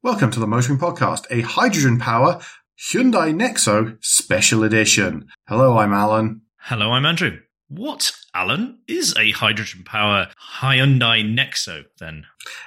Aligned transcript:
Welcome 0.00 0.30
to 0.30 0.38
the 0.38 0.46
Motoring 0.46 0.78
Podcast, 0.78 1.24
a 1.28 1.40
hydrogen 1.40 1.98
power 1.98 2.40
Hyundai 2.78 3.34
Nexo 3.34 3.98
special 4.00 4.62
edition. 4.62 5.26
Hello, 5.48 5.76
I'm 5.76 5.92
Alan. 5.92 6.42
Hello, 6.56 6.92
I'm 6.92 7.04
Andrew. 7.04 7.40
What, 7.66 8.12
Alan, 8.32 8.78
is 8.86 9.12
a 9.18 9.32
hydrogen 9.32 9.82
power 9.82 10.28
Hyundai 10.60 11.24
Nexo 11.24 11.82
then? 11.98 12.26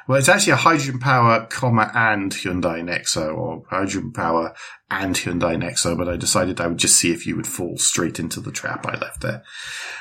Well, 0.09 0.20
it's 0.20 0.28
actually 0.28 0.52
a 0.52 0.57
hydrogen 0.57 0.99
power, 0.99 1.47
comma, 1.49 1.89
and 1.96 2.33
Hyundai 2.33 2.83
Nexo, 2.83 3.34
or 3.34 3.63
hydrogen 3.70 4.12
power 4.12 4.54
and 4.90 5.16
Hyundai 5.16 5.56
Nexo, 5.56 5.98
but 5.98 6.10
I 6.10 6.18
decided 6.18 6.60
I 6.60 6.68
would 6.68 6.79
just 6.79 6.98
see 6.98 7.13
if 7.13 7.26
you 7.26 7.38
would 7.38 7.48
fall 7.48 7.78
straight 7.78 8.20
into 8.20 8.42
the 8.42 8.52
trap 8.52 8.86
I 8.86 8.98
left 8.98 9.22
there. 9.22 9.44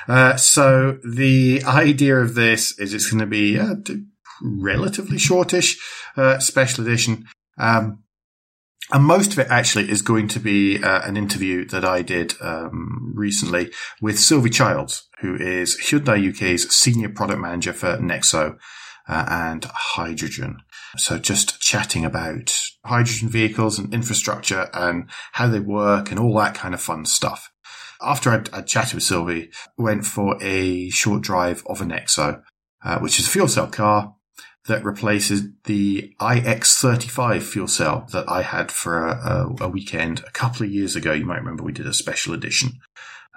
Uh, 0.09 0.35
so 0.35 0.99
the 1.05 1.63
idea 1.65 2.17
of 2.17 2.35
this 2.35 2.77
is 2.81 2.93
it's 2.93 3.09
going 3.09 3.21
to 3.21 3.27
be 3.27 3.57
uh, 3.57 3.77
relatively 4.43 5.19
shortish 5.19 5.79
uh, 6.17 6.39
special 6.39 6.87
edition. 6.87 7.27
Um, 7.59 8.05
and 8.93 9.05
most 9.05 9.33
of 9.33 9.39
it 9.39 9.47
actually 9.51 9.89
is 9.91 10.03
going 10.03 10.27
to 10.29 10.41
be 10.41 10.83
uh, 10.83 11.03
an 11.03 11.17
interview 11.17 11.65
that 11.67 11.85
I 11.85 12.03
did 12.03 12.35
um, 12.41 13.13
recently 13.15 13.71
with 14.01 14.19
Sylvie 14.19 14.51
Childs, 14.51 15.09
who 15.21 15.37
is 15.37 15.79
Hyundai 15.79 16.29
UK's 16.29 16.75
senior 16.75 17.09
product 17.09 17.41
manager 17.41 17.73
for 17.73 17.99
Nexo 17.99 18.59
uh, 19.09 19.27
and 19.29 19.65
hydrogen. 19.65 20.59
So 20.97 21.19
just 21.19 21.61
chatting 21.61 22.05
about 22.05 22.59
hydrogen 22.85 23.29
vehicles 23.29 23.79
and 23.79 23.95
infrastructure 23.95 24.69
and 24.75 25.09
how 25.33 25.47
they 25.47 25.61
work 25.61 26.11
and 26.11 26.19
all 26.19 26.37
that 26.39 26.55
kind 26.55 26.75
of 26.75 26.81
fun 26.81 27.05
stuff. 27.05 27.53
After 28.03 28.31
I'd, 28.31 28.53
I'd 28.53 28.67
chatted 28.67 28.95
with 28.95 29.05
Sylvie, 29.05 29.51
went 29.77 30.05
for 30.05 30.37
a 30.43 30.91
short 30.91 31.23
drive 31.23 31.63
of 31.67 31.81
a 31.81 31.85
Nexo, 31.85 32.43
uh, 32.83 32.99
which 32.99 33.21
is 33.21 33.27
a 33.27 33.31
fuel 33.31 33.47
cell 33.47 33.69
car 33.69 34.17
that 34.67 34.85
replaces 34.85 35.43
the 35.65 36.15
iX35 36.21 37.43
fuel 37.43 37.67
cell 37.67 38.07
that 38.13 38.29
I 38.29 38.43
had 38.43 38.71
for 38.71 39.07
a, 39.07 39.13
a, 39.61 39.65
a, 39.65 39.69
weekend 39.69 40.21
a 40.21 40.31
couple 40.31 40.67
of 40.67 40.73
years 40.73 40.97
ago. 40.97 41.13
You 41.13 41.25
might 41.25 41.39
remember 41.39 41.63
we 41.63 41.73
did 41.73 41.87
a 41.87 41.95
special 41.95 42.35
edition 42.35 42.81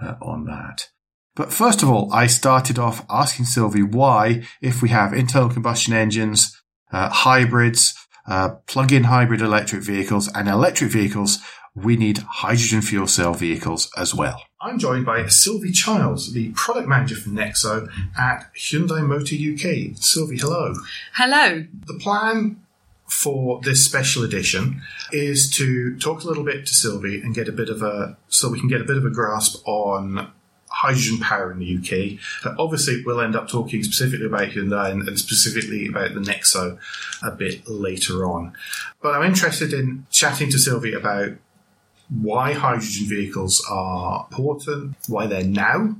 uh, 0.02 0.16
on 0.22 0.45
that. 0.45 0.89
But 1.36 1.52
first 1.52 1.81
of 1.81 1.89
all, 1.89 2.11
I 2.14 2.28
started 2.28 2.78
off 2.78 3.06
asking 3.09 3.45
Sylvie 3.45 3.83
why, 3.83 4.44
if 4.61 4.81
we 4.81 4.89
have 4.89 5.14
internal 5.14 5.50
combustion 5.50 5.94
engines, 5.94 6.61
uh, 6.92 7.09
hybrids, 7.09 7.95
uh, 8.28 8.50
plug-in 8.67 9.05
hybrid 9.05 9.42
electric 9.42 9.81
vehicles 9.81 10.30
and 10.36 10.48
electric 10.48 10.92
vehicles, 10.92 11.39
we 11.76 11.95
need 11.95 12.20
hydrogen 12.20 12.81
fuel 12.81 13.08
cell 13.08 13.33
vehicles 13.33 13.89
as 13.98 14.14
well. 14.14 14.42
I'm 14.64 14.80
joined 14.80 15.06
by 15.06 15.28
Sylvie 15.28 15.73
Childs, 15.73 16.31
the 16.31 16.52
product 16.52 16.88
manager 16.88 17.17
for 17.17 17.30
Nexo 17.30 17.89
at 18.17 18.50
Hyundai 18.56 19.05
Motor 19.05 19.36
UK. 19.36 19.97
Sylvie, 19.97 20.38
hello. 20.38 20.73
Hello. 21.16 21.66
The 21.86 22.00
plan 22.00 22.61
for 23.05 23.59
this 23.64 23.83
special 23.83 24.23
edition 24.23 24.81
is 25.11 25.53
to 25.58 26.00
talk 26.00 26.23
a 26.23 26.28
little 26.28 26.45
bit 26.45 26.66
to 26.66 26.73
Sylvie 26.73 27.20
and 27.20 27.36
get 27.36 27.50
a 27.50 27.52
bit 27.52 27.67
of 27.67 27.81
a 27.81 28.16
so 28.30 28.47
we 28.47 28.58
can 28.58 28.70
get 28.70 28.80
a 28.80 28.86
bit 28.86 28.95
of 28.95 29.05
a 29.05 29.09
grasp 29.09 29.67
on 29.67 30.31
hydrogen 30.70 31.20
power 31.20 31.52
in 31.52 31.59
the 31.59 31.77
UK. 31.77 32.20
Uh, 32.45 32.55
obviously, 32.58 33.03
we'll 33.05 33.20
end 33.20 33.36
up 33.36 33.50
talking 33.50 33.83
specifically 33.83 34.25
about 34.25 34.48
Hyundai 34.48 34.92
and, 34.92 35.05
and, 35.08 35.20
specifically 35.20 35.88
about 35.88 36.14
the 36.14 36.22
Nexo 36.22 36.80
a 37.22 37.31
bit 37.31 37.67
later 37.67 38.25
on. 38.25 38.53
But 39.02 39.16
I'm 39.16 39.25
interested 39.30 39.73
in 39.73 40.08
chatting 40.09 40.50
to 40.52 40.58
Sylvie 40.58 40.94
about 40.94 41.33
why 42.22 42.53
hydrogen 42.53 43.08
vehicles 43.08 43.66
are 43.69 44.28
important, 44.31 44.95
why 45.08 45.28
they're 45.28 45.44
now, 45.44 45.95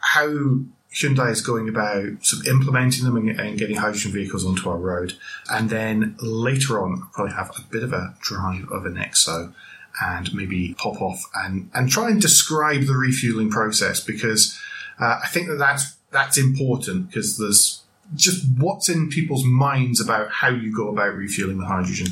how 0.00 0.58
Hyundai 0.94 1.30
is 1.30 1.40
going 1.40 1.68
about 1.68 2.24
sort 2.24 2.42
of 2.42 2.48
implementing 2.48 3.04
them 3.04 3.16
and, 3.16 3.58
getting 3.58 3.76
hydrogen 3.76 4.12
vehicles 4.12 4.44
onto 4.44 4.68
our 4.68 4.78
road. 4.78 5.14
And 5.50 5.68
then 5.68 6.16
later 6.20 6.80
on, 6.82 7.08
probably 7.12 7.34
have 7.34 7.50
a 7.56 7.62
bit 7.70 7.82
of 7.82 7.92
a 7.92 8.14
drive 8.20 8.70
of 8.70 8.86
a 8.86 8.90
Nexo 8.90 9.52
and 10.00 10.34
maybe 10.34 10.74
pop 10.78 11.00
off 11.00 11.22
and, 11.34 11.70
and 11.74 11.90
try 11.90 12.10
and 12.10 12.20
describe 12.20 12.82
the 12.82 12.96
refueling 12.96 13.50
process 13.50 14.00
because 14.00 14.58
uh, 15.00 15.20
I 15.22 15.28
think 15.28 15.48
that 15.48 15.58
that's, 15.58 15.96
that's 16.10 16.38
important 16.38 17.08
because 17.08 17.38
there's 17.38 17.83
just 18.14 18.44
what's 18.58 18.88
in 18.88 19.08
people's 19.08 19.44
minds 19.44 20.00
about 20.00 20.30
how 20.30 20.48
you 20.48 20.74
go 20.74 20.88
about 20.88 21.14
refueling 21.14 21.58
the 21.58 21.66
hydrogen 21.66 22.08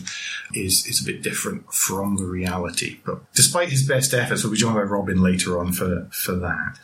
is 0.55 0.87
is 0.87 1.03
a 1.03 1.05
bit 1.05 1.23
different 1.23 1.73
from 1.73 2.17
the 2.17 2.25
reality. 2.25 2.99
But 3.05 3.33
despite 3.35 3.69
his 3.69 3.87
best 3.87 4.15
efforts, 4.15 4.43
we'll 4.43 4.53
be 4.53 4.59
joined 4.59 4.77
by 4.77 4.83
Robin 4.83 5.21
later 5.21 5.59
on 5.59 5.73
for 5.73 6.09
for 6.11 6.35
that. 6.37 6.79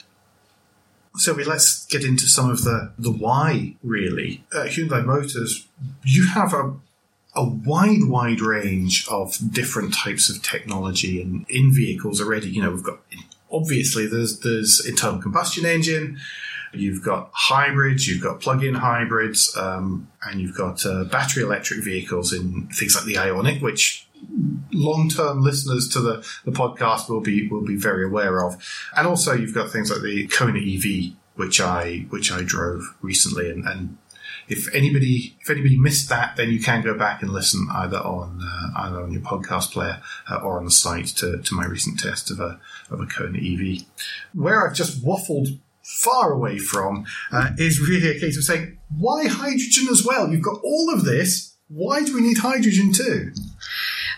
So 1.16 1.32
let's 1.32 1.84
get 1.86 2.04
into 2.04 2.26
some 2.26 2.50
of 2.50 2.64
the 2.64 2.92
the 2.98 3.10
why 3.10 3.76
really. 3.82 4.44
Uh, 4.52 4.64
Hyundai 4.64 5.04
Motors, 5.04 5.66
you 6.04 6.28
have 6.28 6.52
a 6.52 6.74
a 7.34 7.44
wide, 7.44 8.04
wide 8.04 8.40
range 8.40 9.06
of 9.08 9.52
different 9.52 9.94
types 9.94 10.28
of 10.28 10.42
technology 10.42 11.20
in, 11.20 11.46
in 11.48 11.72
vehicles 11.72 12.20
already. 12.20 12.48
You 12.48 12.62
know, 12.62 12.70
we've 12.72 12.82
got 12.82 13.00
obviously 13.50 14.06
there's 14.06 14.40
there's 14.40 14.84
internal 14.84 15.20
combustion 15.20 15.64
engine, 15.64 16.18
You've 16.72 17.04
got 17.04 17.30
hybrids, 17.32 18.06
you've 18.06 18.22
got 18.22 18.40
plug-in 18.40 18.74
hybrids, 18.74 19.56
um, 19.56 20.10
and 20.24 20.40
you've 20.40 20.56
got 20.56 20.84
uh, 20.84 21.04
battery 21.04 21.42
electric 21.42 21.82
vehicles 21.82 22.32
in 22.32 22.68
things 22.68 22.94
like 22.94 23.04
the 23.04 23.14
Ioniq, 23.14 23.62
which 23.62 24.06
long-term 24.72 25.42
listeners 25.42 25.88
to 25.88 26.00
the, 26.00 26.26
the 26.44 26.52
podcast 26.52 27.08
will 27.08 27.20
be 27.20 27.48
will 27.48 27.64
be 27.64 27.76
very 27.76 28.04
aware 28.04 28.44
of. 28.44 28.56
And 28.96 29.06
also, 29.06 29.32
you've 29.32 29.54
got 29.54 29.70
things 29.70 29.90
like 29.90 30.02
the 30.02 30.26
Kona 30.28 30.58
EV, 30.58 31.14
which 31.36 31.60
I 31.60 32.06
which 32.10 32.32
I 32.32 32.42
drove 32.42 32.82
recently, 33.00 33.50
and, 33.50 33.64
and 33.64 33.98
if 34.48 34.74
anybody 34.74 35.36
if 35.40 35.50
anybody 35.50 35.78
missed 35.78 36.08
that, 36.08 36.36
then 36.36 36.50
you 36.50 36.60
can 36.60 36.82
go 36.82 36.96
back 36.96 37.22
and 37.22 37.30
listen 37.30 37.68
either 37.70 37.98
on 37.98 38.40
uh, 38.42 38.80
either 38.80 39.02
on 39.02 39.12
your 39.12 39.22
podcast 39.22 39.72
player 39.72 40.00
uh, 40.30 40.36
or 40.36 40.58
on 40.58 40.64
the 40.64 40.70
site 40.70 41.06
to, 41.06 41.38
to 41.38 41.54
my 41.54 41.66
recent 41.66 42.00
test 42.00 42.30
of 42.30 42.40
a 42.40 42.58
of 42.90 43.00
a 43.00 43.06
Kona 43.06 43.38
EV, 43.38 43.84
where 44.32 44.66
I've 44.66 44.74
just 44.74 45.04
waffled 45.04 45.58
far 45.88 46.32
away 46.32 46.58
from 46.58 47.06
uh, 47.32 47.50
is 47.56 47.80
really 47.80 48.14
a 48.14 48.20
case 48.20 48.36
of 48.36 48.44
saying, 48.44 48.78
why 48.96 49.26
hydrogen 49.26 49.88
as 49.90 50.04
well? 50.04 50.30
You've 50.30 50.42
got 50.42 50.60
all 50.62 50.92
of 50.92 51.04
this. 51.04 51.56
Why 51.68 52.02
do 52.02 52.14
we 52.14 52.20
need 52.20 52.38
hydrogen 52.38 52.92
too? 52.92 53.32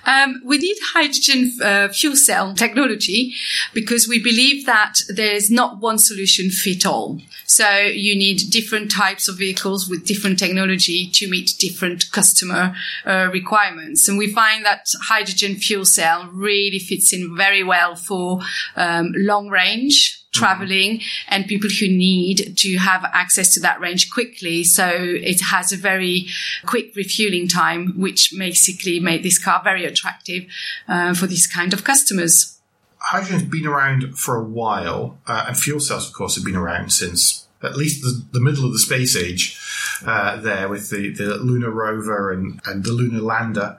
Um, 0.04 0.40
we 0.44 0.58
need 0.58 0.76
hydrogen 0.80 1.52
uh, 1.62 1.88
fuel 1.88 2.16
cell 2.16 2.54
technology 2.54 3.34
because 3.74 4.08
we 4.08 4.22
believe 4.22 4.66
that 4.66 4.94
there's 5.08 5.50
not 5.50 5.80
one 5.80 5.98
solution 5.98 6.50
fit 6.50 6.86
all. 6.86 7.20
So 7.46 7.68
you 7.78 8.16
need 8.16 8.40
different 8.50 8.90
types 8.90 9.28
of 9.28 9.38
vehicles 9.38 9.88
with 9.88 10.06
different 10.06 10.38
technology 10.38 11.08
to 11.10 11.28
meet 11.28 11.54
different 11.58 12.10
customer 12.12 12.74
uh, 13.04 13.28
requirements. 13.32 14.08
And 14.08 14.16
we 14.16 14.32
find 14.32 14.64
that 14.64 14.86
hydrogen 15.02 15.56
fuel 15.56 15.84
cell 15.84 16.30
really 16.32 16.78
fits 16.78 17.12
in 17.12 17.36
very 17.36 17.62
well 17.62 17.94
for 17.94 18.40
um, 18.76 19.12
long 19.16 19.48
range 19.48 20.19
traveling 20.32 21.00
and 21.28 21.46
people 21.46 21.68
who 21.68 21.88
need 21.88 22.56
to 22.56 22.76
have 22.78 23.04
access 23.12 23.52
to 23.54 23.60
that 23.60 23.80
range 23.80 24.10
quickly. 24.10 24.64
So 24.64 24.88
it 24.88 25.40
has 25.40 25.72
a 25.72 25.76
very 25.76 26.26
quick 26.66 26.94
refueling 26.94 27.48
time, 27.48 27.98
which 27.98 28.32
basically 28.36 29.00
made 29.00 29.22
this 29.22 29.38
car 29.38 29.60
very 29.62 29.84
attractive 29.84 30.44
uh, 30.88 31.14
for 31.14 31.26
these 31.26 31.46
kind 31.46 31.72
of 31.72 31.84
customers. 31.84 32.58
Hydrogen's 32.98 33.44
been 33.44 33.66
around 33.66 34.18
for 34.18 34.36
a 34.36 34.44
while, 34.44 35.18
uh, 35.26 35.46
and 35.48 35.56
fuel 35.56 35.80
cells, 35.80 36.06
of 36.06 36.14
course, 36.14 36.34
have 36.36 36.44
been 36.44 36.56
around 36.56 36.92
since 36.92 37.46
at 37.62 37.76
least 37.76 38.02
the, 38.02 38.24
the 38.32 38.40
middle 38.40 38.64
of 38.64 38.72
the 38.72 38.78
space 38.78 39.16
age. 39.16 39.58
Uh, 40.06 40.36
there 40.40 40.66
with 40.66 40.88
the, 40.88 41.10
the 41.12 41.36
lunar 41.36 41.70
rover 41.70 42.32
and, 42.32 42.58
and 42.64 42.84
the 42.84 42.92
lunar 42.92 43.20
lander. 43.20 43.78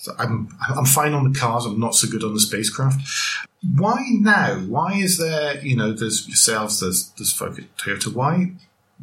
So 0.00 0.14
I'm 0.18 0.48
I'm 0.74 0.86
fine 0.86 1.12
on 1.12 1.30
the 1.30 1.38
cars. 1.38 1.66
I'm 1.66 1.78
not 1.78 1.94
so 1.94 2.08
good 2.08 2.24
on 2.24 2.32
the 2.32 2.40
spacecraft. 2.40 3.02
Why 3.76 4.02
now? 4.12 4.54
Why 4.60 4.94
is 4.94 5.18
there? 5.18 5.62
You 5.62 5.76
know, 5.76 5.92
there's 5.92 6.26
yourselves. 6.26 6.80
There's 6.80 7.10
there's 7.18 7.34
folk 7.34 7.58
at 7.58 7.76
Toyota. 7.76 8.10
Why 8.10 8.52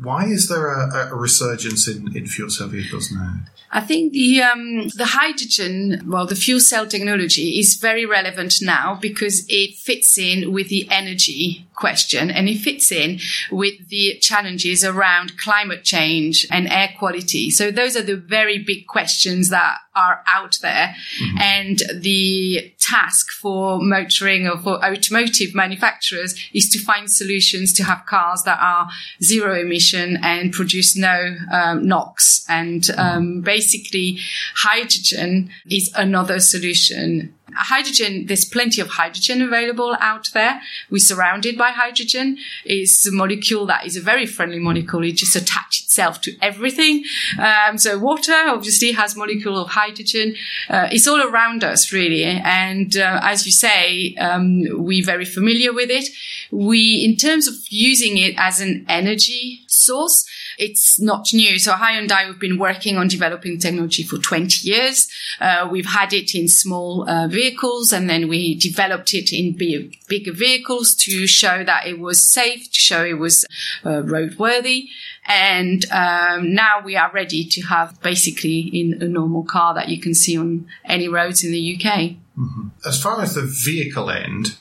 why 0.01 0.25
is 0.25 0.47
there 0.47 0.67
a, 0.67 1.09
a 1.11 1.15
resurgence 1.15 1.87
in, 1.87 2.15
in 2.15 2.27
fuel 2.27 2.49
cell 2.49 2.67
vehicles 2.67 3.11
now? 3.11 3.41
I 3.71 3.81
think 3.81 4.13
the 4.13 4.41
um, 4.41 4.87
the 4.89 5.07
hydrogen, 5.07 6.03
well, 6.07 6.25
the 6.25 6.35
fuel 6.35 6.61
cell 6.61 6.87
technology 6.87 7.59
is 7.59 7.75
very 7.75 8.05
relevant 8.05 8.55
now 8.61 8.97
because 9.01 9.45
it 9.49 9.75
fits 9.75 10.17
in 10.17 10.53
with 10.53 10.69
the 10.69 10.87
energy 10.89 11.67
question 11.75 12.31
and 12.31 12.47
it 12.47 12.59
fits 12.59 12.91
in 12.91 13.19
with 13.51 13.89
the 13.89 14.17
challenges 14.19 14.85
around 14.85 15.37
climate 15.37 15.83
change 15.83 16.47
and 16.49 16.67
air 16.69 16.89
quality. 16.97 17.51
So 17.51 17.69
those 17.69 17.97
are 17.97 18.01
the 18.01 18.15
very 18.15 18.57
big 18.57 18.87
questions 18.87 19.49
that 19.49 19.77
are 19.97 20.21
out 20.27 20.59
there, 20.61 20.95
mm-hmm. 21.21 21.37
and 21.39 21.83
the 21.95 22.73
task 22.79 23.31
for 23.31 23.79
motoring 23.81 24.47
or 24.47 24.57
for 24.59 24.83
automotive 24.85 25.53
manufacturers 25.53 26.35
is 26.53 26.69
to 26.69 26.79
find 26.79 27.09
solutions 27.11 27.73
to 27.73 27.83
have 27.83 28.05
cars 28.05 28.43
that 28.43 28.59
are 28.61 28.87
zero 29.23 29.59
emission 29.59 30.17
and 30.21 30.53
produce 30.53 30.95
no 30.95 31.35
um, 31.51 31.87
NOx. 31.87 32.45
And 32.47 32.89
um, 32.97 33.41
basically 33.41 34.19
hydrogen 34.55 35.49
is 35.69 35.91
another 35.95 36.39
solution 36.39 37.33
hydrogen, 37.57 38.25
there's 38.27 38.45
plenty 38.45 38.81
of 38.81 38.87
hydrogen 38.89 39.41
available 39.41 39.95
out 39.99 40.29
there. 40.33 40.61
We're 40.89 40.99
surrounded 40.99 41.57
by 41.57 41.71
hydrogen. 41.71 42.37
It's 42.65 43.05
a 43.07 43.11
molecule 43.11 43.65
that 43.67 43.85
is 43.85 43.97
a 43.97 44.01
very 44.01 44.25
friendly 44.25 44.59
molecule. 44.59 45.03
It 45.03 45.13
just 45.13 45.35
attaches 45.35 45.87
itself 45.97 46.21
to 46.21 46.35
everything. 46.41 47.03
Um, 47.39 47.77
so 47.77 47.97
water 47.97 48.35
obviously 48.35 48.91
has 48.91 49.15
molecule 49.15 49.57
of 49.59 49.69
hydrogen. 49.69 50.35
Uh, 50.69 50.87
it's 50.91 51.07
all 51.07 51.21
around 51.21 51.63
us 51.63 51.91
really. 51.91 52.23
And 52.23 52.95
uh, 52.95 53.19
as 53.23 53.45
you 53.45 53.51
say, 53.51 54.13
um, 54.15 54.63
we're 54.71 55.05
very 55.05 55.25
familiar 55.25 55.73
with 55.73 55.89
it. 55.89 56.09
We, 56.51 57.03
in 57.03 57.15
terms 57.15 57.47
of 57.47 57.55
using 57.69 58.17
it 58.17 58.35
as 58.37 58.61
an 58.61 58.85
energy 58.87 59.63
source, 59.67 60.27
it's 60.57 60.99
not 60.99 61.27
new. 61.33 61.59
So 61.59 61.73
Hyundai, 61.73 62.27
we've 62.27 62.39
been 62.39 62.57
working 62.57 62.97
on 62.97 63.07
developing 63.07 63.59
technology 63.59 64.03
for 64.03 64.17
20 64.17 64.67
years. 64.67 65.07
Uh, 65.39 65.67
we've 65.71 65.85
had 65.85 66.13
it 66.13 66.33
in 66.33 66.47
small 66.47 67.07
uh, 67.09 67.27
vehicles 67.27 67.93
and 67.93 68.09
then 68.09 68.27
we 68.27 68.55
developed 68.55 69.13
it 69.13 69.31
in 69.31 69.53
big, 69.53 69.97
bigger 70.07 70.33
vehicles 70.33 70.95
to 70.95 71.27
show 71.27 71.63
that 71.63 71.85
it 71.85 71.99
was 71.99 72.19
safe, 72.19 72.71
to 72.71 72.79
show 72.79 73.05
it 73.05 73.19
was 73.19 73.45
uh, 73.83 74.01
roadworthy. 74.01 74.87
And 75.25 75.85
um, 75.91 76.53
now 76.53 76.81
we 76.83 76.95
are 76.95 77.11
ready 77.11 77.43
to 77.45 77.61
have 77.63 78.01
basically 78.01 78.59
in 78.59 79.01
a 79.01 79.07
normal 79.07 79.43
car 79.43 79.73
that 79.73 79.89
you 79.89 79.99
can 79.99 80.13
see 80.13 80.37
on 80.37 80.67
any 80.85 81.07
roads 81.07 81.43
in 81.43 81.51
the 81.51 81.75
UK. 81.75 82.15
Mm-hmm. 82.37 82.67
As 82.85 83.01
far 83.01 83.21
as 83.21 83.35
the 83.35 83.41
vehicle 83.41 84.09
end, 84.09 84.57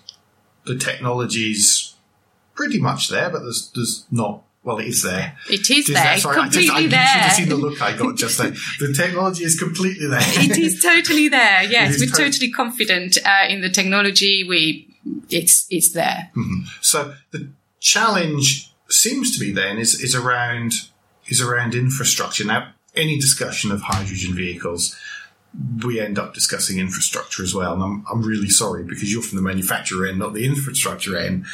the 0.65 0.77
technology's 0.77 1.95
pretty 2.55 2.81
much 2.81 3.09
there, 3.09 3.31
but 3.31 3.41
there's 3.41 3.71
there's 3.75 4.07
not 4.11 4.43
well, 4.67 4.79
it 4.79 4.89
is 4.89 5.05
there. 5.05 5.39
It 5.49 5.71
is 5.71 5.87
there, 5.87 6.19
sorry, 6.19 6.41
completely 6.41 6.71
I 6.71 6.83
just, 6.83 6.93
I, 6.93 6.97
there. 6.97 7.01
You 7.01 7.07
should 7.07 7.21
have 7.21 7.33
seen 7.33 7.49
the 7.49 7.55
look 7.55 7.81
I 7.81 7.97
got 7.97 8.17
just 8.17 8.37
then. 8.37 8.57
The 8.81 8.93
technology 8.93 9.45
is 9.45 9.57
completely 9.57 10.09
there. 10.09 10.19
it 10.21 10.59
is 10.59 10.83
totally 10.83 11.29
there. 11.29 11.63
Yes, 11.77 12.01
we're 12.01 12.11
totally 12.11 12.51
confident 12.51 13.17
uh, 13.25 13.47
in 13.49 13.61
the 13.61 13.71
technology. 13.71 14.45
We, 14.49 14.89
it's 15.31 15.67
it's 15.71 15.93
there. 15.93 16.31
Mm-hmm. 16.37 16.65
So 16.81 17.15
the 17.31 17.51
challenge 17.79 18.73
seems 18.89 19.33
to 19.39 19.41
be 19.41 19.53
then 19.53 19.79
is 19.79 20.01
is 20.03 20.17
around 20.17 20.73
is 21.29 21.41
around 21.41 21.75
infrastructure. 21.75 22.45
Now, 22.45 22.73
any 22.97 23.19
discussion 23.19 23.71
of 23.71 23.83
hydrogen 23.83 24.35
vehicles 24.35 24.97
we 25.85 26.01
end 26.01 26.19
up 26.19 26.35
discussing 26.35 26.79
infrastructure 26.79 27.43
as 27.43 27.55
well. 27.55 27.73
And 27.75 27.83
I'm, 27.83 28.05
I'm 28.11 28.23
really 28.23 28.49
sorry 28.49 28.85
because 28.85 29.13
you're 29.13 29.23
from 29.23 29.37
the 29.37 29.43
manufacturer 29.43 30.07
end, 30.07 30.19
not 30.19 30.35
the 30.35 30.45
infrastructure 30.45 31.17
end. 31.17 31.47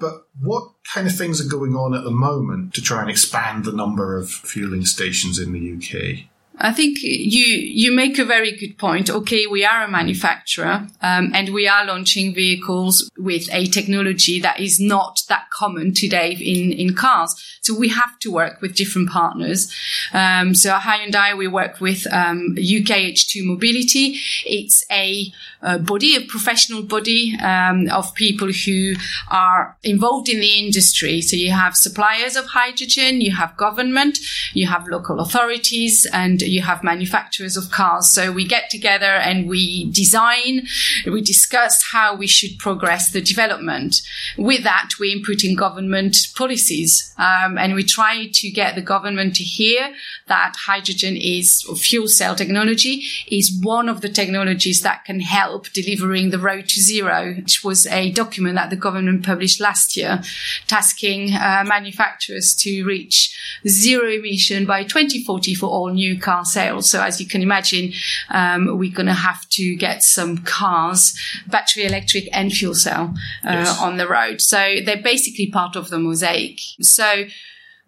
But 0.00 0.26
what 0.40 0.64
kind 0.92 1.06
of 1.06 1.14
things 1.14 1.44
are 1.44 1.48
going 1.48 1.74
on 1.76 1.94
at 1.94 2.04
the 2.04 2.10
moment 2.10 2.74
to 2.74 2.82
try 2.82 3.00
and 3.02 3.10
expand 3.10 3.64
the 3.64 3.72
number 3.72 4.16
of 4.16 4.30
fueling 4.30 4.84
stations 4.84 5.38
in 5.38 5.52
the 5.52 5.76
UK? 5.76 6.26
I 6.62 6.72
think 6.72 6.98
you 7.02 7.46
you 7.46 7.90
make 7.90 8.18
a 8.18 8.24
very 8.24 8.52
good 8.52 8.76
point. 8.76 9.08
Okay, 9.08 9.46
we 9.46 9.64
are 9.64 9.84
a 9.84 9.90
manufacturer, 9.90 10.86
um, 11.00 11.32
and 11.34 11.54
we 11.54 11.66
are 11.66 11.86
launching 11.86 12.34
vehicles 12.34 13.10
with 13.16 13.48
a 13.50 13.64
technology 13.66 14.40
that 14.40 14.60
is 14.60 14.78
not 14.78 15.22
that 15.30 15.48
common 15.50 15.94
today 15.94 16.32
in 16.32 16.72
in 16.72 16.94
cars. 16.94 17.34
So 17.62 17.74
we 17.78 17.88
have 17.88 18.18
to 18.20 18.30
work 18.30 18.60
with 18.60 18.74
different 18.74 19.10
partners. 19.10 19.72
Um, 20.12 20.54
so 20.54 20.72
at 20.72 20.82
Hyundai, 20.82 21.36
we 21.36 21.46
work 21.46 21.80
with 21.80 22.06
um, 22.12 22.56
UK 22.58 23.12
H2 23.14 23.44
Mobility. 23.44 24.18
It's 24.46 24.84
a, 24.90 25.32
a 25.62 25.78
body, 25.78 26.16
a 26.16 26.22
professional 26.22 26.82
body 26.82 27.36
um, 27.40 27.88
of 27.90 28.14
people 28.14 28.50
who 28.50 28.94
are 29.30 29.76
involved 29.82 30.28
in 30.28 30.40
the 30.40 30.58
industry. 30.64 31.20
So 31.20 31.36
you 31.36 31.50
have 31.50 31.76
suppliers 31.76 32.36
of 32.36 32.46
hydrogen, 32.46 33.20
you 33.20 33.32
have 33.32 33.56
government, 33.56 34.18
you 34.54 34.66
have 34.66 34.88
local 34.88 35.20
authorities, 35.20 36.06
and 36.12 36.40
you 36.40 36.62
have 36.62 36.82
manufacturers 36.82 37.56
of 37.56 37.70
cars. 37.70 38.08
So 38.08 38.32
we 38.32 38.46
get 38.46 38.70
together 38.70 39.12
and 39.28 39.48
we 39.48 39.90
design, 39.90 40.66
we 41.06 41.20
discuss 41.20 41.82
how 41.92 42.14
we 42.14 42.26
should 42.26 42.58
progress 42.58 43.10
the 43.10 43.20
development. 43.20 44.00
With 44.38 44.62
that, 44.64 44.90
we 44.98 45.12
input 45.12 45.44
in 45.44 45.56
government 45.56 46.16
policies, 46.34 47.12
um, 47.18 47.58
and 47.58 47.74
we 47.74 47.84
try 47.84 48.28
to 48.32 48.50
get 48.50 48.74
the 48.74 48.82
government 48.82 49.36
to 49.36 49.44
hear 49.44 49.94
that 50.26 50.54
hydrogen 50.66 51.16
is, 51.16 51.64
or 51.68 51.76
fuel 51.76 52.08
cell 52.08 52.34
technology 52.34 53.04
is 53.30 53.52
one 53.62 53.88
of 53.88 54.00
the 54.00 54.08
technologies 54.08 54.80
that 54.82 55.04
can 55.04 55.20
help 55.20 55.49
delivering 55.58 56.30
the 56.30 56.38
road 56.38 56.68
to 56.68 56.80
zero, 56.80 57.34
which 57.34 57.64
was 57.64 57.86
a 57.86 58.10
document 58.12 58.56
that 58.56 58.70
the 58.70 58.76
government 58.76 59.24
published 59.24 59.60
last 59.60 59.96
year, 59.96 60.22
tasking 60.66 61.32
uh, 61.32 61.64
manufacturers 61.66 62.54
to 62.54 62.84
reach 62.84 63.36
zero 63.66 64.08
emission 64.10 64.66
by 64.66 64.82
2040 64.82 65.54
for 65.54 65.66
all 65.66 65.88
new 65.90 66.18
car 66.18 66.44
sales. 66.44 66.90
So 66.90 67.02
as 67.02 67.20
you 67.20 67.26
can 67.26 67.42
imagine, 67.42 67.92
um, 68.30 68.78
we're 68.78 68.92
going 68.92 69.06
to 69.06 69.12
have 69.12 69.48
to 69.50 69.76
get 69.76 70.02
some 70.02 70.38
cars, 70.38 71.18
battery 71.46 71.84
electric 71.84 72.28
and 72.32 72.52
fuel 72.52 72.74
cell 72.74 73.14
uh, 73.44 73.50
yes. 73.50 73.80
on 73.80 73.96
the 73.96 74.08
road. 74.08 74.40
So 74.40 74.76
they're 74.84 75.02
basically 75.02 75.50
part 75.50 75.76
of 75.76 75.90
the 75.90 75.98
mosaic. 75.98 76.60
So 76.80 77.24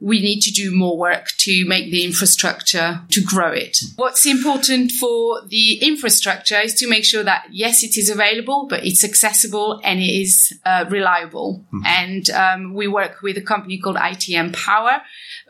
we 0.03 0.21
need 0.21 0.41
to 0.41 0.51
do 0.51 0.75
more 0.75 0.99
work 0.99 1.29
to 1.39 1.65
make 1.67 1.91
the 1.91 2.05
infrastructure 2.05 3.01
to 3.11 3.23
grow 3.23 3.53
it. 3.53 3.79
What's 3.97 4.27
important 4.27 4.91
for 4.93 5.43
the 5.47 5.75
infrastructure 5.75 6.61
is 6.61 6.75
to 6.75 6.89
make 6.89 7.05
sure 7.05 7.23
that 7.23 7.47
yes, 7.51 7.85
it 7.85 7.97
is 7.97 8.11
available, 8.11 8.67
but 8.69 8.85
it's 8.85 9.05
accessible 9.05 9.81
and 9.85 10.01
it 10.01 10.11
is 10.11 10.59
uh, 10.67 10.87
reliable. 10.89 11.65
Mm-hmm. 11.73 11.87
And 11.87 12.31
um, 12.31 12.75
we 12.75 12.89
work 12.89 13.23
with 13.23 13.37
a 13.37 13.43
company 13.43 13.79
called 13.79 13.97
ITM 13.97 14.53
Power, 14.55 15.03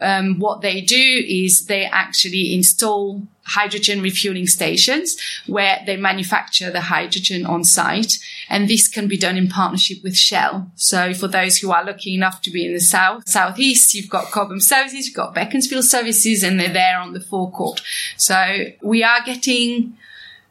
um, 0.02 0.38
what 0.38 0.60
they 0.60 0.80
do 0.80 1.24
is 1.26 1.66
they 1.66 1.84
actually 1.84 2.54
install 2.54 3.26
hydrogen 3.54 4.02
refueling 4.02 4.46
stations 4.46 5.16
where 5.46 5.82
they 5.86 5.96
manufacture 5.96 6.70
the 6.70 6.80
hydrogen 6.82 7.44
on 7.46 7.64
site. 7.64 8.12
And 8.48 8.68
this 8.68 8.88
can 8.88 9.08
be 9.08 9.16
done 9.16 9.36
in 9.36 9.48
partnership 9.48 9.98
with 10.02 10.16
Shell. 10.16 10.70
So 10.74 11.14
for 11.14 11.28
those 11.28 11.58
who 11.58 11.70
are 11.70 11.84
lucky 11.84 12.14
enough 12.14 12.42
to 12.42 12.50
be 12.50 12.66
in 12.66 12.72
the 12.72 12.80
south, 12.80 13.28
southeast, 13.28 13.94
you've 13.94 14.10
got 14.10 14.30
Cobham 14.30 14.60
Services, 14.60 15.06
you've 15.06 15.16
got 15.16 15.34
Beaconsfield 15.34 15.84
Services, 15.84 16.42
and 16.42 16.58
they're 16.58 16.72
there 16.72 16.98
on 16.98 17.12
the 17.12 17.20
forecourt. 17.20 17.82
So 18.16 18.66
we 18.82 19.02
are 19.02 19.22
getting 19.24 19.96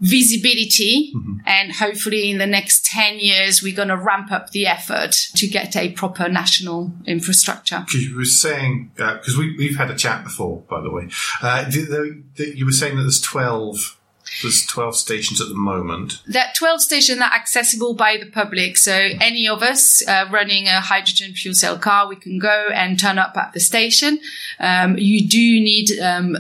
visibility. 0.02 1.14
Mm-hmm. 1.16 1.38
And 1.46 1.72
hopefully 1.72 2.30
in 2.30 2.40
the 2.40 2.48
next 2.48 2.86
10 2.86 3.20
years, 3.20 3.64
we're 3.64 3.76
going 3.76 3.88
to 3.88 3.98
ramp 3.98 4.32
up 4.32 4.50
the 4.50 4.68
effort 4.68 5.12
to 5.36 5.48
get 5.48 5.76
a 5.78 5.92
proper 5.92 6.28
national 6.28 6.92
infrastructure. 7.06 7.84
Because 7.86 8.04
you 8.04 8.18
were 8.18 8.26
saying, 8.26 8.92
because 8.96 9.36
uh, 9.38 9.40
we, 9.40 9.56
we've 9.58 9.78
had 9.78 9.92
a 9.92 9.96
chat 9.96 10.24
before, 10.24 10.62
by 10.70 10.82
the 10.82 10.92
way, 10.92 11.10
uh, 11.42 11.66
the, 11.66 12.24
the, 12.36 12.58
you 12.58 12.66
were 12.66 12.72
saying 12.72 12.98
that 12.98 13.04
there's 13.04 13.22
12 13.22 13.98
there's 14.42 14.66
12 14.66 14.96
stations 14.96 15.42
at 15.42 15.50
the 15.50 15.56
moment. 15.56 16.22
That 16.26 16.56
12 16.56 16.82
stations 16.82 17.20
are 17.20 17.34
accessible 17.34 17.94
by 17.94 18.18
the 18.18 18.30
public. 18.30 18.78
So 18.78 18.94
any 18.94 19.48
of 19.48 19.62
us 19.62 20.08
uh, 20.08 20.26
running 20.32 20.68
a 20.68 20.80
hydrogen 20.80 21.34
fuel 21.34 21.54
cell 21.54 21.78
car, 21.78 22.08
we 22.08 22.16
can 22.16 22.40
go 22.40 22.70
and 22.74 22.98
turn 22.98 23.18
up 23.18 23.36
at 23.36 23.52
the 23.54 23.60
station. 23.60 24.20
Um, 24.60 24.98
you 24.98 25.28
do 25.28 25.38
need 25.38 26.00
um, 26.00 26.38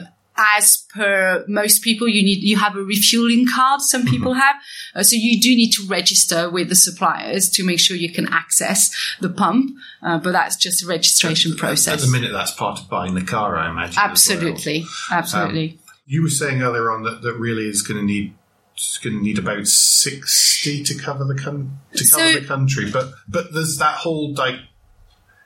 as 0.57 0.85
per 0.93 1.45
most 1.47 1.81
people, 1.81 2.07
you 2.07 2.23
need, 2.23 2.43
you 2.43 2.57
have 2.57 2.75
a 2.75 2.83
refueling 2.83 3.45
card. 3.53 3.81
Some 3.81 4.01
mm-hmm. 4.01 4.11
people 4.11 4.33
have. 4.33 4.55
Uh, 4.95 5.03
so 5.03 5.15
you 5.15 5.39
do 5.39 5.55
need 5.55 5.71
to 5.71 5.85
register 5.87 6.49
with 6.49 6.69
the 6.69 6.75
suppliers 6.75 7.49
to 7.51 7.63
make 7.63 7.79
sure 7.79 7.95
you 7.95 8.11
can 8.11 8.27
access 8.27 8.95
the 9.19 9.29
pump. 9.29 9.71
Uh, 10.01 10.17
but 10.19 10.31
that's 10.31 10.55
just 10.55 10.83
a 10.83 10.87
registration 10.87 11.53
at, 11.53 11.57
process. 11.57 11.93
At 11.93 11.99
the 12.05 12.11
minute, 12.11 12.31
that's 12.31 12.51
part 12.51 12.79
of 12.79 12.89
buying 12.89 13.15
the 13.15 13.23
car, 13.23 13.57
I 13.57 13.69
imagine. 13.69 13.99
Absolutely. 13.99 14.81
Well. 15.09 15.19
Absolutely. 15.19 15.71
Um, 15.71 15.79
you 16.05 16.21
were 16.23 16.29
saying 16.29 16.61
earlier 16.61 16.91
on 16.91 17.03
that, 17.03 17.21
that 17.21 17.33
really 17.35 17.67
is 17.67 17.81
going 17.81 17.99
to 17.99 18.05
need 18.05 18.33
it's 18.73 18.97
going 18.97 19.15
to 19.15 19.23
need 19.23 19.37
about 19.37 19.67
60 19.67 20.83
to 20.83 20.95
cover 20.97 21.23
the 21.23 21.35
con- 21.35 21.79
to 21.93 22.09
cover 22.09 22.31
so, 22.31 22.39
the 22.39 22.45
country 22.45 22.89
but 22.89 23.11
but 23.27 23.53
there's 23.53 23.77
that 23.77 23.95
whole 23.95 24.33
di- 24.33 24.67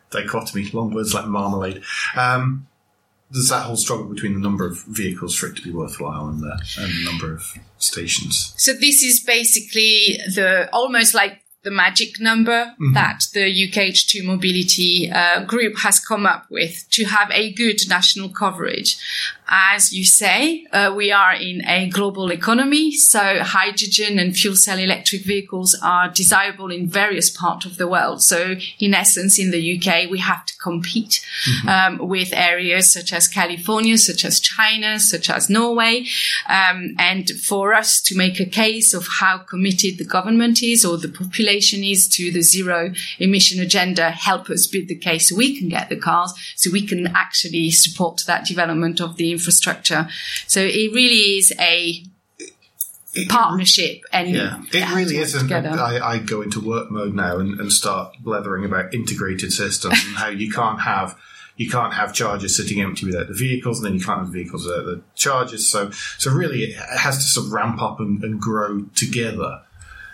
dichotomy 0.10 0.70
long 0.72 0.94
words 0.94 1.14
like 1.14 1.26
marmalade 1.26 1.84
um, 2.16 2.68
there's 3.32 3.50
that 3.50 3.64
whole 3.64 3.76
struggle 3.76 4.06
between 4.06 4.34
the 4.34 4.40
number 4.40 4.66
of 4.66 4.84
vehicles 4.84 5.36
for 5.36 5.48
it 5.48 5.56
to 5.56 5.62
be 5.62 5.72
worthwhile 5.72 6.28
and 6.28 6.42
the, 6.42 6.52
and 6.80 6.92
the 6.92 7.06
number 7.06 7.34
of 7.34 7.44
stations. 7.78 8.54
So 8.58 8.74
this 8.74 9.04
is 9.04 9.20
basically 9.20 10.20
the 10.34 10.70
almost 10.72 11.14
like 11.14 11.42
the 11.66 11.72
magic 11.72 12.22
number 12.22 12.66
mm-hmm. 12.66 12.94
that 12.94 13.24
the 13.34 13.42
UKH2 13.42 14.24
mobility 14.24 15.12
uh, 15.12 15.44
group 15.44 15.80
has 15.80 16.00
come 16.00 16.26
up 16.26 16.46
with 16.50 16.86
to 16.92 17.06
have 17.06 17.30
a 17.32 17.52
good 17.54 17.80
national 17.90 18.30
coverage. 18.30 18.98
As 19.48 19.94
you 19.94 20.06
say, 20.06 20.66
uh, 20.72 20.92
we 20.96 21.12
are 21.12 21.34
in 21.34 21.64
a 21.68 21.88
global 21.90 22.32
economy, 22.32 22.92
so 22.92 23.44
hydrogen 23.44 24.18
and 24.18 24.36
fuel 24.36 24.56
cell 24.56 24.80
electric 24.80 25.24
vehicles 25.24 25.78
are 25.84 26.10
desirable 26.10 26.72
in 26.72 26.88
various 26.88 27.30
parts 27.30 27.64
of 27.64 27.78
the 27.78 27.88
world. 27.88 28.24
So, 28.24 28.56
in 28.80 28.96
essence, 28.96 29.38
in 29.38 29.52
the 29.52 29.78
UK, 29.78 30.10
we 30.10 30.18
have 30.18 30.48
to 30.48 30.58
compete 30.58 31.24
mm-hmm. 31.48 31.70
um, 31.70 32.08
with 32.08 32.34
areas 32.34 32.92
such 32.92 33.14
as 33.14 33.28
California, 33.28 34.00
such 34.00 34.26
as 34.26 34.40
China, 34.40 35.00
such 35.00 35.30
as 35.30 35.48
Norway. 35.48 36.08
Um, 36.50 36.96
and 36.98 37.30
for 37.30 37.76
us 37.76 38.02
to 38.02 38.18
make 38.18 38.40
a 38.40 38.46
case 38.46 38.96
of 38.96 39.08
how 39.20 39.38
committed 39.38 40.00
the 40.00 40.06
government 40.06 40.64
is 40.64 40.84
or 40.84 40.98
the 40.98 41.08
population 41.08 41.84
is 41.84 42.08
to 42.10 42.32
the 42.32 42.42
zero 42.42 42.94
emission 43.20 43.62
agenda, 43.62 44.10
help 44.10 44.50
us 44.50 44.66
build 44.66 44.88
the 44.88 44.96
case 44.96 45.30
so 45.30 45.36
we 45.36 45.56
can 45.56 45.70
get 45.70 45.90
the 45.90 45.96
cars, 45.96 46.34
so 46.56 46.72
we 46.72 46.86
can 46.86 47.06
actually 47.08 47.70
support 47.70 48.24
that 48.26 48.46
development 48.46 49.00
of 49.00 49.18
the 49.18 49.35
infrastructure. 49.36 50.08
So 50.48 50.62
it 50.62 50.94
really 50.94 51.38
is 51.38 51.54
a 51.60 52.04
it, 53.14 53.30
partnership 53.30 54.02
and 54.12 54.30
yeah, 54.30 54.62
it 54.74 54.96
really 54.96 55.18
is. 55.18 55.36
I, 55.52 56.00
I, 56.00 56.18
go 56.20 56.42
into 56.42 56.60
work 56.60 56.92
mode 56.92 57.14
now 57.14 57.38
and, 57.38 57.60
and 57.60 57.72
start 57.72 58.16
blethering 58.20 58.66
about 58.66 58.94
integrated 58.94 59.54
systems 59.54 60.04
and 60.06 60.18
how 60.18 60.28
you 60.28 60.52
can't 60.52 60.82
have 60.82 61.18
you 61.58 61.70
can't 61.70 61.94
have 61.94 62.14
chargers 62.14 62.56
sitting 62.58 62.82
empty 62.82 63.06
without 63.06 63.28
the 63.28 63.34
vehicles, 63.34 63.80
and 63.80 63.86
then 63.86 63.94
you 63.94 64.04
can't 64.04 64.20
have 64.20 64.30
vehicles 64.30 64.66
without 64.66 64.86
the 64.86 65.02
chargers. 65.16 65.70
So, 65.70 65.90
so 66.18 66.32
really, 66.32 66.64
it 66.64 66.76
has 66.76 67.18
to 67.18 67.24
sort 67.24 67.48
of 67.48 67.54
ramp 67.54 67.82
up 67.82 68.00
and, 68.00 68.22
and 68.24 68.40
grow 68.40 68.84
together. 68.96 69.62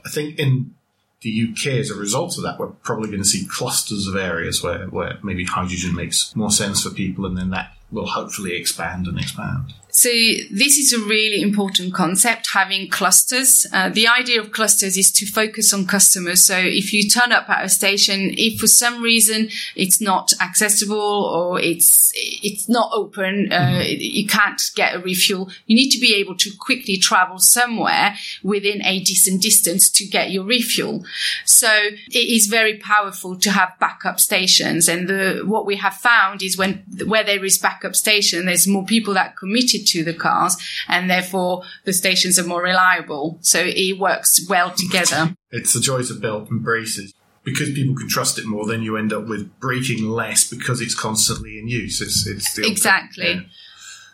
I 0.05 0.09
think 0.09 0.37
in 0.37 0.75
the 1.21 1.49
UK, 1.51 1.79
as 1.79 1.89
a 1.89 1.95
result 1.95 2.37
of 2.37 2.43
that, 2.43 2.59
we're 2.59 2.67
probably 2.67 3.09
going 3.09 3.23
to 3.23 3.27
see 3.27 3.47
clusters 3.47 4.07
of 4.07 4.15
areas 4.15 4.61
where, 4.63 4.85
where 4.87 5.17
maybe 5.23 5.45
hydrogen 5.45 5.95
makes 5.95 6.35
more 6.35 6.51
sense 6.51 6.83
for 6.83 6.91
people, 6.91 7.25
and 7.25 7.37
then 7.37 7.49
that 7.49 7.73
will 7.91 8.07
hopefully 8.07 8.53
expand 8.53 9.07
and 9.07 9.19
expand. 9.19 9.73
So 9.91 10.09
this 10.09 10.77
is 10.77 10.93
a 10.93 10.99
really 10.99 11.41
important 11.41 11.93
concept, 11.93 12.47
having 12.53 12.89
clusters. 12.89 13.67
Uh, 13.73 13.89
the 13.89 14.07
idea 14.07 14.39
of 14.39 14.51
clusters 14.51 14.97
is 14.97 15.11
to 15.11 15.25
focus 15.25 15.73
on 15.73 15.85
customers. 15.85 16.41
So 16.41 16.57
if 16.57 16.93
you 16.93 17.09
turn 17.09 17.33
up 17.33 17.49
at 17.49 17.65
a 17.65 17.69
station, 17.69 18.31
if 18.37 18.59
for 18.59 18.67
some 18.67 19.03
reason 19.03 19.49
it's 19.75 19.99
not 19.99 20.31
accessible 20.39 20.97
or 20.97 21.59
it's 21.59 22.11
it's 22.15 22.69
not 22.69 22.91
open, 22.93 23.51
uh, 23.51 23.59
mm-hmm. 23.59 23.97
you 23.99 24.27
can't 24.27 24.61
get 24.75 24.95
a 24.95 24.99
refuel, 24.99 25.49
you 25.65 25.75
need 25.75 25.89
to 25.89 25.99
be 25.99 26.15
able 26.15 26.37
to 26.37 26.51
quickly 26.57 26.97
travel 26.97 27.37
somewhere 27.37 28.15
within 28.43 28.81
a 28.85 29.01
decent 29.01 29.41
distance 29.41 29.89
to 29.89 30.05
get 30.05 30.31
your 30.31 30.45
refuel. 30.45 31.03
So 31.45 31.69
it 31.69 32.17
is 32.17 32.47
very 32.47 32.77
powerful 32.77 33.37
to 33.39 33.51
have 33.51 33.77
backup 33.79 34.21
stations. 34.21 34.87
And 34.87 35.09
the, 35.09 35.43
what 35.45 35.65
we 35.65 35.75
have 35.77 35.95
found 35.95 36.41
is 36.41 36.57
when 36.57 36.85
where 37.05 37.25
there 37.25 37.43
is 37.43 37.57
backup 37.57 37.80
station, 37.95 38.45
there's 38.45 38.67
more 38.67 38.85
people 38.85 39.13
that 39.13 39.35
committed 39.37 39.85
to 39.87 40.03
the 40.03 40.13
cars 40.13 40.57
and 40.87 41.09
therefore 41.09 41.63
the 41.85 41.93
stations 41.93 42.37
are 42.39 42.45
more 42.45 42.61
reliable. 42.61 43.37
So 43.41 43.61
it 43.63 43.99
works 43.99 44.45
well 44.49 44.71
together. 44.71 45.35
It's 45.51 45.73
the 45.73 45.81
joys 45.81 46.09
of 46.09 46.21
belt 46.21 46.49
and 46.49 46.63
braces. 46.63 47.13
Because 47.43 47.71
people 47.71 47.95
can 47.95 48.07
trust 48.07 48.37
it 48.37 48.45
more, 48.45 48.67
then 48.67 48.83
you 48.83 48.97
end 48.97 49.11
up 49.11 49.25
with 49.25 49.59
braking 49.59 50.07
less 50.07 50.47
because 50.47 50.79
it's 50.79 50.93
constantly 50.93 51.57
in 51.57 51.67
use. 51.67 51.99
It's, 51.99 52.27
it's 52.27 52.59
exactly. 52.59 53.47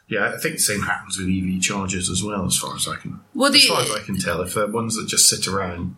Yeah. 0.07 0.29
yeah. 0.29 0.33
I 0.33 0.37
think 0.37 0.55
the 0.55 0.61
same 0.61 0.83
happens 0.83 1.17
with 1.17 1.27
EV 1.27 1.61
chargers 1.61 2.09
as 2.09 2.23
well, 2.23 2.45
as 2.45 2.57
far 2.57 2.73
as 2.73 2.87
I 2.87 2.95
can, 2.95 3.19
well, 3.35 3.51
the, 3.51 3.57
as 3.57 3.65
far 3.65 3.81
as 3.81 3.91
I 3.91 3.99
can 3.99 4.17
tell. 4.17 4.39
If 4.39 4.53
they're 4.53 4.67
ones 4.67 4.95
that 4.95 5.09
just 5.09 5.27
sit 5.27 5.45
around, 5.45 5.97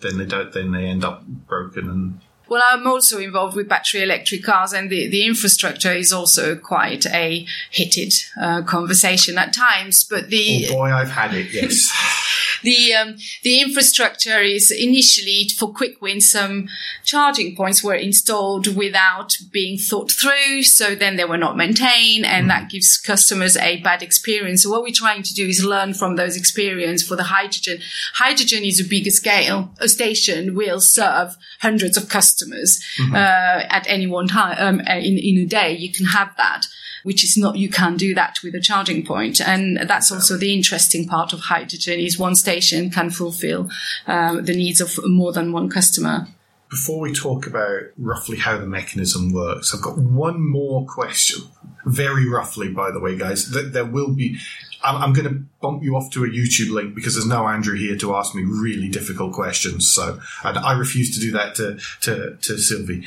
then 0.00 0.16
they 0.16 0.24
don't. 0.24 0.52
Then 0.52 0.70
they 0.70 0.84
end 0.84 1.04
up 1.04 1.26
broken 1.26 1.90
and 1.90 2.20
well, 2.50 2.62
I'm 2.68 2.84
also 2.86 3.18
involved 3.18 3.54
with 3.54 3.68
battery 3.68 4.02
electric 4.02 4.42
cars, 4.42 4.72
and 4.72 4.90
the, 4.90 5.08
the 5.08 5.24
infrastructure 5.24 5.92
is 5.92 6.12
also 6.12 6.56
quite 6.56 7.06
a 7.06 7.46
heated 7.70 8.12
uh, 8.38 8.62
conversation 8.62 9.38
at 9.38 9.54
times. 9.54 10.02
But 10.02 10.30
the 10.30 10.66
oh 10.68 10.74
boy, 10.74 10.90
I've 10.90 11.10
had 11.10 11.32
it. 11.32 11.52
Yes. 11.52 11.88
the 12.62 12.94
um, 12.94 13.16
the 13.42 13.60
infrastructure 13.60 14.40
is 14.40 14.70
initially 14.70 15.48
for 15.56 15.72
quick 15.72 16.00
win. 16.00 16.20
Some 16.20 16.68
charging 17.04 17.56
points 17.56 17.82
were 17.82 17.94
installed 17.94 18.76
without 18.76 19.36
being 19.50 19.78
thought 19.78 20.10
through, 20.10 20.62
so 20.62 20.94
then 20.94 21.16
they 21.16 21.24
were 21.24 21.38
not 21.38 21.56
maintained, 21.56 22.24
and 22.24 22.46
mm. 22.46 22.48
that 22.48 22.70
gives 22.70 22.98
customers 22.98 23.56
a 23.56 23.80
bad 23.82 24.02
experience. 24.02 24.62
So 24.62 24.70
what 24.70 24.82
we're 24.82 24.92
trying 24.92 25.22
to 25.22 25.34
do 25.34 25.46
is 25.46 25.64
learn 25.64 25.94
from 25.94 26.16
those 26.16 26.36
experiences 26.36 27.06
for 27.06 27.16
the 27.16 27.24
hydrogen. 27.24 27.78
Hydrogen 28.14 28.64
is 28.64 28.80
a 28.80 28.88
bigger 28.88 29.10
scale. 29.10 29.70
A 29.78 29.88
station 29.88 30.54
will 30.54 30.80
serve 30.80 31.36
hundreds 31.60 31.96
of 31.96 32.08
customers 32.08 32.82
mm-hmm. 32.98 33.14
uh, 33.14 33.66
at 33.68 33.86
any 33.88 34.06
one 34.06 34.28
time 34.28 34.56
um, 34.58 34.80
in 34.80 35.18
in 35.18 35.38
a 35.38 35.46
day. 35.46 35.76
You 35.76 35.92
can 35.92 36.06
have 36.06 36.36
that 36.36 36.66
which 37.02 37.24
is 37.24 37.36
not, 37.36 37.56
you 37.56 37.68
can 37.68 37.96
do 37.96 38.14
that 38.14 38.38
with 38.42 38.54
a 38.54 38.60
charging 38.60 39.04
point. 39.04 39.40
And 39.40 39.78
that's 39.88 40.10
also 40.12 40.36
the 40.36 40.54
interesting 40.54 41.06
part 41.06 41.32
of 41.32 41.40
hydrogen 41.40 41.98
is 42.00 42.18
one 42.18 42.34
station 42.34 42.90
can 42.90 43.10
fulfill 43.10 43.70
um, 44.06 44.44
the 44.44 44.54
needs 44.54 44.80
of 44.80 44.98
more 45.04 45.32
than 45.32 45.52
one 45.52 45.68
customer. 45.68 46.28
Before 46.68 47.00
we 47.00 47.12
talk 47.12 47.48
about 47.48 47.82
roughly 47.98 48.38
how 48.38 48.56
the 48.56 48.66
mechanism 48.66 49.32
works, 49.32 49.74
I've 49.74 49.82
got 49.82 49.98
one 49.98 50.40
more 50.40 50.86
question. 50.86 51.42
Very 51.84 52.28
roughly, 52.28 52.68
by 52.68 52.92
the 52.92 53.00
way, 53.00 53.16
guys. 53.16 53.50
There 53.50 53.84
will 53.84 54.14
be 54.14 54.38
I'm, 54.82 55.12
going 55.12 55.28
to 55.28 55.42
bump 55.60 55.82
you 55.82 55.96
off 55.96 56.10
to 56.12 56.24
a 56.24 56.28
YouTube 56.28 56.70
link 56.70 56.94
because 56.94 57.14
there's 57.14 57.26
no 57.26 57.46
Andrew 57.46 57.76
here 57.76 57.96
to 57.96 58.14
ask 58.14 58.34
me 58.34 58.42
really 58.44 58.88
difficult 58.88 59.32
questions. 59.32 59.90
So 59.90 60.20
and 60.44 60.58
I 60.58 60.72
refuse 60.72 61.14
to 61.14 61.20
do 61.20 61.32
that 61.32 61.54
to, 61.56 61.78
to, 62.02 62.36
to 62.36 62.58
Sylvie 62.58 63.06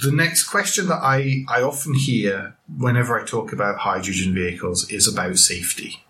the 0.00 0.12
next 0.12 0.44
question 0.44 0.86
that 0.88 1.02
I, 1.02 1.44
I 1.48 1.62
often 1.62 1.94
hear 1.94 2.56
whenever 2.76 3.18
I 3.18 3.24
talk 3.24 3.52
about 3.52 3.78
hydrogen 3.78 4.34
vehicles 4.34 4.90
is 4.90 5.12
about 5.12 5.38
safety. 5.38 6.04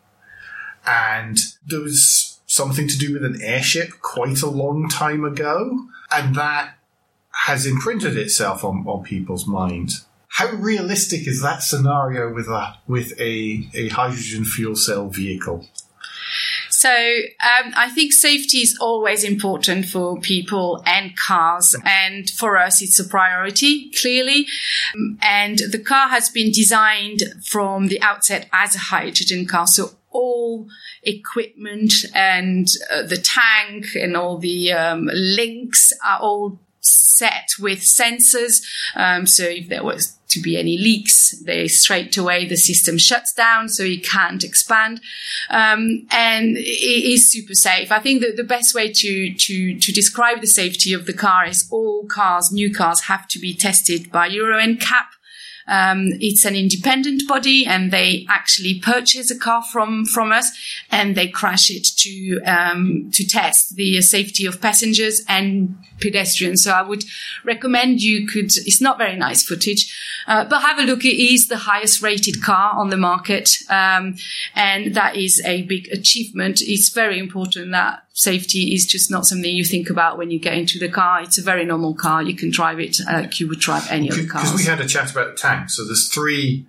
And 0.86 1.38
there 1.66 1.80
was 1.80 2.40
something 2.46 2.88
to 2.88 2.98
do 2.98 3.12
with 3.12 3.24
an 3.24 3.40
airship 3.42 4.00
quite 4.00 4.42
a 4.42 4.50
long 4.50 4.88
time 4.88 5.24
ago, 5.24 5.86
and 6.10 6.34
that 6.34 6.74
has 7.44 7.66
imprinted 7.66 8.16
itself 8.16 8.64
on, 8.64 8.84
on 8.86 9.04
people's 9.04 9.46
minds. 9.46 10.06
How 10.28 10.50
realistic 10.52 11.26
is 11.26 11.40
that 11.42 11.62
scenario 11.62 12.32
with 12.32 12.48
a 12.48 12.76
with 12.86 13.18
a, 13.18 13.68
a 13.74 13.88
hydrogen 13.88 14.44
fuel 14.44 14.76
cell 14.76 15.08
vehicle? 15.08 15.66
So 16.78 16.90
um, 16.90 17.72
I 17.76 17.90
think 17.90 18.12
safety 18.12 18.58
is 18.58 18.78
always 18.80 19.24
important 19.24 19.86
for 19.86 20.20
people 20.20 20.80
and 20.86 21.16
cars, 21.16 21.74
and 21.84 22.30
for 22.30 22.56
us, 22.56 22.80
it's 22.80 23.00
a 23.00 23.04
priority 23.04 23.90
clearly. 23.90 24.46
And 25.20 25.58
the 25.58 25.80
car 25.80 26.08
has 26.08 26.30
been 26.30 26.52
designed 26.52 27.24
from 27.44 27.88
the 27.88 28.00
outset 28.00 28.48
as 28.52 28.76
a 28.76 28.78
hydrogen 28.94 29.44
car, 29.44 29.66
so 29.66 29.90
all 30.10 30.68
equipment 31.02 31.94
and 32.14 32.68
uh, 32.92 33.02
the 33.02 33.16
tank 33.16 33.96
and 33.96 34.16
all 34.16 34.38
the 34.38 34.70
um, 34.70 35.10
links 35.12 35.92
are 36.04 36.20
all 36.20 36.60
set 36.80 37.50
with 37.58 37.80
sensors. 37.80 38.62
Um, 38.94 39.26
so 39.26 39.44
if 39.44 39.68
there 39.68 39.84
was 39.84 40.18
to 40.28 40.40
be 40.40 40.58
any 40.58 40.76
leaks, 40.76 41.34
they 41.44 41.66
straight 41.68 42.16
away 42.16 42.46
the 42.46 42.56
system 42.56 42.98
shuts 42.98 43.32
down, 43.32 43.68
so 43.68 43.82
it 43.82 44.04
can't 44.04 44.44
expand, 44.44 45.00
um, 45.48 46.06
and 46.10 46.56
it 46.58 47.12
is 47.12 47.30
super 47.30 47.54
safe. 47.54 47.90
I 47.90 47.98
think 47.98 48.20
that 48.20 48.36
the 48.36 48.44
best 48.44 48.74
way 48.74 48.92
to 48.92 49.34
to 49.34 49.78
to 49.78 49.92
describe 49.92 50.40
the 50.40 50.46
safety 50.46 50.92
of 50.92 51.06
the 51.06 51.14
car 51.14 51.46
is 51.46 51.66
all 51.70 52.04
cars, 52.06 52.52
new 52.52 52.72
cars, 52.72 53.02
have 53.02 53.26
to 53.28 53.38
be 53.38 53.54
tested 53.54 54.12
by 54.12 54.26
Euro 54.26 54.58
NCAP 54.58 55.06
um, 55.68 56.08
it's 56.20 56.44
an 56.44 56.56
independent 56.56 57.28
body 57.28 57.66
and 57.66 57.90
they 57.90 58.26
actually 58.28 58.80
purchase 58.80 59.30
a 59.30 59.38
car 59.38 59.62
from, 59.62 60.04
from 60.04 60.32
us 60.32 60.50
and 60.90 61.14
they 61.14 61.28
crash 61.28 61.70
it 61.70 61.84
to, 61.98 62.40
um, 62.44 63.10
to 63.12 63.26
test 63.26 63.76
the 63.76 64.00
safety 64.00 64.46
of 64.46 64.60
passengers 64.60 65.22
and 65.28 65.76
pedestrians. 66.00 66.64
So 66.64 66.72
I 66.72 66.82
would 66.82 67.04
recommend 67.44 68.02
you 68.02 68.26
could, 68.26 68.46
it's 68.46 68.80
not 68.80 68.98
very 68.98 69.16
nice 69.16 69.42
footage, 69.42 69.94
uh, 70.26 70.44
but 70.44 70.62
have 70.62 70.78
a 70.78 70.82
look. 70.82 71.04
It 71.04 71.18
is 71.18 71.48
the 71.48 71.58
highest 71.58 72.02
rated 72.02 72.42
car 72.42 72.72
on 72.74 72.90
the 72.90 72.96
market. 72.96 73.58
Um, 73.68 74.16
and 74.54 74.94
that 74.94 75.16
is 75.16 75.42
a 75.44 75.62
big 75.62 75.88
achievement. 75.92 76.62
It's 76.62 76.88
very 76.88 77.18
important 77.18 77.72
that 77.72 78.02
safety 78.18 78.74
is 78.74 78.84
just 78.84 79.12
not 79.12 79.24
something 79.26 79.48
you 79.48 79.64
think 79.64 79.88
about 79.88 80.18
when 80.18 80.28
you 80.28 80.40
get 80.40 80.54
into 80.54 80.76
the 80.76 80.88
car. 80.88 81.22
It's 81.22 81.38
a 81.38 81.42
very 81.42 81.64
normal 81.64 81.94
car. 81.94 82.20
You 82.20 82.34
can 82.34 82.50
drive 82.50 82.80
it 82.80 82.98
like 83.06 83.38
you 83.38 83.46
would 83.46 83.60
drive 83.60 83.86
any 83.90 84.10
other 84.10 84.26
car. 84.26 84.42
Because 84.42 84.56
we 84.56 84.64
had 84.64 84.80
a 84.80 84.88
chat 84.88 85.12
about 85.12 85.36
tanks. 85.36 85.76
So 85.76 85.84
there's 85.84 86.08
three 86.08 86.66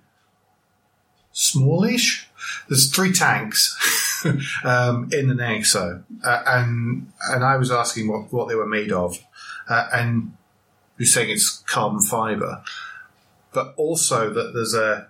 smallish. 1.32 2.28
There's 2.68 2.88
three 2.94 3.12
tanks 3.12 4.22
um, 4.64 5.10
in 5.12 5.28
the 5.28 5.34
Nexo, 5.34 6.04
uh, 6.24 6.42
and 6.46 7.12
and 7.28 7.44
I 7.44 7.56
was 7.56 7.70
asking 7.70 8.06
what, 8.08 8.32
what 8.32 8.48
they 8.48 8.54
were 8.54 8.66
made 8.66 8.92
of, 8.92 9.18
uh, 9.68 9.88
and 9.92 10.36
you're 10.98 11.06
saying 11.06 11.30
it's 11.30 11.64
carbon 11.66 12.00
fiber, 12.00 12.62
but 13.52 13.74
also 13.76 14.32
that 14.32 14.52
there's 14.54 14.74
a 14.74 15.08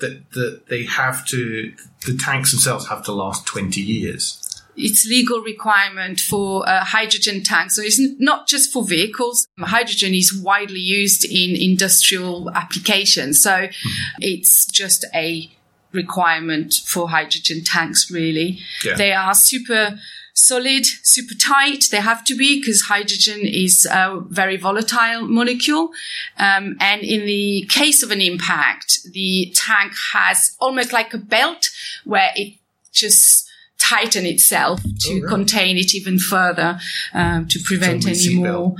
that 0.00 0.30
that 0.32 0.66
they 0.68 0.84
have 0.84 1.24
to 1.26 1.72
the 2.04 2.16
tanks 2.16 2.50
themselves 2.50 2.88
have 2.88 3.04
to 3.04 3.12
last 3.12 3.46
20 3.46 3.80
years 3.80 4.41
it's 4.76 5.06
legal 5.06 5.40
requirement 5.40 6.20
for 6.20 6.68
uh, 6.68 6.84
hydrogen 6.84 7.42
tanks. 7.42 7.76
So 7.76 7.82
it's 7.82 8.00
not 8.18 8.48
just 8.48 8.72
for 8.72 8.84
vehicles. 8.84 9.46
Hydrogen 9.58 10.14
is 10.14 10.34
widely 10.34 10.80
used 10.80 11.24
in 11.24 11.54
industrial 11.54 12.50
applications. 12.54 13.42
So 13.42 13.50
mm-hmm. 13.50 14.22
it's 14.22 14.66
just 14.66 15.04
a 15.14 15.50
requirement 15.92 16.74
for 16.84 17.10
hydrogen 17.10 17.62
tanks, 17.64 18.10
really. 18.10 18.58
Yeah. 18.84 18.94
They 18.94 19.12
are 19.12 19.34
super 19.34 19.98
solid, 20.34 20.86
super 20.86 21.34
tight. 21.34 21.84
They 21.90 22.00
have 22.00 22.24
to 22.24 22.34
be 22.34 22.58
because 22.58 22.82
hydrogen 22.82 23.40
is 23.42 23.86
a 23.86 24.22
very 24.28 24.56
volatile 24.56 25.26
molecule. 25.28 25.90
Um, 26.38 26.76
and 26.80 27.02
in 27.02 27.26
the 27.26 27.66
case 27.68 28.02
of 28.02 28.10
an 28.10 28.20
impact, 28.20 29.02
the 29.12 29.52
tank 29.54 29.92
has 30.14 30.56
almost 30.58 30.92
like 30.92 31.12
a 31.12 31.18
belt 31.18 31.68
where 32.04 32.30
it 32.34 32.54
just 32.92 33.50
tighten 33.82 34.24
itself 34.26 34.80
to 34.82 35.18
oh, 35.18 35.20
right. 35.20 35.28
contain 35.28 35.76
it 35.76 35.94
even 35.94 36.18
further 36.18 36.78
um, 37.14 37.48
to 37.48 37.58
prevent 37.64 38.06
any 38.06 38.36
more. 38.36 38.76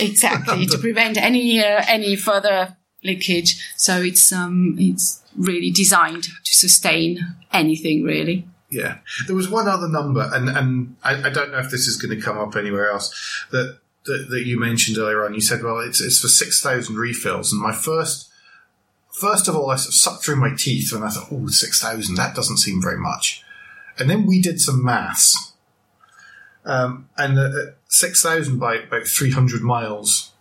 Exactly 0.00 0.66
to 0.66 0.78
prevent 0.78 1.16
any 1.16 1.60
uh, 1.60 1.84
any 1.88 2.16
further 2.16 2.76
leakage. 3.04 3.74
So 3.76 4.00
it's 4.00 4.32
um 4.32 4.76
it's 4.78 5.22
really 5.36 5.70
designed 5.70 6.24
to 6.24 6.54
sustain 6.54 7.18
anything 7.52 8.02
really. 8.02 8.48
Yeah. 8.70 8.98
There 9.26 9.36
was 9.36 9.48
one 9.48 9.68
other 9.68 9.88
number 9.88 10.28
and 10.32 10.48
and 10.48 10.96
I, 11.04 11.28
I 11.28 11.30
don't 11.30 11.52
know 11.52 11.58
if 11.58 11.70
this 11.70 11.86
is 11.86 11.96
going 11.96 12.18
to 12.18 12.24
come 12.24 12.38
up 12.38 12.56
anywhere 12.56 12.90
else 12.90 13.46
that, 13.50 13.78
that 14.06 14.26
that 14.30 14.46
you 14.46 14.58
mentioned 14.58 14.96
earlier 14.96 15.24
on. 15.24 15.34
You 15.34 15.40
said 15.40 15.62
well 15.62 15.78
it's 15.80 16.00
it's 16.00 16.18
for 16.18 16.28
6000 16.28 16.96
refills. 16.96 17.52
And 17.52 17.60
my 17.60 17.74
first 17.74 18.30
first 19.12 19.48
of 19.48 19.56
all, 19.56 19.70
I 19.70 19.76
sort 19.76 19.88
of 19.88 19.94
sucked 19.94 20.24
through 20.24 20.36
my 20.36 20.54
teeth 20.56 20.92
and 20.92 21.04
I 21.04 21.08
thought, 21.08 21.28
oh, 21.32 21.46
6,000, 21.46 22.16
that 22.16 22.34
doesn't 22.34 22.58
seem 22.58 22.82
very 22.82 22.98
much. 22.98 23.42
And 23.98 24.10
then 24.10 24.26
we 24.26 24.40
did 24.40 24.60
some 24.60 24.84
maths. 24.84 25.52
Um, 26.64 27.08
and 27.16 27.38
uh, 27.38 27.50
6,000 27.88 28.58
by 28.58 28.76
about 28.76 29.06
300 29.06 29.62
miles, 29.62 30.32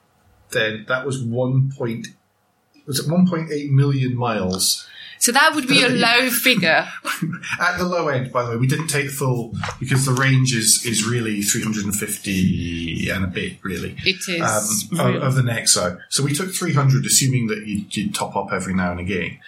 then 0.51 0.85
that 0.88 1.05
was 1.05 1.21
1. 1.21 1.71
Point, 1.77 2.07
was 2.85 3.00
it 3.00 3.09
1.8 3.09 3.69
million 3.69 4.15
miles? 4.15 4.88
So 5.19 5.31
that 5.31 5.55
would 5.55 5.67
be 5.67 5.81
a 5.81 5.89
low 5.89 6.29
figure. 6.29 6.88
At 7.59 7.77
the 7.77 7.85
low 7.85 8.09
end, 8.09 8.31
by 8.31 8.43
the 8.43 8.51
way, 8.51 8.57
we 8.57 8.67
didn't 8.67 8.88
take 8.88 9.07
the 9.07 9.12
full 9.12 9.55
because 9.79 10.05
the 10.05 10.12
range 10.12 10.53
is, 10.53 10.85
is 10.85 11.05
really 11.05 11.41
350 11.41 13.09
and 13.09 13.24
a 13.24 13.27
bit, 13.27 13.53
really. 13.63 13.95
It 14.05 14.17
is. 14.27 14.89
Um, 14.91 15.00
of, 15.00 15.24
of 15.24 15.35
the 15.35 15.41
Nexo. 15.41 16.00
So 16.09 16.24
we 16.24 16.33
took 16.33 16.53
300, 16.53 17.05
assuming 17.05 17.47
that 17.47 17.65
you'd, 17.65 17.95
you'd 17.95 18.13
top 18.13 18.35
up 18.35 18.51
every 18.51 18.74
now 18.74 18.91
and 18.91 19.00
again. 19.00 19.39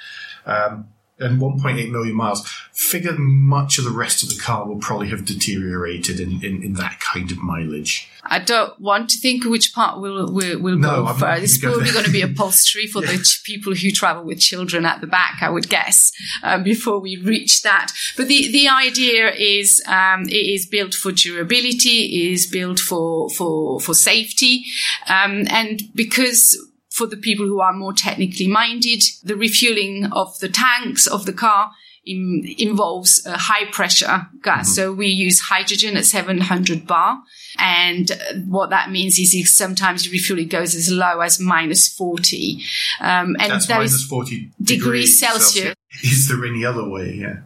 Um, 0.46 0.88
and 1.20 1.42
1.8 1.42 1.92
million 1.92 2.16
miles. 2.16 2.48
Figure 2.72 3.14
much 3.18 3.78
of 3.78 3.86
the 3.86 3.92
rest 3.92 4.24
of 4.24 4.30
the 4.30 4.40
car 4.40 4.68
will 4.68 4.78
probably 4.78 5.10
have 5.10 5.26
deteriorated 5.26 6.20
in, 6.20 6.44
in, 6.44 6.64
in 6.64 6.74
that 6.74 7.00
kind 7.00 7.32
of 7.32 7.40
mileage. 7.40 8.10
I 8.30 8.40
don't 8.40 8.80
want 8.80 9.10
to 9.12 9.20
think 9.20 9.46
which 9.46 9.74
part 9.74 10.02
will 10.02 10.32
will, 10.32 10.60
will 10.60 10.78
No, 10.78 11.06
go 11.06 11.14
first. 11.14 11.44
It's 11.44 11.58
go 11.58 11.74
probably 11.74 11.92
going 11.92 12.06
to 12.06 12.12
be 12.12 12.22
upholstery 12.22 12.88
for 12.88 13.02
the 13.02 13.18
ch- 13.24 13.44
people 13.44 13.74
who 13.74 13.90
travel 13.92 14.24
with 14.24 14.40
children 14.40 14.86
at 14.86 15.02
the 15.02 15.08
back, 15.08 15.38
I 15.42 15.50
would 15.50 15.70
guess, 15.70 16.12
um, 16.44 16.64
before 16.64 17.00
we 17.00 17.18
reach 17.18 17.62
that. 17.64 17.92
But 18.18 18.28
the, 18.28 18.52
the 18.52 18.68
idea 18.68 19.32
is 19.32 19.82
um, 19.88 20.24
it 20.24 20.34
is 20.34 20.66
built 20.66 20.94
for 20.94 21.12
durability, 21.12 22.06
it 22.06 22.34
is 22.34 22.48
built 22.48 22.80
for 22.80 23.30
for 23.30 23.80
for 23.80 23.94
safety, 23.94 24.66
um, 25.08 25.46
and 25.50 25.84
because 25.96 26.58
for 26.98 27.06
the 27.06 27.18
people 27.18 27.46
who 27.46 27.62
are 27.62 27.74
more 27.74 27.94
technically 27.94 28.48
minded, 28.48 29.04
the 29.24 29.36
refueling 29.36 30.06
of 30.12 30.40
the 30.40 30.50
tanks 30.50 31.06
of 31.06 31.26
the 31.26 31.34
car 31.34 31.72
in, 32.08 32.44
involves 32.58 33.24
a 33.26 33.38
high 33.38 33.66
pressure 33.66 34.28
gas. 34.42 34.74
So 34.74 34.92
we 34.92 35.08
use 35.08 35.40
hydrogen 35.42 35.96
at 35.98 36.06
700 36.06 36.88
bar. 36.88 37.22
And 37.60 38.12
uh, 38.12 38.16
what 38.48 38.72
that 38.72 38.90
means 38.90 39.20
is 39.20 39.36
if 39.36 39.48
sometimes 39.48 40.12
refueling 40.12 40.48
goes 40.48 40.74
as 40.74 40.92
low 40.92 41.20
as 41.20 41.40
minus 41.40 41.88
40. 41.88 42.62
Um, 43.00 43.36
and 43.40 43.52
That's 43.52 43.70
minus 43.70 43.94
is 43.94 44.06
40 44.06 44.52
degrees 44.62 45.20
Celsius. 45.20 45.76
Is 46.04 46.28
there 46.28 46.46
any 46.46 46.64
other 46.64 46.88
way? 46.88 47.14
Yeah. 47.14 47.38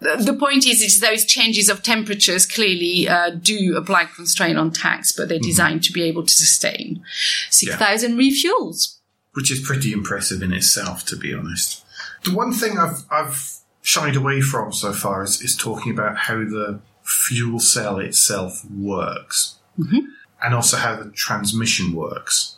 the 0.00 0.22
the 0.22 0.34
point 0.34 0.66
is, 0.66 0.80
is 0.80 1.00
those 1.00 1.24
changes 1.24 1.68
of 1.68 1.82
temperatures 1.82 2.46
clearly 2.46 3.08
uh, 3.08 3.30
do 3.30 3.76
apply 3.76 4.04
constraint 4.04 4.58
on 4.58 4.70
tanks, 4.70 5.12
but 5.12 5.28
they're 5.28 5.38
designed 5.38 5.82
to 5.84 5.92
be 5.92 6.02
able 6.02 6.24
to 6.24 6.32
sustain 6.32 7.02
6,000 7.50 8.16
refuels. 8.16 8.95
Which 9.36 9.52
is 9.52 9.60
pretty 9.60 9.92
impressive 9.92 10.42
in 10.42 10.52
itself, 10.52 11.04
to 11.06 11.16
be 11.16 11.34
honest. 11.34 11.84
The 12.24 12.34
one 12.34 12.52
thing 12.52 12.78
I've, 12.78 13.04
I've 13.10 13.58
shied 13.82 14.16
away 14.16 14.40
from 14.40 14.72
so 14.72 14.92
far 14.92 15.22
is, 15.22 15.40
is 15.42 15.56
talking 15.56 15.92
about 15.92 16.16
how 16.16 16.38
the 16.38 16.80
fuel 17.04 17.60
cell 17.60 17.98
itself 17.98 18.64
works. 18.64 19.56
Mm-hmm. 19.78 20.06
And 20.42 20.54
also 20.54 20.76
how 20.78 20.96
the 20.96 21.10
transmission 21.10 21.92
works. 21.92 22.56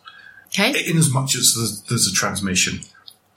Okay. 0.49 0.89
in 0.89 0.97
as 0.97 1.13
much 1.13 1.37
as 1.37 1.55
there's, 1.55 1.83
there's 1.83 2.07
a 2.07 2.13
transmission. 2.13 2.81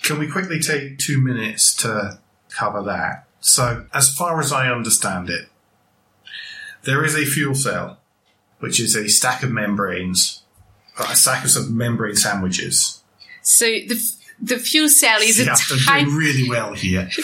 Can 0.02 0.18
we 0.18 0.28
quickly 0.28 0.60
take 0.60 0.98
two 0.98 1.22
minutes 1.22 1.76
to 1.78 2.20
cover 2.50 2.82
that? 2.84 3.28
So, 3.42 3.86
as 3.94 4.16
far 4.16 4.40
as 4.40 4.54
I 4.54 4.70
understand 4.70 5.30
it, 5.30 5.48
there 6.84 7.04
is 7.04 7.16
a 7.16 7.26
fuel 7.26 7.56
cell, 7.56 8.00
which 8.60 8.80
is 8.80 8.96
a 8.96 9.10
stack 9.10 9.44
of 9.44 9.52
membranes, 9.52 10.44
a 10.98 11.16
stack 11.16 11.44
of, 11.44 11.52
sort 11.52 11.66
of 11.66 11.72
membrane 11.72 12.16
sandwiches. 12.16 13.01
So 13.42 13.66
the 13.66 14.00
the 14.42 14.58
fuel 14.58 14.90
cell 14.90 15.22
is 15.22 15.40
Yeah, 15.40 15.54
a 15.54 16.02
doing 16.04 16.16
really 16.16 16.50
well 16.50 16.74
here. 16.74 17.10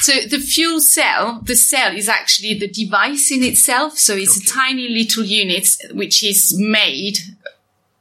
So 0.00 0.12
the 0.30 0.38
fuel 0.38 0.80
cell, 0.80 1.40
the 1.42 1.56
cell 1.56 1.94
is 1.94 2.08
actually 2.08 2.54
the 2.54 2.68
device 2.68 3.32
in 3.32 3.42
itself. 3.42 3.98
So 3.98 4.14
it's 4.14 4.36
a 4.36 4.46
tiny 4.46 4.88
little 4.88 5.24
unit 5.24 5.76
which 5.92 6.22
is 6.22 6.56
made 6.56 7.18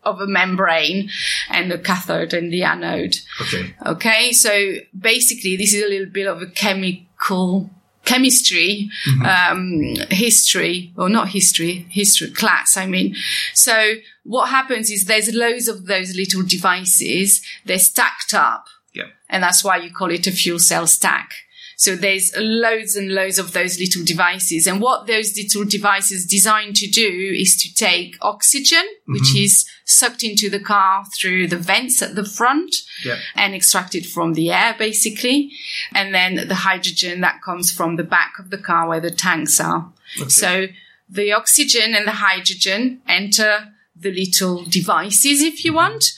of 0.03 0.21
a 0.21 0.27
membrane 0.27 1.09
and 1.49 1.71
a 1.71 1.79
cathode 1.79 2.33
and 2.33 2.53
the 2.53 2.63
anode. 2.63 3.17
Okay. 3.41 3.73
Okay, 3.85 4.31
so 4.31 4.75
basically, 4.97 5.57
this 5.57 5.73
is 5.73 5.83
a 5.83 5.87
little 5.87 6.11
bit 6.11 6.27
of 6.27 6.41
a 6.41 6.45
chemical 6.45 7.71
chemistry 8.07 8.89
um, 9.25 9.95
history, 10.09 10.93
or 10.97 11.09
not 11.09 11.29
history, 11.29 11.85
history 11.89 12.31
class. 12.31 12.77
I 12.77 12.85
mean, 12.85 13.15
so 13.53 13.93
what 14.23 14.49
happens 14.49 14.89
is 14.89 15.05
there's 15.05 15.33
loads 15.33 15.67
of 15.67 15.85
those 15.87 16.15
little 16.15 16.43
devices. 16.43 17.41
They're 17.65 17.79
stacked 17.79 18.33
up, 18.33 18.65
Yeah. 18.93 19.09
and 19.29 19.43
that's 19.43 19.63
why 19.63 19.77
you 19.77 19.91
call 19.93 20.11
it 20.11 20.25
a 20.27 20.31
fuel 20.31 20.59
cell 20.59 20.87
stack. 20.87 21.29
So 21.79 21.95
there's 21.95 22.35
loads 22.35 22.95
and 22.95 23.13
loads 23.13 23.37
of 23.37 23.53
those 23.53 23.79
little 23.79 24.03
devices. 24.03 24.65
And 24.65 24.81
what 24.81 25.05
those 25.05 25.37
little 25.37 25.63
devices 25.63 26.25
designed 26.25 26.75
to 26.77 26.87
do 26.87 27.07
is 27.37 27.55
to 27.61 27.73
take 27.73 28.17
oxygen, 28.19 28.83
which 29.05 29.21
mm-hmm. 29.29 29.43
is 29.43 29.69
sucked 29.85 30.23
into 30.23 30.49
the 30.49 30.59
car 30.59 31.05
through 31.15 31.47
the 31.47 31.57
vents 31.57 32.01
at 32.01 32.15
the 32.15 32.25
front 32.25 32.75
Yeah. 33.05 33.19
and 33.35 33.53
extracted 33.53 34.07
from 34.07 34.33
the 34.33 34.51
air, 34.51 34.75
basically. 34.77 35.51
And 35.93 36.15
then 36.15 36.47
the 36.47 36.55
hydrogen 36.55 37.21
that 37.21 37.43
comes 37.43 37.71
from 37.71 37.95
the 37.95 38.03
back 38.03 38.33
of 38.39 38.49
the 38.49 38.57
car 38.57 38.87
where 38.87 38.99
the 38.99 39.11
tanks 39.11 39.59
are. 39.59 39.93
So 40.27 40.67
the 41.07 41.31
oxygen 41.31 41.93
and 41.93 42.07
the 42.07 42.11
hydrogen 42.13 43.01
enter 43.07 43.73
the 43.95 44.11
little 44.11 44.63
devices, 44.63 45.43
if 45.43 45.63
you 45.63 45.73
want. 45.73 46.11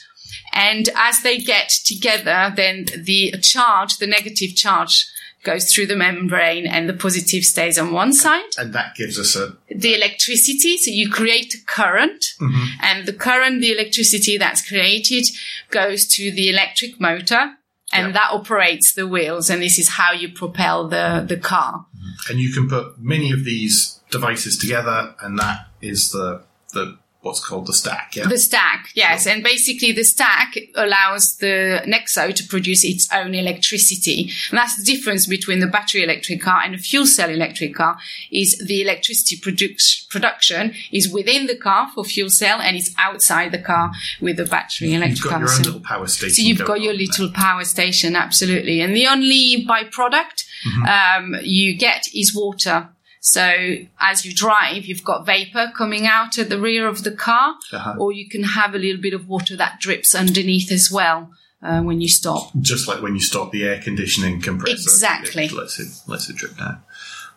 And 0.52 0.88
as 0.96 1.20
they 1.20 1.38
get 1.38 1.68
together, 1.84 2.52
then 2.56 2.86
the 2.96 3.34
charge, 3.42 3.98
the 3.98 4.06
negative 4.06 4.56
charge, 4.56 5.06
goes 5.42 5.72
through 5.72 5.86
the 5.86 5.96
membrane 5.96 6.66
and 6.66 6.88
the 6.88 6.92
positive 6.92 7.44
stays 7.44 7.78
on 7.78 7.92
one 7.92 8.12
side 8.12 8.44
And 8.58 8.72
that 8.74 8.94
gives 8.94 9.18
us 9.18 9.36
a. 9.36 9.56
the 9.68 9.94
electricity. 9.94 10.76
So 10.76 10.90
you 10.90 11.10
create 11.10 11.54
a 11.54 11.64
current 11.66 12.24
mm-hmm. 12.40 12.64
and 12.82 13.06
the 13.06 13.12
current, 13.12 13.60
the 13.60 13.72
electricity 13.72 14.36
that's 14.38 14.66
created 14.66 15.24
goes 15.70 16.06
to 16.16 16.30
the 16.30 16.50
electric 16.50 17.00
motor 17.00 17.54
and 17.92 18.08
Yeah. 18.08 18.12
that 18.12 18.28
operates 18.32 18.92
the 18.92 19.06
wheels. 19.06 19.50
And 19.50 19.62
this 19.62 19.78
is 19.78 19.88
how 19.90 20.12
you 20.12 20.28
propel 20.28 20.88
the, 20.88 21.24
the 21.26 21.36
car. 21.36 21.86
And 22.28 22.38
you 22.38 22.52
can 22.52 22.68
put 22.68 22.98
many 22.98 23.32
of 23.32 23.44
these 23.44 24.00
devices 24.10 24.58
together, 24.58 25.14
and 25.22 25.38
that 25.38 25.68
is 25.80 26.10
the, 26.10 26.42
the 26.74 26.98
what's 27.22 27.44
called 27.44 27.66
the 27.66 27.74
stack. 27.74 28.16
Yeah. 28.16 28.26
The 28.28 28.38
stack, 28.38 28.88
yes. 28.94 29.26
And 29.26 29.42
basically 29.42 29.92
the 29.92 30.04
stack 30.04 30.54
allows 30.74 31.36
the 31.36 31.82
Nexo 31.86 32.34
to 32.34 32.44
produce 32.48 32.82
its 32.82 33.08
own 33.12 33.34
electricity. 33.34 34.30
And 34.50 34.58
that's 34.58 34.76
the 34.76 34.84
difference 34.84 35.26
between 35.26 35.60
the 35.60 35.66
battery 35.66 36.02
electric 36.02 36.40
car 36.40 36.62
and 36.64 36.74
a 36.74 36.78
fuel 36.78 37.06
cell 37.06 37.28
electric 37.28 37.74
car 37.74 37.98
is 38.32 38.56
the 38.66 38.80
electricity 38.80 39.36
produc- 39.36 40.08
production 40.08 40.72
is 40.92 41.12
within 41.12 41.46
the 41.46 41.56
car 41.56 41.90
for 41.94 42.04
fuel 42.04 42.30
cell 42.30 42.58
and 42.58 42.74
it's 42.76 42.94
outside 42.96 43.52
the 43.52 43.58
car 43.58 43.90
with 44.22 44.36
the 44.38 44.46
battery 44.46 44.94
electric 44.94 45.18
You've 45.18 45.24
got 45.24 45.30
car. 45.30 45.40
your 45.40 45.50
own 45.50 45.56
So- 45.56 45.62
little 45.70 45.80
power 45.80 46.06
station. 46.06 46.34
So 46.34 46.42
you've 46.42 46.64
got 46.64 46.80
your 46.80 46.92
on 46.92 46.98
there. 46.98 47.06
little 47.06 47.30
power 47.32 47.64
station, 47.64 48.16
absolutely. 48.16 48.80
And 48.80 48.96
the 48.96 49.06
only 49.06 49.66
byproduct 49.68 50.44
um, 50.88 51.36
you 51.42 51.76
get 51.76 52.04
is 52.14 52.34
water. 52.34 52.88
So 53.20 53.76
as 54.00 54.24
you 54.24 54.34
drive, 54.34 54.86
you've 54.86 55.04
got 55.04 55.26
vapor 55.26 55.72
coming 55.76 56.06
out 56.06 56.38
at 56.38 56.48
the 56.48 56.58
rear 56.58 56.86
of 56.88 57.04
the 57.04 57.10
car, 57.12 57.54
Uh-huh. 57.72 57.94
or 57.98 58.12
you 58.12 58.28
can 58.28 58.42
have 58.44 58.74
a 58.74 58.78
little 58.78 59.00
bit 59.00 59.12
of 59.14 59.28
water 59.28 59.56
that 59.56 59.78
drips 59.78 60.14
underneath 60.14 60.72
as 60.72 60.90
well 60.90 61.30
uh, 61.62 61.82
when 61.82 62.00
you 62.00 62.08
stop. 62.08 62.50
just 62.60 62.88
like 62.88 63.02
when 63.02 63.14
you 63.14 63.20
stop 63.20 63.52
the 63.52 63.64
air 63.64 63.78
conditioning 63.80 64.40
compressor. 64.40 64.72
Exactly. 64.72 65.44
It 65.44 65.52
lets 65.52 65.78
it 65.78 65.88
lets 66.06 66.30
it 66.30 66.36
drip 66.36 66.56
down. 66.56 66.80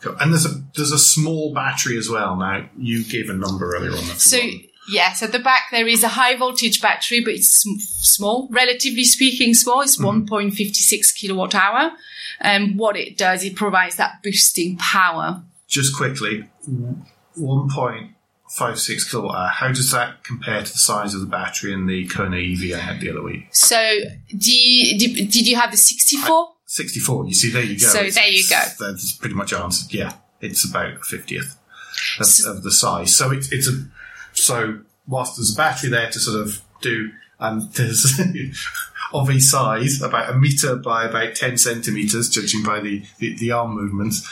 Cool. 0.02 0.15
And 0.22 0.32
there's 0.32 0.46
a 0.46 0.62
there's 0.76 0.91
a 0.93 1.00
small 1.00 1.54
battery 1.54 1.98
as 1.98 2.10
well. 2.10 2.36
Now 2.38 2.65
you 2.78 3.04
gave 3.04 3.30
a 3.30 3.34
number 3.34 3.76
earlier 3.76 3.91
on. 3.91 4.04
So 4.17 4.38
yes, 4.89 5.22
at 5.22 5.32
the 5.34 5.39
back 5.39 5.63
there 5.72 5.88
is 5.88 6.04
a 6.04 6.10
high 6.10 6.36
voltage 6.38 6.82
battery, 6.82 7.19
but 7.19 7.34
it's 7.34 7.50
sm- 7.62 7.80
small, 7.80 8.48
relatively 8.52 9.04
speaking, 9.04 9.54
small. 9.54 9.82
It's 9.82 9.98
1.56 10.00 11.13
kilowatt 11.15 11.56
hour. 11.56 11.91
And 12.39 12.78
what 12.78 12.96
it 12.98 13.17
does, 13.17 13.43
it 13.43 13.56
provides 13.56 13.96
that 13.98 14.22
boosting 14.24 14.78
power. 14.78 15.43
Just 15.73 15.95
quickly, 15.95 16.49
one 17.36 17.69
point 17.69 18.12
five 18.49 18.79
six 18.79 19.09
kilowatt 19.09 19.36
hour. 19.36 19.47
How 19.47 19.67
does 19.69 19.91
that 19.91 20.23
compare 20.23 20.62
to 20.63 20.71
the 20.71 20.77
size 20.77 21.13
of 21.15 21.21
the 21.21 21.27
battery 21.27 21.73
in 21.73 21.88
the 21.88 22.07
Kona 22.07 22.38
EV 22.38 22.75
I 22.75 22.79
had 22.79 22.99
the 23.01 23.09
other 23.09 23.21
week? 23.23 23.47
So, 23.51 23.79
you, 24.27 24.97
did, 24.99 25.15
did 25.31 25.47
you 25.47 25.55
have 25.55 25.71
the 25.71 25.77
64? 25.77 26.49
Sixty 26.65 26.99
four. 26.99 27.25
You 27.27 27.33
see, 27.33 27.51
there 27.51 27.63
you 27.63 27.79
go. 27.79 27.86
So 27.88 27.99
It's- 27.99 28.15
there 28.15 28.27
you 28.27 28.43
go. 28.49 28.62
That's 28.79 29.12
pretty 29.13 29.36
much 29.36 29.53
answered. 29.53 29.93
Yeah, 29.93 30.13
it's 30.41 30.63
about 30.67 30.93
a 30.93 30.99
fiftieth 30.99 31.57
of, 32.19 32.25
So- 32.25 32.51
of 32.51 32.63
the 32.63 32.71
size. 32.71 33.15
So 33.15 33.31
it's 33.31 33.51
it's 33.51 33.67
a 33.67 33.86
so 34.33 34.79
whilst 35.07 35.38
there's 35.38 35.53
a 35.53 35.57
battery 35.57 35.89
there 35.89 36.09
to 36.09 36.19
sort 36.19 36.39
of 36.41 36.62
do, 36.81 37.12
um, 37.39 37.59
and 37.59 37.71
there's 37.73 38.19
of 39.13 39.30
a 39.30 39.39
size 39.39 40.02
about 40.02 40.30
a 40.30 40.36
meter 40.36 40.76
by 40.76 41.06
about 41.06 41.36
ten 41.36 41.58
centimeters, 41.58 42.30
judging 42.30 42.63
by 42.63 42.80
the 42.80 43.04
the, 43.19 43.36
the 43.36 43.52
arm 43.52 43.76
movements. 43.76 44.28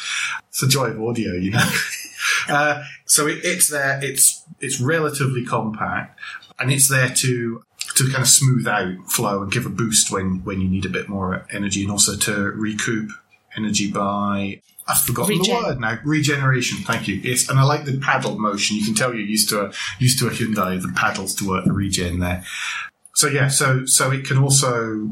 It's 0.50 0.64
a 0.64 0.68
joy 0.68 0.88
of 0.88 1.02
audio, 1.02 1.34
you 1.34 1.52
know. 1.52 1.72
uh, 2.50 2.84
so 3.06 3.28
it, 3.28 3.40
it's 3.44 3.70
there. 3.70 4.00
It's 4.04 4.44
it's 4.60 4.82
relatively 4.82 5.46
compact, 5.46 6.20
and 6.60 6.72
it's 6.72 6.88
there 6.88 7.10
to 7.10 7.64
to 7.96 8.10
kind 8.10 8.22
of 8.22 8.28
smooth 8.28 8.68
out 8.68 9.10
flow 9.10 9.42
and 9.42 9.52
give 9.52 9.66
a 9.66 9.70
boost 9.70 10.12
when 10.12 10.44
when 10.44 10.62
you 10.62 10.70
need 10.70 10.86
a 10.86 10.90
bit 10.90 11.10
more 11.10 11.46
energy, 11.52 11.84
and 11.84 11.92
also 11.92 12.16
to 12.18 12.52
recoup 12.52 13.10
energy 13.56 13.92
by 13.92 14.62
I've 14.88 15.02
forgotten 15.02 15.38
Regen. 15.38 15.56
the 15.56 15.68
word 15.68 15.80
now. 15.80 16.00
Regeneration. 16.04 16.80
Thank 16.80 17.08
you. 17.08 17.16
Yes, 17.16 17.50
and 17.50 17.60
I 17.60 17.64
like 17.64 17.86
the 17.86 17.98
paddle 18.00 18.38
motion. 18.38 18.78
You 18.78 18.86
can 18.86 18.94
tell 18.94 19.14
you're 19.14 19.22
used 19.22 19.50
to 19.50 19.66
a 19.66 19.72
used 20.00 20.20
to 20.20 20.28
a 20.28 20.32
Hyundai. 20.32 20.82
The 20.82 20.92
paddles 20.96 21.36
to 21.36 21.48
work 21.48 21.66
the 21.66 21.74
regen 21.74 22.20
there. 22.20 22.44
So 23.22 23.28
yeah, 23.28 23.50
so 23.50 23.86
so 23.86 24.10
it 24.10 24.26
can 24.26 24.40
also 24.40 25.12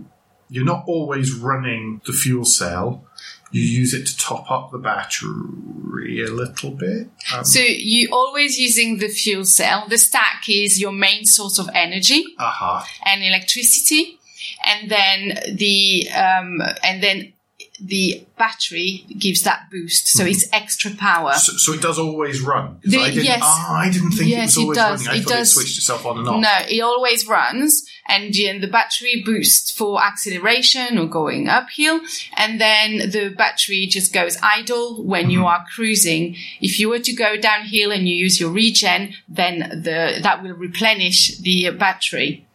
you're 0.49 0.65
not 0.65 0.83
always 0.87 1.31
running 1.31 2.01
the 2.07 2.11
fuel 2.11 2.43
cell. 2.43 3.05
You 3.51 3.61
use 3.61 3.93
it 3.93 4.07
to 4.07 4.17
top 4.17 4.49
up 4.49 4.71
the 4.71 4.79
battery 4.79 6.23
a 6.23 6.31
little 6.31 6.71
bit. 6.71 7.07
Um, 7.31 7.45
So 7.45 7.59
you're 7.59 8.11
always 8.11 8.57
using 8.57 8.97
the 8.97 9.09
fuel 9.09 9.45
cell. 9.45 9.85
The 9.87 9.99
stack 9.99 10.49
is 10.49 10.81
your 10.81 10.91
main 10.91 11.25
source 11.25 11.59
of 11.59 11.69
energy 11.75 12.23
aha. 12.39 12.87
and 13.05 13.23
electricity, 13.23 14.19
and 14.65 14.89
then 14.89 15.19
the 15.55 16.09
um, 16.09 16.63
and 16.83 17.03
then 17.03 17.33
the 17.81 18.25
battery 18.37 19.05
gives 19.17 19.43
that 19.43 19.69
boost. 19.71 20.07
So 20.09 20.23
it's 20.25 20.47
extra 20.53 20.91
power. 20.91 21.33
So, 21.33 21.53
so 21.57 21.73
it 21.73 21.81
does 21.81 21.99
always 21.99 22.41
run. 22.41 22.79
The- 22.83 22.99
I 22.99 23.09
didn't, 23.09 23.23
yes. 23.25 23.39
ah, 23.43 23.77
I 23.79 23.89
didn't 23.89 24.11
think 24.11 24.29
Yes, 24.29 24.57
it 24.57 24.61
it 24.61 24.65
was 24.67 24.77
always 24.77 24.99
does. 24.99 25.07
running. 25.07 25.19
I 25.19 25.21
It 25.21 25.23
thought 25.25 25.37
does. 25.37 25.49
it 25.49 25.51
switched 25.53 25.77
itself 25.77 26.05
on 26.05 26.19
and 26.19 26.27
off. 26.27 26.41
No, 26.41 26.57
it 26.69 26.81
always 26.81 27.27
runs, 27.27 27.85
and 28.07 28.33
then 28.33 28.61
the 28.61 28.67
battery 28.67 29.21
boosts 29.25 29.71
for 29.71 30.01
acceleration 30.03 30.97
or 30.97 31.05
going 31.07 31.47
uphill, 31.47 32.01
and 32.35 32.59
then 32.59 33.09
the 33.11 33.33
battery 33.37 33.85
just 33.87 34.13
goes 34.13 34.37
idle 34.41 35.03
when 35.03 35.29
you 35.29 35.45
are 35.45 35.65
cruising. 35.73 36.35
If 36.61 36.79
you 36.79 36.89
were 36.89 36.99
to 36.99 37.13
go 37.13 37.37
downhill 37.37 37.91
and 37.91 38.07
you 38.07 38.15
use 38.15 38.39
your 38.39 38.51
regen, 38.51 39.13
then 39.27 39.59
the 39.83 40.19
that 40.21 40.43
will 40.43 40.53
replenish 40.53 41.37
the 41.39 41.69
battery. 41.71 42.45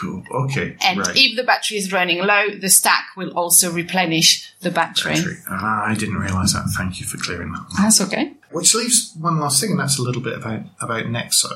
Cool. 0.00 0.24
Okay. 0.30 0.76
And 0.82 1.00
right. 1.00 1.16
if 1.16 1.36
the 1.36 1.44
battery 1.44 1.76
is 1.76 1.92
running 1.92 2.18
low, 2.18 2.48
the 2.58 2.70
stack 2.70 3.08
will 3.16 3.30
also 3.30 3.70
replenish 3.70 4.52
the 4.60 4.70
battery. 4.70 5.14
Battery. 5.14 5.36
Ah, 5.48 5.84
I 5.86 5.94
didn't 5.94 6.16
realise 6.16 6.54
that. 6.54 6.64
Thank 6.76 7.00
you 7.00 7.06
for 7.06 7.18
clearing 7.18 7.52
that. 7.52 7.60
one. 7.60 7.82
That's 7.82 8.00
okay. 8.00 8.32
Which 8.50 8.74
leaves 8.74 9.14
one 9.18 9.38
last 9.40 9.60
thing, 9.60 9.72
and 9.72 9.80
that's 9.80 9.98
a 9.98 10.02
little 10.02 10.22
bit 10.22 10.38
about 10.38 10.62
about 10.80 11.06
Nexo. 11.06 11.50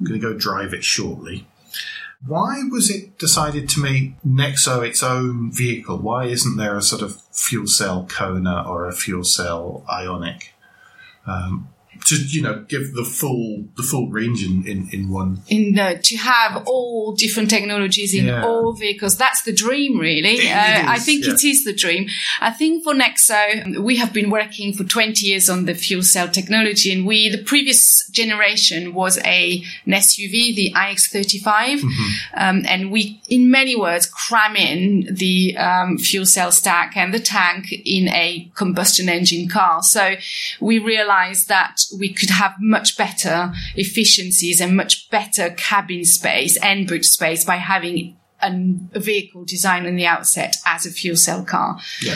I'm 0.00 0.06
going 0.06 0.20
to 0.20 0.26
go 0.26 0.36
drive 0.36 0.74
it 0.74 0.84
shortly. 0.84 1.46
Why 2.26 2.62
was 2.70 2.90
it 2.90 3.18
decided 3.18 3.68
to 3.70 3.80
make 3.80 4.20
Nexo 4.22 4.86
its 4.86 5.02
own 5.02 5.52
vehicle? 5.52 5.98
Why 5.98 6.24
isn't 6.24 6.56
there 6.56 6.76
a 6.76 6.82
sort 6.82 7.02
of 7.02 7.22
fuel 7.32 7.68
cell 7.68 8.06
Kona 8.08 8.64
or 8.68 8.86
a 8.86 8.92
fuel 8.92 9.22
cell 9.22 9.84
Ioniq? 9.88 10.42
Um, 11.26 11.68
to 12.08 12.16
you 12.16 12.42
know, 12.42 12.64
give 12.68 12.94
the 12.94 13.04
full 13.04 13.64
the 13.76 13.82
full 13.82 14.08
range 14.08 14.44
in 14.44 14.66
in, 14.66 14.88
in 14.92 15.10
one. 15.10 15.42
in 15.48 15.74
the, 15.74 16.00
to 16.02 16.16
have 16.16 16.62
all 16.66 17.14
different 17.14 17.50
technologies 17.50 18.14
in 18.14 18.26
Yeah. 18.26 18.44
all 18.46 18.72
vehicles. 18.72 19.16
That's 19.18 19.42
the 19.42 19.52
dream, 19.52 19.98
really. 19.98 20.36
Uh, 20.48 20.84
I 20.96 20.98
think 20.98 21.24
yeah. 21.24 21.34
it 21.34 21.44
is 21.44 21.64
the 21.64 21.74
dream. 21.74 22.08
I 22.40 22.50
think 22.50 22.84
for 22.84 22.94
Nexo, 22.94 23.78
we 23.88 23.96
have 23.96 24.12
been 24.12 24.30
working 24.30 24.72
for 24.72 24.84
20 24.84 25.26
years 25.26 25.50
on 25.50 25.66
the 25.66 25.74
fuel 25.74 26.02
cell 26.02 26.28
technology, 26.28 26.92
and 26.92 27.06
we 27.06 27.28
the 27.28 27.42
previous 27.42 28.08
generation 28.10 28.94
was 28.94 29.18
a 29.24 29.62
an 29.86 29.92
SUV, 29.92 30.54
the 30.56 30.72
iX35, 30.74 31.82
um, 32.34 32.62
and 32.66 32.90
we, 32.90 33.20
in 33.28 33.50
many 33.50 33.76
words, 33.76 34.06
cram 34.06 34.56
in 34.56 35.08
the 35.10 35.56
um, 35.56 35.98
fuel 35.98 36.26
cell 36.26 36.52
stack 36.52 36.96
and 36.96 37.12
the 37.12 37.20
tank 37.20 37.72
in 37.72 38.08
a 38.08 38.50
combustion 38.54 39.08
engine 39.08 39.48
car. 39.48 39.82
So 39.82 40.14
we 40.60 40.78
realized 40.78 41.48
that 41.48 41.80
we 41.98 42.12
could 42.12 42.30
have 42.30 42.54
much 42.60 42.96
better 42.96 43.52
efficiencies 43.74 44.60
and 44.60 44.76
much 44.76 45.10
better 45.10 45.50
cabin 45.50 46.04
space 46.04 46.56
and 46.62 46.86
boot 46.86 47.04
space 47.04 47.44
by 47.44 47.56
having 47.56 48.16
a 48.40 49.00
vehicle 49.00 49.44
designed 49.44 49.86
on 49.86 49.96
the 49.96 50.06
outset 50.06 50.56
as 50.64 50.86
a 50.86 50.90
fuel 50.90 51.16
cell 51.16 51.44
car. 51.44 51.78
Yeah. 52.00 52.14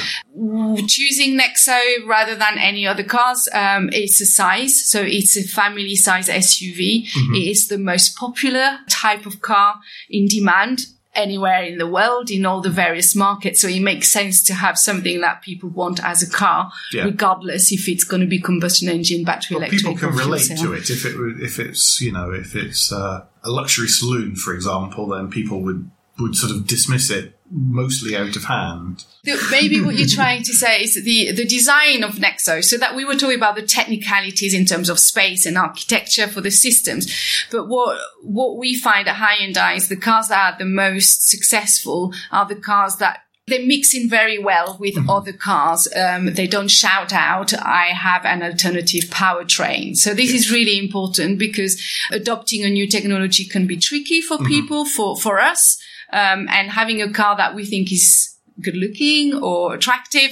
Choosing 0.87 1.39
Nexo 1.39 1.79
rather 2.07 2.37
than 2.37 2.59
any 2.59 2.87
other 2.87 3.03
cars, 3.03 3.49
um, 3.53 3.91
it's 3.93 4.21
a 4.21 4.27
size. 4.27 4.89
So 4.89 5.03
it's 5.03 5.37
a 5.37 5.43
family 5.43 5.97
size 5.97 6.29
SUV. 6.29 7.09
It 7.35 7.49
is 7.49 7.69
the 7.69 7.79
most 7.79 8.17
popular 8.17 8.79
type 8.89 9.27
of 9.27 9.41
car 9.41 9.81
in 10.09 10.27
demand 10.27 10.87
anywhere 11.15 11.63
in 11.63 11.79
the 11.79 11.87
world 11.87 12.31
in 12.31 12.47
all 12.47 12.61
the 12.61 12.71
various 12.71 13.15
markets. 13.15 13.61
So 13.61 13.69
it 13.69 13.81
makes 13.81 14.09
sense 14.09 14.43
to 14.45 14.55
have 14.55 14.79
something 14.79 15.21
that 15.21 15.43
people 15.43 15.69
want 15.69 16.03
as 16.03 16.23
a 16.23 16.31
car, 16.31 16.73
Yeah. 16.93 17.05
regardless 17.05 17.71
if 17.71 17.89
it's 17.89 18.05
going 18.05 18.23
to 18.23 18.27
be 18.27 18.41
combustion 18.41 18.89
engine, 18.89 19.25
battery 19.25 19.57
Well, 19.57 19.65
electric, 19.65 19.83
people 19.83 19.97
can 19.99 20.17
relate 20.17 20.51
to 20.57 20.73
it 20.73 20.89
if 20.91 21.05
it 21.05 21.15
if 21.43 21.59
it's 21.59 22.01
you 22.01 22.13
know 22.13 22.33
if 22.33 22.55
it's 22.57 22.93
uh, 22.93 23.25
a 23.45 23.51
luxury 23.51 23.89
saloon, 23.89 24.37
for 24.37 24.55
example, 24.55 25.09
then 25.09 25.29
people 25.29 25.63
would 25.63 25.91
would 26.19 26.35
sort 26.37 26.53
of 26.53 26.67
dismiss 26.67 27.11
it 27.11 27.39
mostly 27.53 28.17
out 28.17 28.35
of 28.35 28.45
hand. 28.45 29.05
Maybe 29.51 29.81
what 29.81 29.95
you're 29.97 30.09
trying 30.09 30.43
to 30.45 30.55
say 30.55 30.83
is 30.83 30.95
the, 30.95 31.33
the 31.33 31.45
design 31.45 32.03
of 32.03 32.15
Nexo, 32.15 32.65
so 32.65 32.79
that 32.79 32.97
we 32.97 33.05
were 33.05 33.15
talking 33.15 33.37
about 33.37 33.57
the 33.57 33.63
technicalities 33.63 34.55
in 34.55 34.65
terms 34.65 34.89
of 34.89 34.99
space 34.99 35.45
and 35.45 35.59
architecture 35.59 36.27
for 36.27 36.41
the 36.41 36.51
systems. 36.51 37.13
But 37.51 37.69
what, 37.69 38.01
what 38.23 38.57
we 38.57 38.75
find 38.75 39.07
at 39.07 39.17
Hyundai 39.17 39.77
is 39.77 39.89
the 39.89 39.97
cars 39.97 40.29
that 40.29 40.55
are 40.55 40.59
the 40.59 40.65
most 40.65 41.29
successful 41.29 42.15
are 42.31 42.47
the 42.47 42.57
cars 42.57 42.97
that 42.97 43.21
they 43.49 43.67
mix 43.67 43.93
in 43.93 44.09
very 44.09 44.39
well 44.39 44.77
with 44.81 44.97
other 45.09 45.33
cars. 45.33 45.89
Um, 45.95 46.35
they 46.35 46.47
don't 46.47 46.71
shout 46.71 47.13
out, 47.13 47.53
I 47.53 47.87
have 47.89 48.25
an 48.25 48.43
alternative 48.43 49.05
powertrain. 49.05 49.97
So 49.97 50.15
this 50.15 50.33
is 50.33 50.51
really 50.51 50.79
important 50.79 51.39
because 51.39 51.83
adopting 52.11 52.65
a 52.65 52.71
new 52.71 52.87
technology 52.87 53.45
can 53.45 53.67
be 53.67 53.77
tricky 53.77 54.21
for 54.21 54.39
people, 54.39 54.85
for, 54.85 55.17
for 55.17 55.41
us. 55.41 55.79
Um, 56.13 56.47
and 56.51 56.71
having 56.71 57.01
a 57.01 57.13
car 57.13 57.37
that 57.37 57.55
we 57.55 57.65
think 57.65 57.91
is 57.91 58.35
good 58.61 58.77
looking 58.77 59.35
or 59.35 59.75
attractive, 59.75 60.31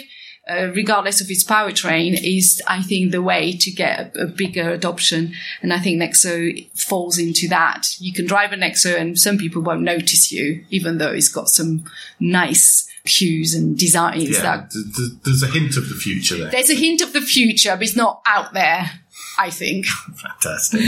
uh, 0.48 0.68
regardless 0.74 1.20
of 1.20 1.30
its 1.30 1.42
powertrain, 1.44 2.18
is, 2.22 2.60
I 2.66 2.82
think, 2.82 3.12
the 3.12 3.22
way 3.22 3.52
to 3.52 3.70
get 3.70 4.14
a, 4.16 4.22
a 4.24 4.26
bigger 4.26 4.70
adoption. 4.70 5.32
And 5.62 5.72
I 5.72 5.78
think 5.78 6.00
Nexo 6.02 6.68
falls 6.78 7.18
into 7.18 7.48
that. 7.48 7.88
You 7.98 8.12
can 8.12 8.26
drive 8.26 8.52
a 8.52 8.56
Nexo 8.56 8.94
and 8.98 9.18
some 9.18 9.38
people 9.38 9.62
won't 9.62 9.82
notice 9.82 10.30
you, 10.30 10.64
even 10.70 10.98
though 10.98 11.12
it's 11.12 11.28
got 11.28 11.48
some 11.48 11.84
nice 12.18 12.86
hues 13.04 13.54
and 13.54 13.78
designs 13.78 14.28
Yeah, 14.28 14.42
that 14.42 14.70
th- 14.72 14.84
th- 14.94 15.10
there's 15.24 15.42
a 15.42 15.46
hint 15.46 15.76
of 15.78 15.88
the 15.88 15.94
future 15.94 16.36
there. 16.36 16.50
there's 16.50 16.68
a 16.68 16.74
hint 16.74 17.00
of 17.00 17.14
the 17.14 17.22
future, 17.22 17.74
but 17.74 17.82
it's 17.84 17.96
not 17.96 18.20
out 18.26 18.52
there, 18.52 18.90
I 19.38 19.48
think. 19.48 19.86
Fantastic. 20.16 20.82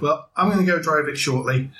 well, 0.00 0.28
I'm 0.36 0.50
going 0.50 0.66
to 0.66 0.70
go 0.72 0.82
drive 0.82 1.06
it 1.06 1.16
shortly. 1.16 1.70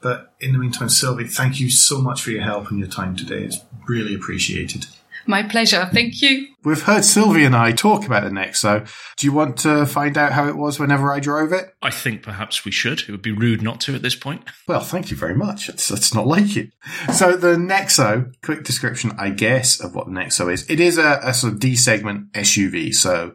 But 0.00 0.34
in 0.40 0.52
the 0.52 0.58
meantime, 0.58 0.88
Sylvie, 0.88 1.26
thank 1.26 1.60
you 1.60 1.70
so 1.70 2.00
much 2.00 2.22
for 2.22 2.30
your 2.30 2.42
help 2.42 2.70
and 2.70 2.78
your 2.78 2.88
time 2.88 3.16
today. 3.16 3.42
It's 3.42 3.60
really 3.86 4.14
appreciated. 4.14 4.86
My 5.28 5.42
pleasure. 5.42 5.86
Thank 5.92 6.22
you. 6.22 6.48
We've 6.64 6.80
heard 6.80 7.04
Sylvie 7.04 7.44
and 7.44 7.54
I 7.54 7.72
talk 7.72 8.06
about 8.06 8.24
the 8.24 8.30
Nexo. 8.30 8.88
Do 9.16 9.26
you 9.26 9.32
want 9.32 9.58
to 9.58 9.84
find 9.84 10.16
out 10.16 10.32
how 10.32 10.48
it 10.48 10.56
was 10.56 10.80
whenever 10.80 11.12
I 11.12 11.20
drove 11.20 11.52
it? 11.52 11.74
I 11.82 11.90
think 11.90 12.22
perhaps 12.22 12.64
we 12.64 12.70
should. 12.70 13.00
It 13.00 13.10
would 13.10 13.20
be 13.20 13.32
rude 13.32 13.60
not 13.60 13.78
to 13.82 13.94
at 13.94 14.00
this 14.00 14.14
point. 14.14 14.42
Well, 14.66 14.80
thank 14.80 15.10
you 15.10 15.18
very 15.18 15.34
much. 15.34 15.68
It's, 15.68 15.90
it's 15.90 16.14
not 16.14 16.26
like 16.26 16.56
it. 16.56 16.70
So 17.12 17.36
the 17.36 17.56
Nexo, 17.56 18.32
quick 18.42 18.64
description, 18.64 19.12
I 19.18 19.28
guess, 19.28 19.78
of 19.80 19.94
what 19.94 20.06
the 20.06 20.12
Nexo 20.12 20.50
is. 20.50 20.68
It 20.70 20.80
is 20.80 20.96
a, 20.96 21.20
a 21.22 21.34
sort 21.34 21.52
of 21.52 21.60
D 21.60 21.76
segment 21.76 22.32
SUV. 22.32 22.94
So 22.94 23.34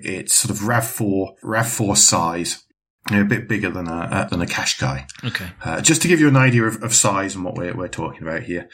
it's 0.00 0.34
sort 0.34 0.50
of 0.50 0.64
RAV4, 0.64 1.40
RAV4 1.44 1.96
size. 1.98 2.63
You 3.10 3.16
know, 3.16 3.22
a 3.22 3.26
bit 3.26 3.48
bigger 3.48 3.70
than 3.70 3.86
a, 3.86 3.96
uh, 3.96 4.24
than 4.28 4.40
a 4.40 4.46
Qashqai. 4.46 5.06
Okay. 5.24 5.46
Uh, 5.62 5.80
just 5.82 6.00
to 6.02 6.08
give 6.08 6.20
you 6.20 6.28
an 6.28 6.36
idea 6.36 6.64
of, 6.64 6.82
of 6.82 6.94
size 6.94 7.34
and 7.34 7.44
what 7.44 7.54
we're, 7.54 7.76
we're 7.76 7.88
talking 7.88 8.22
about 8.22 8.44
here. 8.44 8.70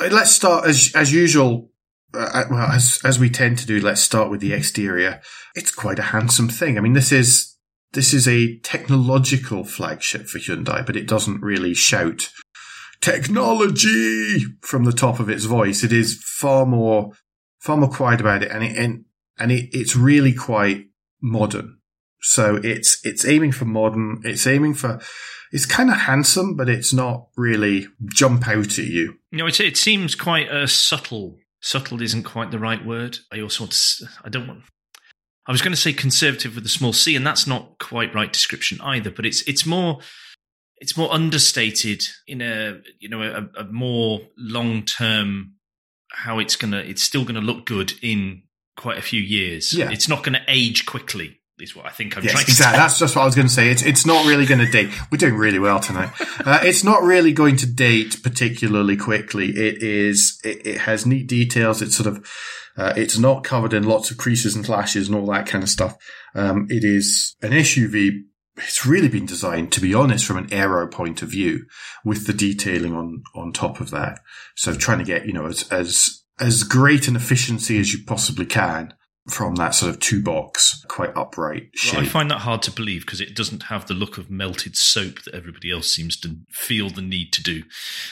Uh, 0.00 0.08
Let's 0.10 0.32
start 0.32 0.66
as, 0.66 0.92
as 0.96 1.12
usual. 1.12 1.70
Uh, 2.12 2.44
well, 2.50 2.70
as, 2.70 3.00
as 3.04 3.18
we 3.18 3.30
tend 3.30 3.58
to 3.58 3.66
do, 3.66 3.80
let's 3.80 4.02
start 4.02 4.30
with 4.30 4.40
the 4.40 4.52
exterior. 4.52 5.22
It's 5.54 5.70
quite 5.70 5.98
a 5.98 6.02
handsome 6.02 6.48
thing. 6.48 6.76
I 6.76 6.80
mean, 6.80 6.92
this 6.92 7.12
is, 7.12 7.56
this 7.92 8.12
is 8.12 8.28
a 8.28 8.58
technological 8.58 9.64
flagship 9.64 10.26
for 10.26 10.38
Hyundai, 10.38 10.84
but 10.84 10.96
it 10.96 11.08
doesn't 11.08 11.40
really 11.40 11.72
shout 11.72 12.30
technology 13.00 14.40
from 14.60 14.84
the 14.84 14.92
top 14.92 15.20
of 15.20 15.30
its 15.30 15.44
voice. 15.44 15.84
It 15.84 15.92
is 15.92 16.22
far 16.22 16.66
more, 16.66 17.12
far 17.60 17.76
more 17.76 17.88
quiet 17.90 18.20
about 18.20 18.42
it. 18.42 18.50
And 18.50 18.62
it, 18.62 18.76
and, 18.76 19.04
and 19.38 19.52
it, 19.52 19.70
it's 19.72 19.96
really 19.96 20.34
quite 20.34 20.88
modern. 21.22 21.78
So 22.22 22.60
it's, 22.62 23.04
it's 23.04 23.26
aiming 23.26 23.52
for 23.52 23.64
modern. 23.64 24.22
It's 24.24 24.46
aiming 24.46 24.74
for, 24.74 25.00
it's 25.50 25.66
kind 25.66 25.90
of 25.90 25.96
handsome, 25.96 26.56
but 26.56 26.68
it's 26.68 26.92
not 26.92 27.26
really 27.36 27.88
jump 28.06 28.48
out 28.48 28.78
at 28.78 28.86
you. 28.86 29.18
No, 29.30 29.46
it, 29.46 29.60
it 29.60 29.76
seems 29.76 30.14
quite 30.14 30.48
uh, 30.48 30.66
subtle. 30.66 31.38
Subtle 31.60 32.00
isn't 32.02 32.24
quite 32.24 32.50
the 32.50 32.58
right 32.58 32.84
word. 32.84 33.18
I 33.32 33.40
also 33.40 33.64
want 33.64 33.72
to, 33.72 34.06
I 34.24 34.28
don't 34.28 34.48
want. 34.48 34.62
I 35.46 35.52
was 35.52 35.60
going 35.60 35.72
to 35.72 35.80
say 35.80 35.92
conservative 35.92 36.54
with 36.54 36.64
a 36.64 36.68
small 36.68 36.92
c, 36.92 37.16
and 37.16 37.26
that's 37.26 37.46
not 37.46 37.78
quite 37.78 38.14
right 38.14 38.32
description 38.32 38.80
either. 38.80 39.10
But 39.10 39.26
it's 39.26 39.42
it's 39.48 39.66
more 39.66 39.98
it's 40.78 40.96
more 40.96 41.12
understated 41.12 42.02
in 42.26 42.40
a 42.40 42.80
you 43.00 43.08
know 43.08 43.22
a, 43.22 43.60
a 43.60 43.64
more 43.64 44.20
long 44.36 44.84
term 44.84 45.54
how 46.12 46.38
it's 46.38 46.54
gonna 46.54 46.78
it's 46.78 47.02
still 47.02 47.24
gonna 47.24 47.40
look 47.40 47.66
good 47.66 47.92
in 48.02 48.42
quite 48.76 48.98
a 48.98 49.02
few 49.02 49.20
years. 49.20 49.74
Yeah. 49.74 49.90
it's 49.90 50.08
not 50.08 50.22
going 50.22 50.32
to 50.32 50.42
age 50.48 50.86
quickly. 50.86 51.40
Is 51.62 51.76
what 51.76 51.86
I 51.86 51.90
think 51.90 52.16
I'm 52.16 52.24
Yes, 52.24 52.32
trying 52.32 52.44
to 52.44 52.50
exactly. 52.50 52.76
say. 52.76 52.82
That's 52.82 52.98
just 52.98 53.14
what 53.14 53.22
I 53.22 53.24
was 53.24 53.34
going 53.34 53.46
to 53.46 53.52
say. 53.52 53.70
It's 53.70 53.82
it's 53.82 54.04
not 54.04 54.26
really 54.26 54.46
going 54.46 54.60
to 54.60 54.70
date. 54.70 54.90
We're 55.10 55.18
doing 55.18 55.36
really 55.36 55.58
well 55.58 55.80
tonight. 55.80 56.10
Uh, 56.44 56.58
it's 56.62 56.82
not 56.82 57.02
really 57.02 57.32
going 57.32 57.54
to 57.54 57.66
date 57.66 58.16
particularly 58.24 58.96
quickly. 58.96 59.50
It 59.50 59.80
is. 59.80 60.40
It, 60.42 60.66
it 60.66 60.78
has 60.80 61.06
neat 61.06 61.28
details. 61.28 61.80
It's 61.80 61.94
sort 61.94 62.08
of. 62.08 62.26
Uh, 62.76 62.92
it's 62.96 63.16
not 63.16 63.44
covered 63.44 63.72
in 63.72 63.84
lots 63.84 64.10
of 64.10 64.16
creases 64.16 64.56
and 64.56 64.66
flashes 64.66 65.06
and 65.06 65.16
all 65.16 65.26
that 65.26 65.46
kind 65.46 65.62
of 65.62 65.70
stuff. 65.70 65.94
Um, 66.34 66.66
it 66.68 66.82
is 66.84 67.36
an 67.42 67.52
SUV. 67.52 68.22
It's 68.56 68.84
really 68.84 69.08
been 69.08 69.26
designed, 69.26 69.70
to 69.72 69.80
be 69.80 69.94
honest, 69.94 70.24
from 70.24 70.38
an 70.38 70.52
aero 70.52 70.88
point 70.88 71.22
of 71.22 71.28
view, 71.28 71.64
with 72.04 72.26
the 72.26 72.32
detailing 72.32 72.94
on 72.94 73.22
on 73.36 73.52
top 73.52 73.80
of 73.80 73.90
that. 73.90 74.18
So 74.56 74.74
trying 74.74 74.98
to 74.98 75.04
get 75.04 75.26
you 75.26 75.32
know 75.32 75.46
as 75.46 75.68
as 75.70 76.24
as 76.40 76.64
great 76.64 77.06
an 77.06 77.14
efficiency 77.14 77.78
as 77.78 77.92
you 77.92 78.00
possibly 78.04 78.46
can 78.46 78.94
from 79.28 79.54
that 79.54 79.70
sort 79.74 79.90
of 79.94 80.00
two 80.00 80.20
box, 80.20 80.84
quite 80.88 81.16
upright 81.16 81.68
shape. 81.74 81.94
Well, 81.94 82.02
I 82.02 82.08
find 82.08 82.30
that 82.30 82.40
hard 82.40 82.60
to 82.62 82.72
believe 82.72 83.06
because 83.06 83.20
it 83.20 83.36
doesn't 83.36 83.64
have 83.64 83.86
the 83.86 83.94
look 83.94 84.18
of 84.18 84.30
melted 84.30 84.76
soap 84.76 85.22
that 85.22 85.34
everybody 85.34 85.70
else 85.70 85.94
seems 85.94 86.16
to 86.20 86.36
feel 86.50 86.90
the 86.90 87.02
need 87.02 87.32
to 87.34 87.42
do. 87.42 87.62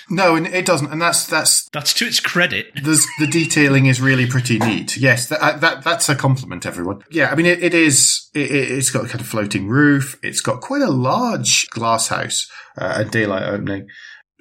No, 0.09 0.37
and 0.37 0.46
it 0.46 0.64
doesn't, 0.64 0.90
and 0.92 1.03
that's 1.03 1.27
that's 1.27 1.68
That's 1.70 1.92
to 1.94 2.07
its 2.07 2.20
credit. 2.20 2.73
the 2.77 3.05
the 3.18 3.27
detailing 3.27 3.87
is 3.87 4.01
really 4.01 4.27
pretty 4.27 4.59
neat. 4.59 4.96
Yes, 4.96 5.29
that 5.29 5.61
that 5.61 5.83
that's 5.83 6.09
a 6.09 6.14
compliment, 6.14 6.64
everyone. 6.64 7.03
Yeah, 7.11 7.31
I 7.31 7.35
mean 7.35 7.46
it, 7.46 7.62
it 7.62 7.75
is. 7.75 8.31
It, 8.33 8.51
it's 8.51 8.90
got 8.90 9.05
a 9.05 9.09
kind 9.09 9.20
of 9.20 9.27
floating 9.27 9.66
roof. 9.68 10.18
It's 10.23 10.40
got 10.40 10.61
quite 10.61 10.83
a 10.83 10.90
large 10.90 11.68
glass 11.70 12.09
house 12.09 12.49
uh, 12.79 12.99
and 12.99 13.11
daylight 13.11 13.42
opening. 13.42 13.88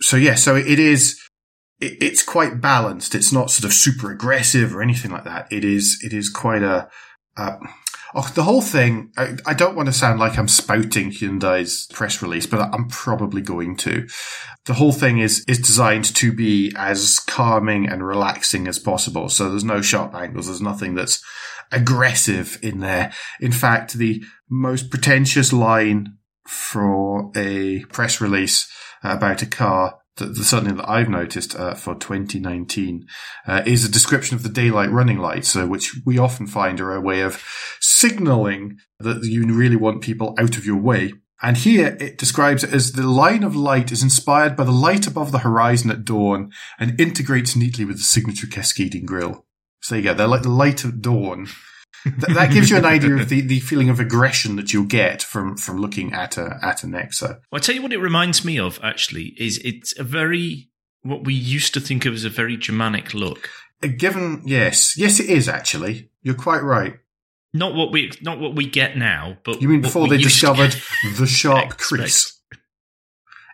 So 0.01 0.17
yeah, 0.17 0.36
so 0.36 0.55
it 0.55 0.79
is. 0.79 1.19
It, 1.80 2.02
it's 2.02 2.24
quite 2.24 2.62
balanced. 2.62 3.15
It's 3.15 3.32
not 3.32 3.52
sort 3.52 3.65
of 3.65 3.74
super 3.74 4.12
aggressive 4.12 4.76
or 4.76 4.82
anything 4.82 5.12
like 5.12 5.26
that. 5.26 5.52
It 5.52 5.63
is. 5.63 6.00
It 6.04 6.13
is 6.13 6.30
quite 6.30 6.63
a. 6.63 6.89
Uh, 7.38 7.58
Oh, 8.15 8.28
the 8.34 8.44
whole 8.44 8.62
thing, 8.62 9.12
I, 9.18 9.38
I 9.46 9.54
don't 9.54 9.76
want 9.76 9.86
to 9.88 9.94
sound 9.94 10.20
like 10.20 10.38
I'm 10.38 10.48
spouting 10.48 11.12
Hyundai's 11.12 11.86
press 11.94 12.22
release, 12.24 12.48
but 12.48 12.62
I'm 12.74 12.88
probably 12.88 13.42
going 13.42 13.76
to. 13.78 14.08
The 14.65 14.74
whole 14.74 14.92
thing 14.92 15.20
is, 15.20 15.46
is 15.48 15.60
designed 15.60 16.06
to 16.15 16.34
be 16.34 16.74
as 16.76 17.20
calming 17.20 17.88
and 17.88 18.06
relaxing 18.06 18.68
as 18.68 18.80
possible. 18.80 19.30
So 19.30 19.50
there's 19.50 19.63
no 19.63 19.82
sharp 19.82 20.15
angles. 20.15 20.48
There's 20.48 20.62
nothing 20.62 20.96
that's 20.96 21.24
aggressive 21.72 22.58
in 22.63 22.80
there. 22.80 23.13
In 23.39 23.52
fact, 23.52 23.94
the 23.94 24.24
most 24.50 24.89
pretentious 24.89 25.54
line 25.54 26.18
for 26.48 27.32
a 27.36 27.86
press 27.86 28.20
release 28.20 28.68
about 29.04 29.44
a 29.44 29.48
car 29.48 30.00
that, 30.19 30.36
certainly 30.36 30.75
that 30.75 30.89
I've 30.89 31.10
noticed 31.10 31.55
uh, 31.55 31.73
for 31.73 31.95
2019 31.95 33.05
uh, 33.47 33.63
is 33.65 33.84
a 33.84 33.91
description 33.91 34.36
of 34.36 34.43
the 34.43 34.49
daylight 34.49 34.91
running 34.91 35.17
lights, 35.17 35.55
uh, 35.55 35.65
which 35.65 35.95
we 36.05 36.17
often 36.17 36.47
find 36.47 36.79
are 36.79 36.93
a 36.93 37.01
way 37.01 37.21
of 37.21 37.43
signaling 37.82 38.77
that 38.99 39.23
you 39.23 39.45
really 39.53 39.75
want 39.75 40.01
people 40.01 40.36
out 40.39 40.58
of 40.58 40.65
your 40.65 40.79
way. 40.79 41.13
And 41.41 41.55
here 41.58 41.97
it 41.99 42.17
describes 42.17 42.63
it 42.63 42.73
as 42.73 42.91
the 42.91 43.08
line 43.08 43.43
of 43.43 43.55
light 43.55 43.91
is 43.91 44.03
inspired 44.03 44.55
by 44.55 44.65
the 44.65 44.71
light 44.71 45.08
above 45.08 45.32
the 45.32 45.39
horizon 45.39 45.89
at 45.89 46.03
dawn 46.03 46.51
and 46.77 46.99
integrates 46.99 47.55
neatly 47.55 47.86
with 47.86 47.97
the 47.97 48.03
signature 48.03 48.47
cascading 48.47 49.05
grille. 49.05 49.45
So 49.82 49.95
there 49.95 50.03
you 50.03 50.10
go. 50.10 50.13
They're 50.13 50.27
like 50.27 50.41
the 50.41 50.49
light 50.49 50.84
of 50.84 51.01
dawn. 51.01 51.47
Th- 52.03 52.33
that 52.33 52.51
gives 52.51 52.69
you 52.69 52.77
an 52.77 52.85
idea 52.85 53.15
of 53.15 53.29
the, 53.29 53.41
the 53.41 53.59
feeling 53.59 53.89
of 53.89 53.99
aggression 53.99 54.55
that 54.55 54.71
you'll 54.73 54.85
get 54.85 55.21
from, 55.21 55.57
from 55.57 55.79
looking 55.81 56.13
at 56.13 56.38
a, 56.38 56.59
at 56.62 56.83
a 56.83 56.88
Nexo. 56.88 57.27
Well, 57.29 57.39
I 57.53 57.59
tell 57.59 57.75
you 57.75 57.81
what 57.81 57.93
it 57.93 57.97
reminds 57.99 58.45
me 58.45 58.57
of, 58.59 58.79
actually, 58.83 59.33
is 59.38 59.57
it's 59.65 59.97
a 59.99 60.03
very, 60.03 60.69
what 61.01 61.25
we 61.25 61.33
used 61.33 61.73
to 61.73 61.79
think 61.81 62.05
of 62.05 62.13
as 62.13 62.23
a 62.25 62.29
very 62.29 62.57
Germanic 62.57 63.13
look. 63.13 63.49
Uh, 63.83 63.88
Given, 63.97 64.41
yes, 64.45 64.97
yes, 64.97 65.19
it 65.19 65.29
is 65.29 65.47
actually. 65.49 66.09
You're 66.21 66.35
quite 66.35 66.63
right. 66.63 66.95
Not 67.53 67.73
what 67.73 67.91
we, 67.91 68.12
not 68.21 68.39
what 68.39 68.55
we 68.55 68.67
get 68.69 68.95
now, 68.97 69.38
but 69.43 69.62
You 69.62 69.69
mean 69.69 69.81
before 69.81 70.07
they 70.07 70.17
discovered 70.17 70.75
the 71.17 71.25
sharp 71.25 71.77
crease? 71.77 72.39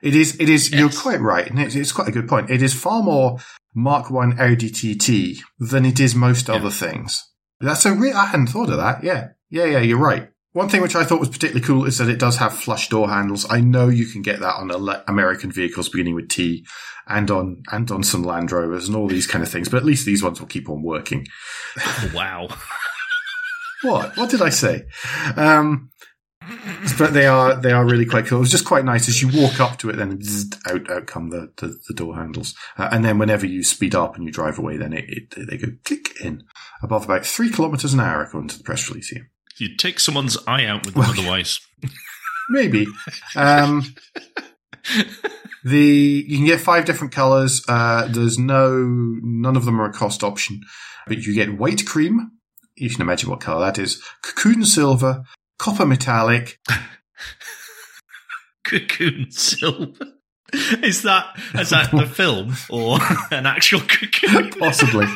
It 0.03 0.15
is, 0.15 0.35
it 0.39 0.49
is, 0.49 0.71
you're 0.71 0.89
quite 0.91 1.21
right. 1.21 1.49
And 1.49 1.59
it's, 1.59 1.73
it's 1.73 1.91
quite 1.91 2.09
a 2.09 2.11
good 2.11 2.27
point. 2.27 2.49
It 2.51 2.61
is 2.61 2.73
far 2.73 3.01
more 3.01 3.37
Mark 3.73 4.11
1 4.11 4.39
Audi 4.39 4.69
TT 4.69 5.41
than 5.57 5.85
it 5.85 5.99
is 5.99 6.13
most 6.13 6.47
Yeah. 6.49 6.55
other 6.55 6.69
things. 6.69 7.23
That's 7.59 7.85
a 7.85 7.93
real, 7.93 8.15
I 8.15 8.25
hadn't 8.27 8.47
thought 8.47 8.69
of 8.69 8.77
that. 8.77 9.03
Yeah. 9.03 9.29
Yeah, 9.49 9.65
yeah, 9.65 9.79
you're 9.79 9.97
right. 9.97 10.29
One 10.53 10.69
thing 10.69 10.81
which 10.81 10.95
I 10.95 11.03
thought 11.03 11.19
was 11.19 11.29
particularly 11.29 11.65
cool 11.65 11.85
is 11.85 11.97
that 11.97 12.07
it 12.07 12.17
does 12.19 12.37
have 12.37 12.53
flush 12.53 12.87
door 12.87 13.09
handles. 13.09 13.45
I 13.49 13.59
know 13.59 13.89
you 13.89 14.05
can 14.05 14.21
get 14.21 14.39
that 14.39 14.55
on 14.55 14.71
American 15.07 15.51
vehicles 15.51 15.89
beginning 15.89 16.15
with 16.15 16.29
T 16.29 16.65
and 17.07 17.29
on, 17.29 17.63
and 17.71 17.91
on 17.91 18.03
some 18.03 18.23
Land 18.23 18.51
Rovers 18.51 18.87
and 18.87 18.95
all 18.95 19.07
these 19.07 19.27
kind 19.27 19.43
of 19.43 19.49
things, 19.49 19.67
but 19.67 19.77
at 19.77 19.85
least 19.85 20.05
these 20.05 20.23
ones 20.23 20.39
will 20.39 20.47
keep 20.47 20.69
on 20.69 20.81
working. 20.81 21.27
Wow. 22.13 22.47
What? 23.81 24.15
What 24.15 24.29
did 24.29 24.41
I 24.41 24.49
say? 24.49 24.85
Um, 25.35 25.91
but 26.97 27.13
they 27.13 27.25
are 27.25 27.55
they 27.55 27.71
are 27.71 27.85
really 27.85 28.05
quite 28.05 28.25
cool. 28.25 28.37
It 28.37 28.41
was 28.41 28.51
just 28.51 28.65
quite 28.65 28.85
nice 28.85 29.09
as 29.09 29.21
you 29.21 29.29
walk 29.41 29.59
up 29.59 29.77
to 29.79 29.89
it, 29.89 29.95
then 29.95 30.21
zzz, 30.21 30.57
out 30.69 30.89
out 30.89 31.07
come 31.07 31.29
the 31.29 31.51
the, 31.57 31.77
the 31.87 31.93
door 31.93 32.15
handles, 32.15 32.55
uh, 32.77 32.89
and 32.91 33.03
then 33.03 33.17
whenever 33.17 33.45
you 33.45 33.63
speed 33.63 33.95
up 33.95 34.15
and 34.15 34.25
you 34.25 34.31
drive 34.31 34.57
away, 34.57 34.77
then 34.77 34.93
it, 34.93 35.05
it 35.07 35.49
they 35.49 35.57
go 35.57 35.67
click 35.83 36.19
in 36.21 36.43
above 36.85 37.03
about 37.03 37.25
three 37.25 37.49
kilometers 37.49 37.93
an 37.93 37.99
hour, 37.99 38.21
according 38.21 38.47
to 38.49 38.57
the 38.57 38.63
press 38.63 38.87
release 38.89 39.09
here. 39.09 39.29
You'd 39.57 39.79
take 39.79 39.99
someone's 39.99 40.37
eye 40.47 40.65
out 40.65 40.85
with 40.85 40.93
them 40.93 41.03
Well, 41.03 41.11
otherwise. 41.11 41.59
Maybe. 42.49 42.87
Um, 43.35 43.83
the 45.63 46.25
you 46.27 46.37
can 46.37 46.45
get 46.45 46.61
five 46.61 46.85
different 46.85 47.11
colors. 47.13 47.63
Uh, 47.67 48.07
there's 48.09 48.37
no 48.37 48.85
none 48.85 49.55
of 49.57 49.65
them 49.65 49.81
are 49.81 49.89
a 49.89 49.93
cost 49.93 50.23
option, 50.23 50.61
but 51.07 51.17
you 51.25 51.33
get 51.33 51.57
white 51.57 51.85
cream. 51.85 52.31
You 52.75 52.89
can 52.89 53.01
imagine 53.01 53.29
what 53.29 53.39
color 53.41 53.65
that 53.65 53.79
is. 53.79 54.01
Cocoon 54.21 54.63
silver, 54.63 55.23
copper 55.57 55.85
metallic, 55.85 56.59
Cocoon 58.63 59.31
Silver. 59.31 59.93
Is 60.83 61.01
that 61.03 61.27
is 61.55 61.71
that 61.71 61.91
the 61.91 62.05
film 62.13 62.55
or 62.69 62.99
an 63.31 63.45
actual 63.45 63.79
cocoon? 63.81 64.51
possibly. 64.51 65.07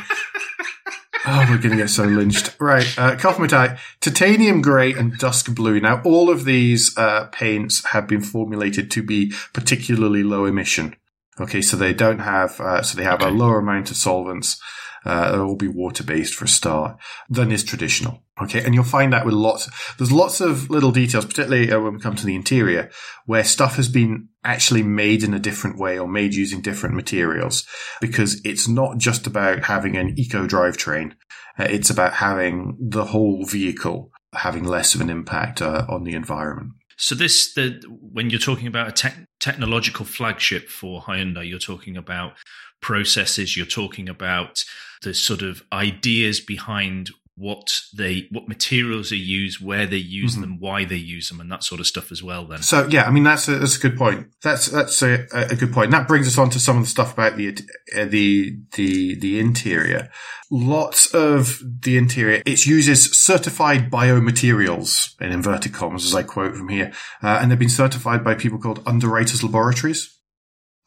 Oh, 1.26 1.46
we're 1.50 1.58
going 1.58 1.72
to 1.72 1.76
get 1.76 1.90
so 1.90 2.04
lynched. 2.04 2.56
Right. 2.58 2.86
Uh, 2.98 3.16
metallic, 3.38 3.78
titanium 4.00 4.62
grey 4.62 4.92
and 4.92 5.18
dusk 5.18 5.54
blue. 5.54 5.78
Now, 5.80 6.00
all 6.02 6.30
of 6.30 6.44
these 6.44 6.96
uh, 6.96 7.26
paints 7.26 7.84
have 7.86 8.06
been 8.06 8.22
formulated 8.22 8.90
to 8.92 9.02
be 9.02 9.32
particularly 9.52 10.22
low 10.22 10.46
emission. 10.46 10.96
Okay, 11.38 11.62
so 11.62 11.76
they 11.76 11.92
don't 11.92 12.20
have, 12.20 12.60
uh, 12.60 12.82
so 12.82 12.96
they 12.96 13.04
have 13.04 13.22
a 13.22 13.30
lower 13.30 13.58
amount 13.58 13.90
of 13.90 13.96
solvents. 13.96 14.60
Uh, 15.04 15.32
they'll 15.32 15.42
all 15.42 15.56
be 15.56 15.68
water 15.68 16.04
based 16.04 16.34
for 16.34 16.44
a 16.44 16.48
start 16.48 16.98
than 17.28 17.52
is 17.52 17.64
traditional. 17.64 18.22
Okay, 18.42 18.64
and 18.64 18.74
you'll 18.74 18.84
find 18.84 19.12
that 19.12 19.26
with 19.26 19.34
lots. 19.34 19.68
There's 19.98 20.12
lots 20.12 20.40
of 20.40 20.70
little 20.70 20.92
details, 20.92 21.26
particularly 21.26 21.70
uh, 21.70 21.80
when 21.80 21.94
we 21.94 22.00
come 22.00 22.16
to 22.16 22.24
the 22.24 22.34
interior, 22.34 22.90
where 23.26 23.44
stuff 23.44 23.76
has 23.76 23.88
been 23.88 24.28
actually 24.44 24.82
made 24.82 25.22
in 25.22 25.34
a 25.34 25.38
different 25.38 25.78
way 25.78 25.98
or 25.98 26.08
made 26.08 26.34
using 26.34 26.62
different 26.62 26.94
materials, 26.94 27.66
because 28.00 28.40
it's 28.44 28.66
not 28.66 28.98
just 28.98 29.26
about 29.26 29.64
having 29.64 29.96
an 29.96 30.18
eco 30.18 30.46
drivetrain. 30.46 31.12
Uh, 31.58 31.64
it's 31.64 31.90
about 31.90 32.14
having 32.14 32.76
the 32.80 33.04
whole 33.06 33.44
vehicle 33.44 34.10
having 34.32 34.64
less 34.64 34.94
of 34.94 35.00
an 35.00 35.10
impact 35.10 35.60
uh, 35.60 35.84
on 35.88 36.04
the 36.04 36.14
environment. 36.14 36.70
So 36.96 37.14
this, 37.14 37.52
the 37.54 37.82
when 37.88 38.30
you're 38.30 38.38
talking 38.38 38.66
about 38.66 38.88
a 38.88 38.92
tech 38.92 39.16
technological 39.40 40.04
flagship 40.04 40.68
for 40.68 41.02
Hyundai, 41.02 41.48
you're 41.48 41.58
talking 41.58 41.96
about 41.96 42.34
processes. 42.80 43.56
You're 43.56 43.66
talking 43.66 44.08
about 44.08 44.64
the 45.02 45.14
sort 45.14 45.42
of 45.42 45.62
ideas 45.72 46.40
behind 46.40 47.10
what 47.40 47.80
they 47.96 48.28
what 48.30 48.46
materials 48.48 49.08
they 49.08 49.16
use, 49.16 49.60
where 49.62 49.86
they 49.86 49.96
use 49.96 50.36
Mhm. 50.36 50.40
them, 50.42 50.60
why 50.60 50.84
they 50.84 50.96
use 50.96 51.30
them, 51.30 51.40
and 51.40 51.50
that 51.50 51.64
sort 51.64 51.80
of 51.80 51.86
stuff 51.86 52.12
as 52.12 52.22
well. 52.22 52.46
Then, 52.46 52.62
So 52.62 52.86
yeah, 52.88 53.04
I 53.04 53.10
mean 53.10 53.22
that's 53.24 53.48
a, 53.48 53.58
that's 53.58 53.76
a 53.78 53.80
good 53.80 53.96
point. 53.96 54.26
That's 54.42 54.66
that's 54.66 55.02
a, 55.02 55.26
a 55.32 55.56
good 55.56 55.72
point. 55.72 55.86
And 55.86 55.94
that 55.94 56.06
brings 56.06 56.26
us 56.26 56.36
on 56.36 56.50
to 56.50 56.60
some 56.60 56.76
of 56.76 56.82
the 56.84 56.90
stuff 56.90 57.14
about 57.14 57.38
the 57.38 57.56
uh, 57.96 58.04
the 58.04 58.58
the 58.74 59.14
the 59.18 59.40
interior. 59.40 60.10
Lots 60.50 61.14
of 61.14 61.62
the 61.82 61.96
interior 61.96 62.42
it 62.44 62.66
uses 62.66 63.10
certified 63.12 63.90
biomaterials 63.90 65.18
in 65.20 65.32
inverted 65.32 65.72
commas, 65.72 66.04
as 66.04 66.14
I 66.14 66.22
quote 66.22 66.56
from 66.56 66.68
here, 66.68 66.92
uh, 67.22 67.38
and 67.40 67.50
they've 67.50 67.58
been 67.58 67.68
certified 67.70 68.22
by 68.22 68.34
people 68.34 68.58
called 68.58 68.82
Underwriters 68.86 69.42
Laboratories. 69.42 70.16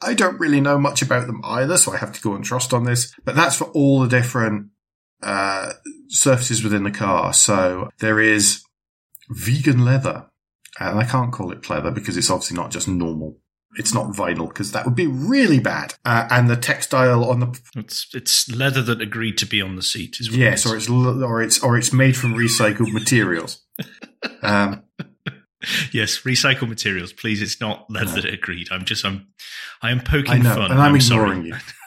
I 0.02 0.14
don't 0.14 0.40
really 0.40 0.60
know 0.60 0.78
much 0.78 1.02
about 1.02 1.28
them 1.28 1.40
either, 1.46 1.78
so 1.78 1.94
I 1.94 1.98
have 1.98 2.12
to 2.14 2.22
go 2.22 2.36
and 2.36 2.44
trust 2.44 2.74
on 2.74 2.84
this. 2.84 3.14
But 3.24 3.36
that's 3.36 3.56
for 3.56 3.66
all 3.70 4.02
the 4.02 4.10
different 4.10 4.68
uh, 5.24 5.74
surfaces 6.10 6.64
within 6.64 6.84
the 6.84 6.92
car. 6.92 7.34
So 7.34 7.90
there 8.00 8.20
is 8.20 8.64
vegan 9.30 9.84
leather. 9.86 10.28
And 10.80 10.98
I 10.98 11.06
can't 11.06 11.32
call 11.32 11.52
it 11.52 11.62
pleather 11.62 11.94
because 11.94 12.18
it's 12.18 12.32
obviously 12.32 12.58
not 12.58 12.72
just 12.72 12.88
normal. 12.88 13.38
It's 13.76 13.94
not 13.94 14.08
vinyl 14.14 14.48
because 14.48 14.72
that 14.72 14.86
would 14.86 14.96
be 14.96 15.08
really 15.08 15.60
bad. 15.60 15.96
Uh, 16.06 16.28
and 16.30 16.50
the 16.50 16.56
textile 16.56 17.24
on 17.26 17.40
the 17.40 17.60
it's 17.76 18.08
it's 18.14 18.50
leather 18.52 18.82
that 18.84 19.02
agreed 19.02 19.38
to 19.40 19.46
be 19.48 19.62
on 19.62 19.76
the 19.76 19.82
seat. 19.82 20.18
Is 20.20 20.30
what 20.30 20.40
yes, 20.40 20.66
it 20.66 20.72
or 20.72 20.78
it's 20.78 20.90
or 20.90 21.42
it's 21.42 21.64
or 21.64 21.78
it's 21.78 21.94
made 21.94 22.16
from 22.16 22.34
recycled 22.34 22.92
materials. 22.92 23.62
Um, 24.42 24.84
yes, 25.92 26.22
recycled 26.22 26.70
materials. 26.70 27.12
Please, 27.12 27.42
it's 27.42 27.60
not 27.60 27.90
leather 27.90 28.22
that 28.22 28.34
agreed. 28.34 28.68
I'm 28.72 28.86
just 28.86 29.06
I'm 29.06 29.28
I 29.82 29.92
am 29.92 30.00
poking 30.00 30.32
I 30.32 30.38
know, 30.38 30.56
fun. 30.56 30.72
and 30.72 30.82
I'm, 30.82 31.00
sorry. 31.02 31.32
ignoring 31.32 31.46
you. 31.48 31.56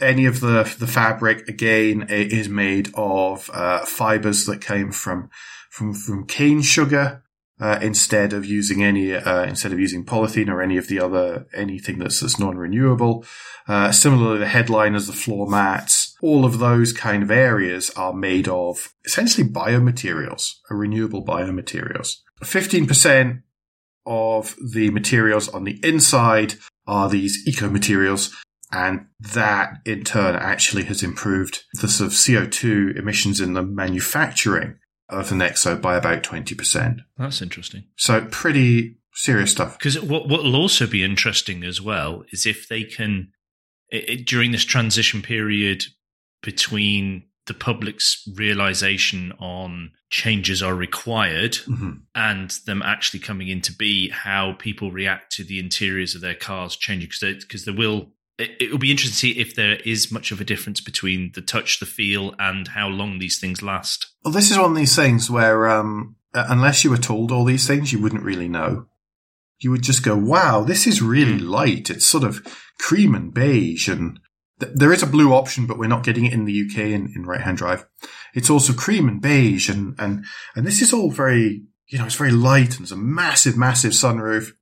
Any 0.00 0.26
of 0.26 0.40
the 0.40 0.74
the 0.78 0.86
fabric 0.86 1.48
again 1.48 2.06
it 2.08 2.32
is 2.32 2.48
made 2.48 2.90
of 2.94 3.50
uh, 3.52 3.84
fibers 3.84 4.46
that 4.46 4.60
came 4.60 4.90
from 4.90 5.28
from 5.70 5.92
from 5.94 6.26
cane 6.26 6.62
sugar 6.62 7.22
uh, 7.60 7.78
instead 7.82 8.32
of 8.32 8.44
using 8.44 8.82
any 8.82 9.14
uh, 9.14 9.44
instead 9.44 9.72
of 9.72 9.78
using 9.78 10.04
polythene 10.04 10.48
or 10.48 10.62
any 10.62 10.76
of 10.78 10.88
the 10.88 10.98
other 10.98 11.46
anything 11.54 11.98
that's, 11.98 12.20
that's 12.20 12.38
non-renewable. 12.38 13.24
Uh, 13.68 13.92
similarly, 13.92 14.38
the 14.38 14.46
headliners, 14.48 15.06
the 15.06 15.12
floor 15.12 15.48
mats, 15.48 16.16
all 16.20 16.44
of 16.44 16.58
those 16.58 16.92
kind 16.92 17.22
of 17.22 17.30
areas 17.30 17.90
are 17.90 18.12
made 18.12 18.48
of 18.48 18.92
essentially 19.04 19.46
biomaterials, 19.46 20.54
renewable 20.70 21.24
biomaterials. 21.24 22.16
Fifteen 22.42 22.86
percent 22.86 23.42
of 24.04 24.56
the 24.72 24.90
materials 24.90 25.48
on 25.50 25.62
the 25.64 25.78
inside 25.84 26.54
are 26.86 27.08
these 27.08 27.46
eco 27.46 27.70
materials. 27.70 28.34
And 28.72 29.06
that 29.20 29.78
in 29.84 30.02
turn 30.04 30.34
actually 30.34 30.84
has 30.84 31.02
improved 31.02 31.64
the 31.74 31.88
sort 31.88 32.08
of 32.08 32.14
CO2 32.14 32.98
emissions 32.98 33.40
in 33.40 33.52
the 33.52 33.62
manufacturing 33.62 34.76
of 35.08 35.28
the 35.28 35.34
Nexo 35.34 35.80
by 35.80 35.96
about 35.96 36.22
20%. 36.22 37.00
That's 37.18 37.42
interesting. 37.42 37.84
So 37.96 38.26
pretty 38.30 38.96
serious 39.14 39.52
stuff. 39.52 39.78
Because 39.78 40.00
what 40.00 40.28
what 40.28 40.42
will 40.42 40.56
also 40.56 40.86
be 40.86 41.04
interesting 41.04 41.64
as 41.64 41.80
well 41.80 42.24
is 42.32 42.46
if 42.46 42.68
they 42.68 42.82
can 42.84 43.32
it, 43.88 44.26
during 44.26 44.52
this 44.52 44.64
transition 44.64 45.22
period 45.22 45.84
between 46.42 47.24
the 47.46 47.54
public's 47.54 48.26
realization 48.36 49.32
on 49.38 49.90
changes 50.10 50.62
are 50.62 50.74
required 50.74 51.52
Mm-hmm. 51.52 51.92
and 52.14 52.50
them 52.66 52.82
actually 52.82 53.20
coming 53.20 53.48
into 53.48 53.72
be 53.74 54.08
how 54.10 54.54
people 54.58 54.92
react 54.92 55.32
to 55.32 55.44
the 55.44 55.58
interiors 55.58 56.14
of 56.14 56.20
their 56.20 56.34
cars 56.34 56.76
changing 56.76 57.08
because 57.08 57.44
because 57.44 57.64
there 57.64 57.74
will 57.74 58.12
it, 58.38 58.50
it 58.60 58.70
will 58.70 58.78
be 58.78 58.90
interesting 58.90 59.12
to 59.12 59.34
see 59.34 59.40
if 59.40 59.54
there 59.54 59.76
is 59.84 60.10
much 60.10 60.32
of 60.32 60.40
a 60.40 60.44
difference 60.44 60.80
between 60.80 61.32
the 61.34 61.42
touch 61.42 61.80
the 61.80 61.86
feel 61.86 62.34
and 62.38 62.68
how 62.68 62.88
long 62.88 63.18
these 63.18 63.38
things 63.38 63.62
last 63.62 64.12
Well, 64.24 64.32
this 64.32 64.50
is 64.50 64.58
one 64.58 64.70
of 64.70 64.76
these 64.76 64.96
things 64.96 65.30
where, 65.30 65.68
um, 65.68 66.16
uh, 66.34 66.46
unless 66.48 66.84
you 66.84 66.90
were 66.90 66.96
told 66.96 67.30
all 67.30 67.44
these 67.44 67.66
things, 67.66 67.92
you 67.92 68.00
wouldn't 68.00 68.22
really 68.22 68.48
know. 68.48 68.86
You 69.58 69.70
would 69.70 69.82
just 69.82 70.02
go, 70.02 70.16
wow, 70.16 70.62
this 70.62 70.86
is 70.86 71.02
really 71.02 71.38
light. 71.38 71.88
It's 71.88 72.06
sort 72.06 72.24
of 72.24 72.44
cream 72.78 73.14
and 73.14 73.32
beige 73.32 73.88
and 73.88 74.18
th- 74.58 74.72
there 74.74 74.92
is 74.92 75.02
a 75.02 75.06
blue 75.06 75.32
option, 75.32 75.66
but 75.66 75.78
we're 75.78 75.86
not 75.86 76.04
getting 76.04 76.24
it 76.24 76.32
in 76.32 76.46
the 76.46 76.64
UK 76.66 76.78
in, 76.78 77.12
in 77.14 77.24
right 77.24 77.42
hand 77.42 77.58
drive. 77.58 77.86
It's 78.34 78.50
also 78.50 78.72
cream 78.72 79.08
and 79.08 79.20
beige 79.20 79.68
and, 79.68 79.94
and, 79.98 80.24
and 80.56 80.66
this 80.66 80.82
is 80.82 80.92
all 80.92 81.10
very, 81.10 81.62
you 81.88 81.98
know, 81.98 82.06
it's 82.06 82.16
very 82.16 82.32
light 82.32 82.70
and 82.70 82.80
there's 82.80 82.92
a 82.92 82.96
massive, 82.96 83.56
massive 83.56 83.92
sunroof 83.92 84.52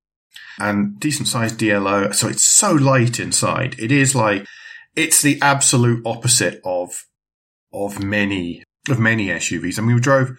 and 0.58 0.98
decent 0.98 1.28
sized 1.28 1.58
DLO. 1.58 2.14
So 2.14 2.28
it's 2.28 2.44
so 2.44 2.72
light 2.72 3.20
inside. 3.20 3.76
It 3.78 3.92
is 3.92 4.14
like, 4.14 4.46
it's 4.96 5.22
the 5.22 5.38
absolute 5.40 6.04
opposite 6.06 6.60
of, 6.64 7.04
of 7.72 8.02
many, 8.02 8.62
of 8.88 8.98
many 8.98 9.28
SUVs. 9.28 9.78
I 9.78 9.82
mean, 9.82 9.94
we 9.94 10.00
drove, 10.00 10.30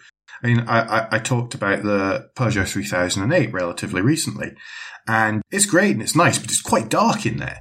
I 0.42 0.46
mean, 0.46 0.60
I, 0.60 0.80
I, 0.80 1.08
I 1.12 1.18
talked 1.18 1.54
about 1.54 1.82
the 1.82 2.28
Peugeot 2.36 2.68
3008 2.68 3.52
relatively 3.52 4.02
recently 4.02 4.54
and 5.06 5.42
it's 5.50 5.66
great 5.66 5.92
and 5.92 6.02
it's 6.02 6.14
nice, 6.16 6.38
but 6.38 6.50
it's 6.50 6.60
quite 6.60 6.88
dark 6.88 7.26
in 7.26 7.38
there. 7.38 7.60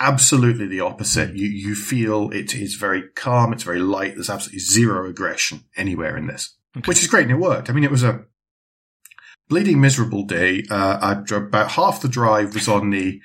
Absolutely 0.00 0.66
the 0.66 0.80
opposite. 0.80 1.34
You, 1.36 1.48
you 1.48 1.74
feel 1.74 2.30
it 2.30 2.54
is 2.54 2.74
very 2.74 3.02
calm. 3.16 3.52
It's 3.52 3.64
very 3.64 3.80
light. 3.80 4.14
There's 4.14 4.30
absolutely 4.30 4.60
zero 4.60 5.08
aggression 5.08 5.64
anywhere 5.76 6.16
in 6.16 6.26
this, 6.28 6.56
Okay. 6.76 6.86
which 6.86 7.00
is 7.02 7.08
great. 7.08 7.22
And 7.22 7.32
it 7.32 7.34
worked. 7.40 7.68
I 7.68 7.72
mean, 7.72 7.84
it 7.84 7.90
was 7.90 8.04
a 8.04 8.24
bleeding 9.48 9.80
miserable 9.80 10.24
day. 10.24 10.64
Uh, 10.70 10.98
I 11.00 11.36
about 11.36 11.72
half 11.72 12.00
the 12.00 12.08
drive 12.08 12.54
was 12.54 12.68
on 12.68 12.90
the, 12.90 13.20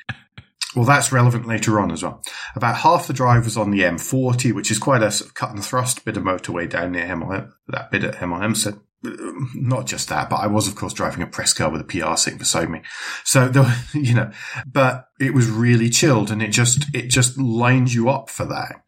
well, 0.75 0.85
that's 0.85 1.11
relevant 1.11 1.47
later 1.47 1.79
on 1.79 1.91
as 1.91 2.03
well. 2.03 2.21
About 2.55 2.77
half 2.77 3.07
the 3.07 3.13
drive 3.13 3.45
was 3.45 3.57
on 3.57 3.71
the 3.71 3.81
M40, 3.81 4.53
which 4.53 4.71
is 4.71 4.79
quite 4.79 5.03
a 5.03 5.11
sort 5.11 5.29
of 5.29 5.35
cut 5.35 5.51
and 5.51 5.63
thrust 5.63 6.05
bit 6.05 6.17
of 6.17 6.23
motorway 6.23 6.69
down 6.69 6.93
near 6.93 7.05
Hemel, 7.05 7.51
that 7.67 7.91
bit 7.91 8.03
at 8.03 8.15
Hemel 8.15 8.41
Hempstead. 8.41 8.79
Um, 9.05 9.51
Not 9.55 9.85
just 9.85 10.09
that, 10.09 10.29
but 10.29 10.37
I 10.37 10.47
was, 10.47 10.67
of 10.67 10.75
course, 10.75 10.93
driving 10.93 11.21
a 11.21 11.27
press 11.27 11.53
car 11.53 11.69
with 11.69 11.81
a 11.81 11.83
PR 11.83 12.15
sitting 12.15 12.39
beside 12.39 12.69
me. 12.69 12.81
So, 13.23 13.47
there, 13.49 13.75
you 13.93 14.13
know, 14.13 14.31
but 14.65 15.07
it 15.19 15.33
was 15.33 15.49
really 15.49 15.89
chilled 15.89 16.31
and 16.31 16.41
it 16.41 16.49
just, 16.49 16.85
it 16.95 17.09
just 17.09 17.37
lines 17.37 17.93
you 17.93 18.09
up 18.09 18.29
for 18.29 18.45
that. 18.45 18.83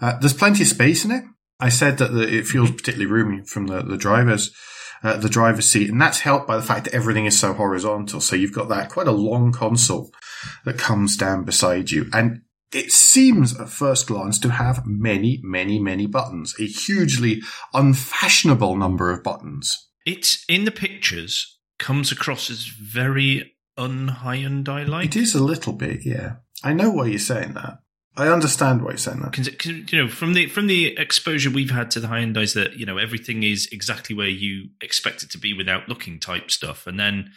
Uh, 0.00 0.18
there's 0.18 0.34
plenty 0.34 0.62
of 0.62 0.68
space 0.68 1.04
in 1.04 1.10
it. 1.10 1.24
I 1.58 1.70
said 1.70 1.98
that 1.98 2.12
the, 2.12 2.22
it 2.22 2.46
feels 2.46 2.70
particularly 2.70 3.10
roomy 3.10 3.42
from 3.46 3.66
the, 3.66 3.82
the 3.82 3.96
drivers, 3.96 4.54
uh, 5.06 5.16
the 5.16 5.28
driver's 5.28 5.70
seat. 5.70 5.88
And 5.88 6.00
that's 6.00 6.20
helped 6.20 6.46
by 6.46 6.56
the 6.56 6.62
fact 6.62 6.84
that 6.84 6.94
everything 6.94 7.26
is 7.26 7.38
so 7.38 7.52
horizontal. 7.52 8.20
So 8.20 8.36
you've 8.36 8.52
got 8.52 8.68
that 8.68 8.90
quite 8.90 9.06
a 9.06 9.12
long 9.12 9.52
console 9.52 10.12
that 10.64 10.78
comes 10.78 11.16
down 11.16 11.44
beside 11.44 11.90
you. 11.90 12.06
And 12.12 12.42
it 12.72 12.90
seems 12.90 13.58
at 13.58 13.68
first 13.68 14.08
glance 14.08 14.38
to 14.40 14.50
have 14.50 14.82
many, 14.84 15.40
many, 15.42 15.78
many 15.78 16.06
buttons, 16.06 16.54
a 16.58 16.66
hugely 16.66 17.40
unfashionable 17.72 18.76
number 18.76 19.12
of 19.12 19.22
buttons. 19.22 19.88
it's 20.04 20.44
in 20.48 20.64
the 20.64 20.70
pictures 20.70 21.58
comes 21.78 22.10
across 22.10 22.50
as 22.50 22.66
very 22.66 23.54
un 23.76 24.08
Hyundai 24.08 24.86
like 24.86 25.06
It 25.06 25.16
is 25.16 25.34
a 25.34 25.44
little 25.44 25.74
bit, 25.74 26.00
yeah. 26.04 26.36
I 26.64 26.72
know 26.72 26.90
why 26.90 27.06
you're 27.06 27.18
saying 27.18 27.52
that. 27.54 27.78
I 28.16 28.28
understand 28.28 28.82
why 28.82 28.90
you're 28.92 28.98
saying 28.98 29.20
that. 29.20 29.32
Cause, 29.32 29.48
'cause, 29.58 29.72
you 29.92 29.98
know, 30.02 30.08
from 30.08 30.32
the 30.32 30.46
from 30.46 30.66
the 30.66 30.96
exposure 30.98 31.50
we've 31.50 31.70
had 31.70 31.90
to 31.92 32.00
the 32.00 32.08
Hyundai's, 32.08 32.54
that 32.54 32.78
you 32.78 32.86
know 32.86 32.98
everything 32.98 33.42
is 33.42 33.68
exactly 33.70 34.16
where 34.16 34.28
you 34.28 34.70
expect 34.80 35.22
it 35.22 35.30
to 35.30 35.38
be 35.38 35.52
without 35.52 35.88
looking 35.88 36.18
type 36.18 36.50
stuff, 36.50 36.86
and 36.86 36.98
then 36.98 37.32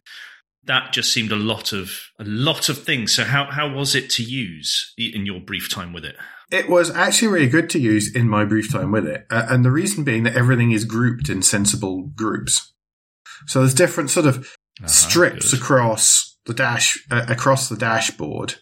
that 0.65 0.93
just 0.93 1.11
seemed 1.11 1.31
a 1.31 1.35
lot 1.35 1.73
of 1.73 2.09
a 2.19 2.23
lot 2.23 2.69
of 2.69 2.83
things. 2.83 3.13
So 3.13 3.23
how 3.25 3.51
how 3.51 3.69
was 3.69 3.95
it 3.95 4.09
to 4.11 4.23
use 4.23 4.93
in 4.97 5.25
your 5.25 5.39
brief 5.39 5.69
time 5.69 5.93
with 5.93 6.05
it? 6.05 6.15
It 6.51 6.69
was 6.69 6.89
actually 6.89 7.27
really 7.27 7.49
good 7.49 7.69
to 7.71 7.79
use 7.79 8.13
in 8.13 8.27
my 8.27 8.43
brief 8.43 8.71
time 8.71 8.91
with 8.91 9.05
it. 9.05 9.25
Uh, 9.29 9.45
and 9.49 9.63
the 9.63 9.71
reason 9.71 10.03
being 10.03 10.23
that 10.23 10.35
everything 10.35 10.71
is 10.71 10.83
grouped 10.83 11.29
in 11.29 11.41
sensible 11.43 12.07
groups. 12.15 12.73
So 13.45 13.59
there's 13.59 13.75
different 13.75 14.09
sort 14.09 14.25
of 14.25 14.55
strips 14.85 15.51
good. 15.51 15.59
across 15.59 16.28
the 16.49 16.55
dash, 16.55 16.97
uh, 17.12 17.25
across 17.27 17.69
the 17.69 17.77
dashboard, 17.77 18.55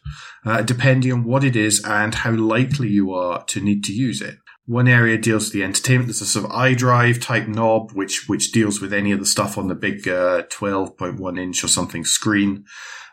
uh, 0.46 0.62
depending 0.62 1.12
on 1.14 1.24
what 1.24 1.44
it 1.44 1.56
is 1.56 1.84
and 1.86 2.14
how 2.14 2.32
likely 2.32 2.90
you 2.90 3.14
are 3.14 3.44
to 3.46 3.62
need 3.62 3.84
to 3.86 3.94
use 3.94 4.22
it. 4.22 4.38
One 4.66 4.90
area 4.90 5.18
deals 5.18 5.46
with 5.46 5.54
the 5.54 5.64
entertainment. 5.64 6.08
There's 6.08 6.22
a 6.22 6.26
sort 6.26 6.46
of 6.46 6.52
iDrive 6.52 7.22
type 7.22 7.48
knob, 7.48 7.94
which, 7.94 8.26
which 8.28 8.52
deals 8.52 8.82
with 8.82 8.92
any 8.92 9.14
of 9.14 9.20
the 9.20 9.26
stuff 9.26 9.58
on 9.58 9.70
the 9.70 9.76
big, 9.76 10.06
uh, 10.06 10.44
12.1 10.50 11.40
inch 11.40 11.64
or 11.64 11.70
something 11.70 12.04
screen 12.04 12.66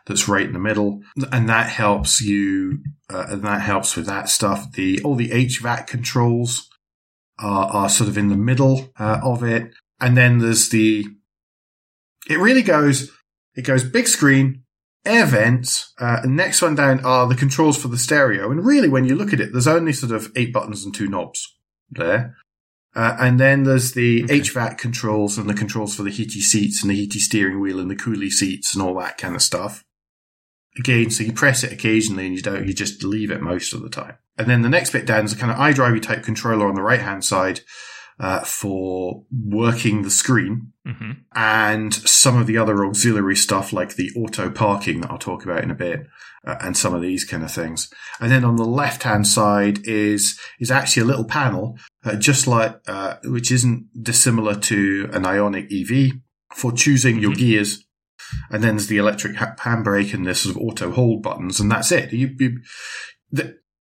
that's 0.05 0.27
right 0.27 0.45
in 0.45 0.51
the 0.51 0.59
middle. 0.59 1.01
And 1.31 1.47
that 1.47 1.69
helps 1.69 2.19
you, 2.19 2.79
uh, 3.09 3.27
and 3.29 3.43
that 3.43 3.61
helps 3.61 3.95
with 3.95 4.05
that 4.07 4.27
stuff. 4.27 4.73
The, 4.73 5.01
all 5.03 5.15
the 5.15 5.29
HVAC 5.29 5.87
controls 5.87 6.69
are, 7.39 7.67
are 7.67 7.89
sort 7.89 8.09
of 8.09 8.17
in 8.17 8.27
the 8.27 8.35
middle, 8.35 8.91
uh, 8.99 9.21
of 9.23 9.41
it. 9.41 9.71
And 10.01 10.17
then 10.17 10.39
there's 10.39 10.67
the, 10.69 11.05
it 12.29 12.37
really 12.37 12.63
goes, 12.63 13.09
it 13.55 13.61
goes 13.61 13.85
big 13.85 14.09
screen, 14.09 14.64
air 15.05 15.25
vents, 15.25 15.93
uh, 15.99 16.21
and 16.23 16.35
next 16.35 16.61
one 16.61 16.75
down 16.75 17.03
are 17.05 17.27
the 17.27 17.35
controls 17.35 17.77
for 17.77 17.87
the 17.87 17.97
stereo. 17.97 18.51
And 18.51 18.65
really, 18.65 18.89
when 18.89 19.05
you 19.05 19.15
look 19.15 19.33
at 19.33 19.39
it, 19.39 19.51
there's 19.51 19.67
only 19.67 19.93
sort 19.93 20.11
of 20.11 20.31
eight 20.35 20.53
buttons 20.53 20.83
and 20.83 20.93
two 20.93 21.07
knobs 21.07 21.55
there. 21.89 22.35
Uh, 22.95 23.17
and 23.19 23.39
then 23.39 23.63
there's 23.63 23.91
the 23.91 24.23
Okay. 24.23 24.39
HVAC 24.39 24.77
controls 24.77 25.37
and 25.37 25.49
the 25.49 25.53
controls 25.53 25.95
for 25.95 26.03
the 26.03 26.09
heaty 26.11 26.39
seats 26.39 26.81
and 26.81 26.89
the 26.89 26.95
heaty 26.95 27.19
steering 27.19 27.59
wheel 27.59 27.79
and 27.79 27.91
the 27.91 27.95
coolie 27.95 28.31
seats 28.31 28.73
and 28.73 28.81
all 28.81 28.97
that 28.99 29.17
kind 29.17 29.35
of 29.35 29.41
stuff. 29.41 29.83
Again, 30.77 31.09
so 31.09 31.23
you 31.23 31.33
press 31.33 31.63
it 31.63 31.73
occasionally 31.73 32.25
and 32.25 32.35
you 32.35 32.41
don't, 32.41 32.67
you 32.67 32.73
just 32.73 33.03
leave 33.03 33.31
it 33.31 33.41
most 33.41 33.73
of 33.73 33.81
the 33.81 33.89
time. 33.89 34.15
And 34.37 34.47
then 34.47 34.61
the 34.61 34.69
next 34.69 34.91
bit 34.91 35.05
down 35.05 35.25
is 35.25 35.33
a 35.33 35.37
kind 35.37 35.51
of 35.51 35.57
iDrive 35.57 36.01
type 36.01 36.23
controller 36.23 36.67
on 36.67 36.75
the 36.75 36.81
right 36.81 37.01
hand 37.01 37.23
side, 37.23 37.61
uh, 38.19 38.39
for 38.41 39.23
working 39.31 40.01
the 40.03 40.09
screen 40.09 40.71
hmm 40.85 41.11
and 41.37 41.93
some 41.93 42.37
of 42.39 42.47
the 42.47 42.57
other 42.57 42.85
auxiliary 42.85 43.35
stuff 43.35 43.73
like 43.73 43.95
the 43.95 44.09
auto 44.15 44.49
parking 44.49 45.01
that 45.01 45.11
I'll 45.11 45.17
talk 45.17 45.43
about 45.43 45.63
in 45.63 45.69
a 45.71 45.75
bit 45.75 46.07
uh, 46.47 46.55
and 46.61 46.77
some 46.77 46.93
of 46.93 47.01
these 47.01 47.25
kind 47.25 47.43
of 47.43 47.51
things. 47.51 47.89
And 48.21 48.31
then 48.31 48.45
on 48.45 48.55
the 48.55 48.63
left 48.63 49.03
hand 49.03 49.27
side 49.27 49.85
is, 49.85 50.39
is 50.59 50.71
actually 50.71 51.03
a 51.03 51.07
little 51.07 51.25
panel, 51.25 51.77
uh, 52.05 52.15
just 52.15 52.47
like, 52.47 52.77
uh, 52.87 53.15
which 53.25 53.51
isn't 53.51 53.87
dissimilar 54.01 54.55
to 54.55 55.09
an 55.11 55.23
Ioniq 55.23 55.67
EV 55.71 56.13
for 56.55 56.71
choosing 56.71 57.19
your 57.19 57.31
Mhm. 57.33 57.37
gears. 57.37 57.85
And 58.49 58.63
then 58.63 58.75
there's 58.77 58.87
the 58.87 58.97
electric 58.97 59.35
handbrake 59.35 60.13
and 60.13 60.25
the 60.25 60.35
sort 60.35 60.55
of 60.55 60.61
auto 60.61 60.91
hold 60.91 61.21
buttons 61.21 61.59
and 61.59 61.69
that's 61.69 61.91
it. 61.91 62.13
You, 62.13 62.33
you, 62.39 62.61
the, 63.31 63.57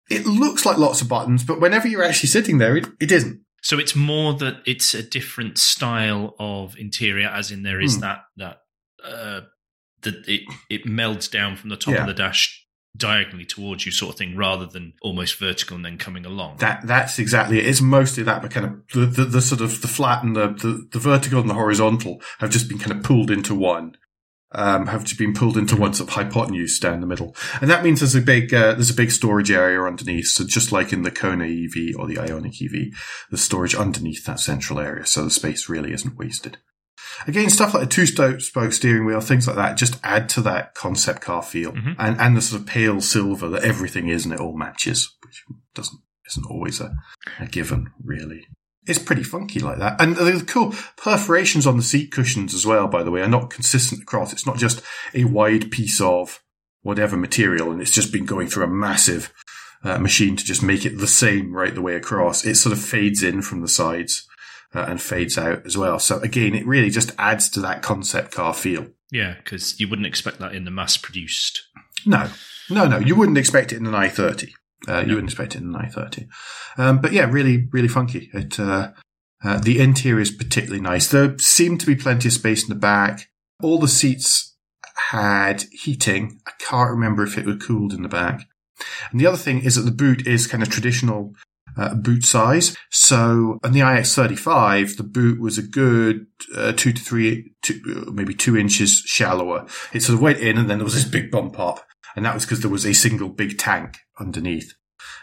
it 0.10 0.26
looks 0.26 0.66
like 0.66 0.78
lots 0.78 1.02
of 1.02 1.10
buttons, 1.10 1.44
but 1.44 1.62
whenever 1.62 1.88
you're 1.88 2.04
actually 2.04 2.30
sitting 2.30 2.58
there, 2.58 2.76
it, 2.78 2.88
it 3.00 3.12
isn't. 3.12 3.42
So 3.68 3.78
it's 3.78 3.98
more 3.98 4.34
that 4.36 4.62
it's 4.66 4.94
a 4.94 5.04
different 5.04 5.58
style 5.58 6.36
of 6.40 6.78
interior, 6.78 7.28
as 7.28 7.52
in 7.52 7.64
there 7.64 7.82
is 7.82 7.96
Hmm. 7.96 8.02
that 8.02 8.20
that 8.38 8.58
uh, 9.04 9.42
that 10.04 10.16
it 10.26 10.44
it 10.70 10.86
melds 10.86 11.30
down 11.30 11.58
from 11.58 11.70
the 11.70 11.76
top 11.76 11.94
Yeah. 11.94 12.02
of 12.02 12.08
the 12.08 12.14
dash 12.14 12.64
diagonally 12.96 13.46
towards 13.46 13.86
you, 13.86 13.92
sort 13.92 14.14
of 14.14 14.18
thing, 14.18 14.38
rather 14.38 14.66
than 14.66 14.94
almost 15.02 15.38
vertical 15.38 15.76
and 15.76 15.84
then 15.84 15.98
coming 15.98 16.26
along. 16.26 16.58
That 16.60 16.88
that's 16.88 17.20
exactly 17.20 17.60
it. 17.60 17.66
It's 17.68 17.82
mostly 17.82 18.24
that, 18.24 18.42
but 18.42 18.52
kind 18.52 18.66
of 18.68 18.74
the, 18.94 19.06
the, 19.06 19.26
the 19.26 19.42
sort 19.42 19.60
of 19.60 19.82
the 19.82 19.90
flat 19.90 20.24
and 20.24 20.34
the, 20.34 20.48
the 20.48 20.88
the 20.94 21.00
vertical 21.00 21.42
and 21.42 21.50
the 21.50 21.54
horizontal 21.64 22.22
have 22.40 22.50
just 22.52 22.70
been 22.70 22.80
kind 22.80 22.94
of 22.94 23.04
pulled 23.04 23.30
into 23.30 23.54
one. 23.54 23.98
Um, 24.54 24.88
have 24.88 25.04
to 25.04 25.16
been 25.18 25.34
pulled 25.34 25.58
into 25.58 25.76
one 25.76 25.94
sort 25.94 26.10
of 26.10 26.16
hypotenuse 26.16 26.80
down 26.80 27.02
the 27.02 27.08
middle, 27.08 27.36
and 27.60 27.70
that 27.70 27.84
means 27.84 28.00
there's 28.00 28.16
a 28.16 28.22
big 28.22 28.54
uh, 28.54 28.74
there's 28.76 28.90
a 28.90 28.96
big 28.96 29.12
storage 29.12 29.52
area 29.52 29.82
underneath. 29.82 30.28
So 30.28 30.46
just 30.46 30.72
like 30.72 30.94
in 30.94 31.02
the 31.02 31.12
Kona 31.12 31.44
EV 31.44 32.00
or 32.00 32.08
the 32.08 32.16
Ioniq 32.16 32.62
EV, 32.64 32.98
the 33.30 33.38
storage 33.38 33.76
underneath 33.76 34.26
that 34.26 34.40
central 34.40 34.80
area, 34.80 35.06
so 35.06 35.26
the 35.26 35.32
space 35.32 35.68
really 35.68 35.92
isn't 35.92 36.18
wasted. 36.18 36.60
Again, 37.28 37.50
stuff 37.50 37.74
like 37.74 37.84
a 37.84 37.90
two-spoke 37.90 38.42
steering 38.72 39.06
wheel, 39.06 39.20
things 39.20 39.48
like 39.48 39.56
that, 39.58 39.76
just 39.76 40.00
add 40.04 40.30
to 40.30 40.42
that 40.42 40.76
concept 40.76 41.22
car 41.22 41.44
feel, 41.44 41.74
and 41.98 42.20
and 42.20 42.38
the 42.38 42.42
sort 42.42 42.62
of 42.62 42.68
pale 42.68 43.02
silver 43.02 43.50
that 43.50 43.64
everything 43.64 44.08
is, 44.08 44.24
and 44.24 44.34
it 44.34 44.40
all 44.40 44.58
matches, 44.58 45.16
which 45.26 45.44
doesn't 45.74 46.00
isn't 46.28 46.46
always 46.50 46.80
a, 46.80 46.96
a 47.40 47.48
given, 47.48 47.92
really. 48.04 48.48
It's 48.88 49.00
pretty 49.00 49.24
funky 49.24 49.60
like 49.60 49.80
that. 49.80 50.00
And 50.02 50.16
the 50.16 50.44
cool 50.46 50.74
perforations 50.96 51.68
on 51.68 51.78
the 51.78 51.84
seat 51.84 52.12
cushions 52.12 52.54
as 52.54 52.66
well, 52.66 52.88
by 52.88 53.04
the 53.04 53.12
way, 53.12 53.22
are 53.22 53.28
not 53.28 53.50
consistent 53.50 54.02
across. 54.02 54.34
It's 54.34 54.48
not 54.48 54.58
just 54.58 54.82
a 55.14 55.26
wide 55.26 55.72
piece 55.72 56.00
of 56.00 56.42
whatever 56.82 57.18
material 57.18 57.72
and 57.72 57.82
it's 57.82 57.92
just 57.92 58.14
been 58.14 58.26
going 58.26 58.48
through 58.48 58.64
a 58.64 58.68
massive 58.68 59.34
uh, 59.84 60.00
machine 60.00 60.36
to 60.38 60.46
just 60.46 60.64
make 60.64 60.86
it 60.86 60.98
the 60.98 61.08
same 61.08 61.54
right 61.54 61.76
the 61.76 61.82
way 61.82 61.96
across. 61.96 62.46
It 62.46 62.56
sort 62.56 62.74
of 62.74 62.82
fades 62.82 63.24
in 63.24 63.42
from 63.42 63.62
the 63.62 63.68
sides 63.68 64.28
uh, 64.74 64.86
and 64.88 65.02
fades 65.02 65.38
out 65.38 65.66
as 65.66 65.78
well. 65.78 66.00
So 66.00 66.20
again, 66.20 66.56
it 66.56 66.66
really 66.66 66.90
just 66.90 67.12
adds 67.18 67.50
to 67.52 67.60
that 67.62 67.82
concept 67.82 68.32
car 68.32 68.54
feel. 68.54 68.88
Yeah, 69.12 69.36
because 69.36 69.80
you 69.80 69.88
wouldn't 69.88 70.08
expect 70.08 70.40
that 70.40 70.54
in 70.54 70.66
the 70.66 70.72
mass 70.72 70.98
produced. 70.98 71.64
No, 72.06 72.30
no, 72.70 72.86
no. 72.88 72.98
You 73.00 73.16
wouldn't 73.16 73.38
expect 73.38 73.72
it 73.72 73.78
in 73.78 73.86
an 73.86 73.94
i30. 73.94 74.52
Uh, 74.88 75.00
You 75.00 75.16
wouldn't 75.16 75.32
expect 75.32 75.56
it 75.56 75.62
in 75.62 75.76
an 75.76 75.82
i30. 75.82 76.28
Um, 76.78 77.00
but 77.00 77.12
yeah, 77.12 77.26
really, 77.30 77.68
really 77.72 77.88
funky. 77.88 78.30
It, 78.34 78.60
uh, 78.60 78.92
uh, 79.44 79.60
the 79.60 79.80
interior 79.80 80.22
is 80.22 80.32
particularly 80.32 80.82
nice. 80.82 81.08
There 81.10 81.38
seemed 81.40 81.80
to 81.82 81.86
be 81.86 81.96
plenty 81.96 82.28
of 82.30 82.34
space 82.34 82.64
in 82.64 82.70
the 82.70 82.80
back. 82.80 83.30
All 83.62 83.80
the 83.80 83.88
seats 83.88 84.56
had 85.10 85.66
heating. 85.72 86.40
I 86.48 86.52
can't 86.60 86.90
remember 86.90 87.24
if 87.24 87.38
it 87.38 87.46
was 87.46 87.64
cooled 87.64 87.94
in 87.94 88.02
the 88.02 88.10
back. 88.10 88.48
And 89.12 89.20
the 89.20 89.28
other 89.28 89.38
thing 89.38 89.64
is 89.64 89.76
that 89.76 89.82
the 89.82 89.92
boot 89.92 90.28
is 90.28 90.48
kind 90.48 90.64
of 90.64 90.70
traditional 90.70 91.34
uh, 91.78 91.96
boot 91.96 92.26
size. 92.26 92.76
So 92.90 93.60
on 93.64 93.72
the 93.72 93.82
iX35, 93.82 94.98
the 94.98 95.04
boot 95.04 95.40
was 95.40 95.58
a 95.58 95.64
good 95.64 96.28
uh, 96.56 96.74
two 96.74 96.94
to 96.94 97.02
three, 97.02 97.54
two, 97.62 98.12
maybe 98.14 98.34
two 98.34 98.58
inches 98.58 99.04
shallower. 99.06 99.66
It 99.94 100.02
sort 100.02 100.16
of 100.16 100.22
went 100.22 100.40
in 100.40 100.58
and 100.58 100.70
then 100.70 100.80
there 100.80 100.86
was 100.86 100.96
this 100.96 101.06
big 101.06 101.32
bump 101.32 101.60
up. 101.60 101.86
And 102.18 102.26
that 102.26 102.34
was 102.34 102.46
because 102.46 102.62
there 102.62 102.72
was 102.72 102.84
a 102.86 102.94
single 102.94 103.30
big 103.30 103.60
tank 103.60 104.00
underneath 104.20 104.74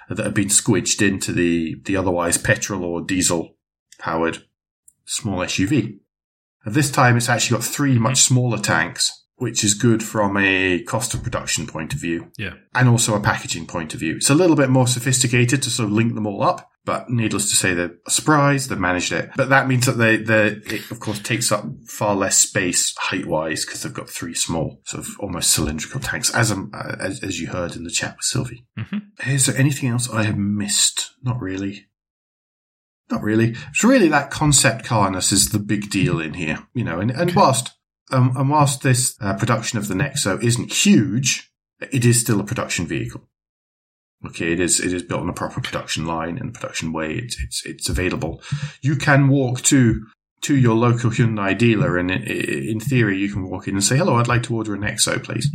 that 0.09 0.25
had 0.25 0.33
been 0.33 0.47
squidged 0.49 1.07
into 1.07 1.33
the, 1.33 1.75
the 1.85 1.97
otherwise 1.97 2.39
petrol 2.39 2.85
or 2.85 3.01
diesel 3.01 3.57
powered 3.99 4.45
small 5.05 5.41
SUV. 5.41 5.99
At 6.65 6.73
this 6.75 6.93
time, 6.93 7.17
it's 7.17 7.29
actually 7.29 7.57
got 7.59 7.65
three 7.67 7.99
much 7.99 8.19
smaller 8.23 8.59
tanks, 8.59 9.25
which 9.35 9.65
is 9.65 9.75
good 9.75 10.05
from 10.05 10.37
a 10.37 10.83
cost 10.85 11.15
of 11.15 11.23
production 11.25 11.67
point 11.67 11.93
of 11.93 12.01
view 12.01 12.31
Yeah. 12.39 12.55
and 12.77 12.89
also 12.89 13.17
a 13.17 13.21
packaging 13.21 13.67
point 13.67 13.93
of 13.93 13.99
view. 14.01 14.15
It's 14.17 14.31
a 14.31 14.35
little 14.35 14.55
bit 14.57 14.71
more 14.71 14.87
sophisticated 14.87 15.63
to 15.63 15.71
sort 15.71 15.89
of 15.89 15.93
link 15.93 16.15
them 16.15 16.29
all 16.29 16.43
up, 16.45 16.71
but 16.85 17.09
needless 17.09 17.49
to 17.51 17.57
say, 17.57 17.73
they're 17.75 17.95
a 18.07 18.11
surprise. 18.11 18.69
They've 18.69 18.79
managed 18.79 19.13
it, 19.13 19.31
but 19.37 19.49
that 19.49 19.67
means 19.69 19.87
that 19.87 19.93
they, 19.99 20.17
they, 20.17 20.49
it 20.49 20.91
of 20.91 21.01
course 21.01 21.19
takes 21.21 21.51
up 21.51 21.65
far 21.87 22.15
less 22.15 22.37
space 22.37 22.95
height 22.99 23.27
wise 23.27 23.65
because 23.65 23.83
they've 23.83 23.93
got 23.95 24.11
three 24.11 24.35
small, 24.35 24.81
sort 24.85 25.07
of 25.07 25.13
almost 25.21 25.51
cylindrical 25.51 26.01
tanks, 26.01 26.35
as 26.35 26.53
um, 26.53 26.71
uh, 26.75 26.97
as, 27.01 27.23
as 27.23 27.41
you 27.41 27.49
heard 27.49 27.75
in 27.77 27.85
the 27.85 27.91
chat 27.91 28.17
with 28.17 28.25
Sylvie. 28.25 28.67
Mhm. 28.79 29.03
Is 29.27 29.47
there 29.47 29.57
anything 29.57 29.89
else 29.89 30.11
I 30.11 30.25
have 30.25 30.37
missed? 30.39 31.13
Not 31.23 31.41
really. 31.41 31.87
Not 33.11 33.23
really. 33.23 33.55
It's 33.71 33.85
really 33.85 34.09
that 34.09 34.31
concept 34.31 34.85
carness 34.85 35.31
is 35.33 35.51
the 35.51 35.59
big 35.59 35.91
deal 35.91 36.21
in 36.21 36.35
here, 36.35 36.67
you 36.75 36.85
know, 36.85 37.01
and, 37.01 37.11
and 37.11 37.35
whilst, 37.35 37.73
um, 38.11 38.35
and 38.37 38.49
whilst 38.49 38.83
this 38.83 39.17
uh, 39.21 39.35
production 39.35 39.79
of 39.79 39.89
the 39.89 39.95
Nexo 39.95 40.43
isn't 40.43 40.73
huge, 40.73 41.51
it 41.93 42.05
is 42.05 42.21
still 42.21 42.41
a 42.41 42.45
production 42.45 42.87
vehicle. 42.87 43.29
Okay, 44.27 44.53
it 44.53 44.61
is, 44.61 44.81
it 44.81 44.93
is 44.93 45.03
built 45.03 45.21
on 45.21 45.29
a 45.29 45.35
proper 45.35 45.61
production 45.61 46.07
line 46.07 46.39
and 46.39 46.55
production 46.55 46.93
way. 46.93 47.15
It's, 47.15 47.43
it's, 47.43 47.67
it's 47.67 47.89
available. 47.89 48.41
You 48.81 48.97
can 48.97 49.29
walk 49.29 49.63
to, 49.63 50.07
to 50.43 50.57
your 50.57 50.75
local 50.75 51.11
Hyundai 51.11 51.57
dealer 51.57 51.99
and 51.99 52.11
in, 52.11 52.23
in 52.23 52.81
theory 52.81 53.19
you 53.19 53.33
can 53.33 53.49
walk 53.49 53.69
in 53.69 53.75
and 53.75 53.85
say, 53.85 53.97
hello, 53.97 54.17
I'd 54.17 54.29
like 54.29 54.45
to 54.45 54.57
order 54.57 54.75
a 54.75 54.79
Nexo, 54.79 55.23
please 55.23 55.49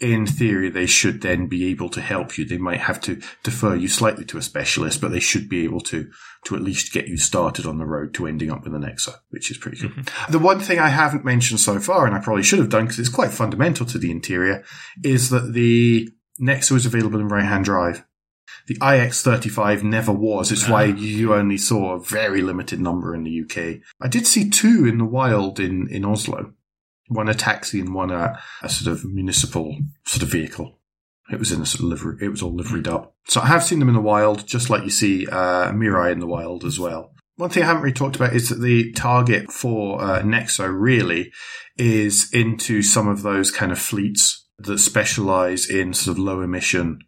in 0.00 0.26
theory, 0.26 0.70
they 0.70 0.86
should 0.86 1.20
then 1.20 1.46
be 1.46 1.70
able 1.70 1.88
to 1.88 2.00
help 2.00 2.36
you. 2.36 2.44
They 2.44 2.58
might 2.58 2.80
have 2.80 3.00
to 3.02 3.20
defer 3.44 3.76
you 3.76 3.86
slightly 3.86 4.24
to 4.26 4.38
a 4.38 4.42
specialist, 4.42 5.00
but 5.00 5.12
they 5.12 5.20
should 5.20 5.48
be 5.48 5.62
able 5.64 5.80
to, 5.82 6.10
to 6.46 6.56
at 6.56 6.62
least 6.62 6.92
get 6.92 7.06
you 7.06 7.16
started 7.16 7.64
on 7.64 7.78
the 7.78 7.86
road 7.86 8.12
to 8.14 8.26
ending 8.26 8.50
up 8.50 8.64
with 8.64 8.74
a 8.74 8.78
Nexo, 8.78 9.14
which 9.30 9.50
is 9.50 9.56
pretty 9.56 9.78
cool. 9.78 9.90
Mm-hmm. 9.90 10.32
The 10.32 10.38
one 10.40 10.58
thing 10.58 10.80
I 10.80 10.88
haven't 10.88 11.24
mentioned 11.24 11.60
so 11.60 11.78
far, 11.78 12.06
and 12.06 12.14
I 12.14 12.18
probably 12.18 12.42
should 12.42 12.58
have 12.58 12.70
done 12.70 12.84
because 12.84 12.98
it's 12.98 13.08
quite 13.08 13.30
fundamental 13.30 13.86
to 13.86 13.98
the 13.98 14.10
interior, 14.10 14.64
is 15.04 15.30
that 15.30 15.52
the 15.52 16.10
Nexo 16.40 16.74
is 16.74 16.86
available 16.86 17.20
in 17.20 17.28
right-hand 17.28 17.64
drive. 17.64 18.04
The 18.66 18.76
iX35 18.76 19.82
never 19.82 20.12
was. 20.12 20.50
It's 20.50 20.68
why 20.68 20.84
you 20.84 21.34
only 21.34 21.58
saw 21.58 21.92
a 21.92 22.00
very 22.00 22.40
limited 22.40 22.80
number 22.80 23.14
in 23.14 23.24
the 23.24 23.42
UK. 23.42 23.80
I 24.00 24.08
did 24.08 24.26
see 24.26 24.48
two 24.48 24.86
in 24.86 24.98
the 24.98 25.04
wild 25.04 25.60
in, 25.60 25.88
in 25.88 26.04
Oslo 26.04 26.54
one 27.08 27.28
a 27.28 27.34
taxi 27.34 27.80
and 27.80 27.94
one 27.94 28.10
a, 28.10 28.38
a 28.62 28.68
sort 28.68 28.92
of 28.92 29.04
municipal 29.04 29.76
sort 30.06 30.22
of 30.22 30.28
vehicle. 30.28 30.78
It 31.30 31.38
was 31.38 31.52
in 31.52 31.62
a 31.62 31.66
sort 31.66 31.80
of 31.80 31.86
livery. 31.86 32.18
It 32.20 32.28
was 32.28 32.42
all 32.42 32.54
liveried 32.54 32.88
up. 32.88 33.14
So 33.26 33.40
I 33.40 33.46
have 33.46 33.64
seen 33.64 33.78
them 33.78 33.88
in 33.88 33.94
the 33.94 34.00
wild, 34.00 34.46
just 34.46 34.68
like 34.68 34.84
you 34.84 34.90
see 34.90 35.26
uh, 35.26 35.72
Mirai 35.72 36.12
in 36.12 36.20
the 36.20 36.26
wild 36.26 36.64
as 36.64 36.78
well. 36.78 37.12
One 37.36 37.50
thing 37.50 37.62
I 37.62 37.66
haven't 37.66 37.82
really 37.82 37.94
talked 37.94 38.16
about 38.16 38.34
is 38.34 38.50
that 38.50 38.60
the 38.60 38.92
target 38.92 39.50
for 39.50 40.00
uh, 40.00 40.22
Nexo 40.22 40.70
really 40.72 41.32
is 41.76 42.32
into 42.32 42.82
some 42.82 43.08
of 43.08 43.22
those 43.22 43.50
kind 43.50 43.72
of 43.72 43.78
fleets 43.78 44.46
that 44.58 44.78
specialize 44.78 45.68
in 45.68 45.94
sort 45.94 46.16
of 46.16 46.22
low 46.22 46.42
emission 46.42 47.00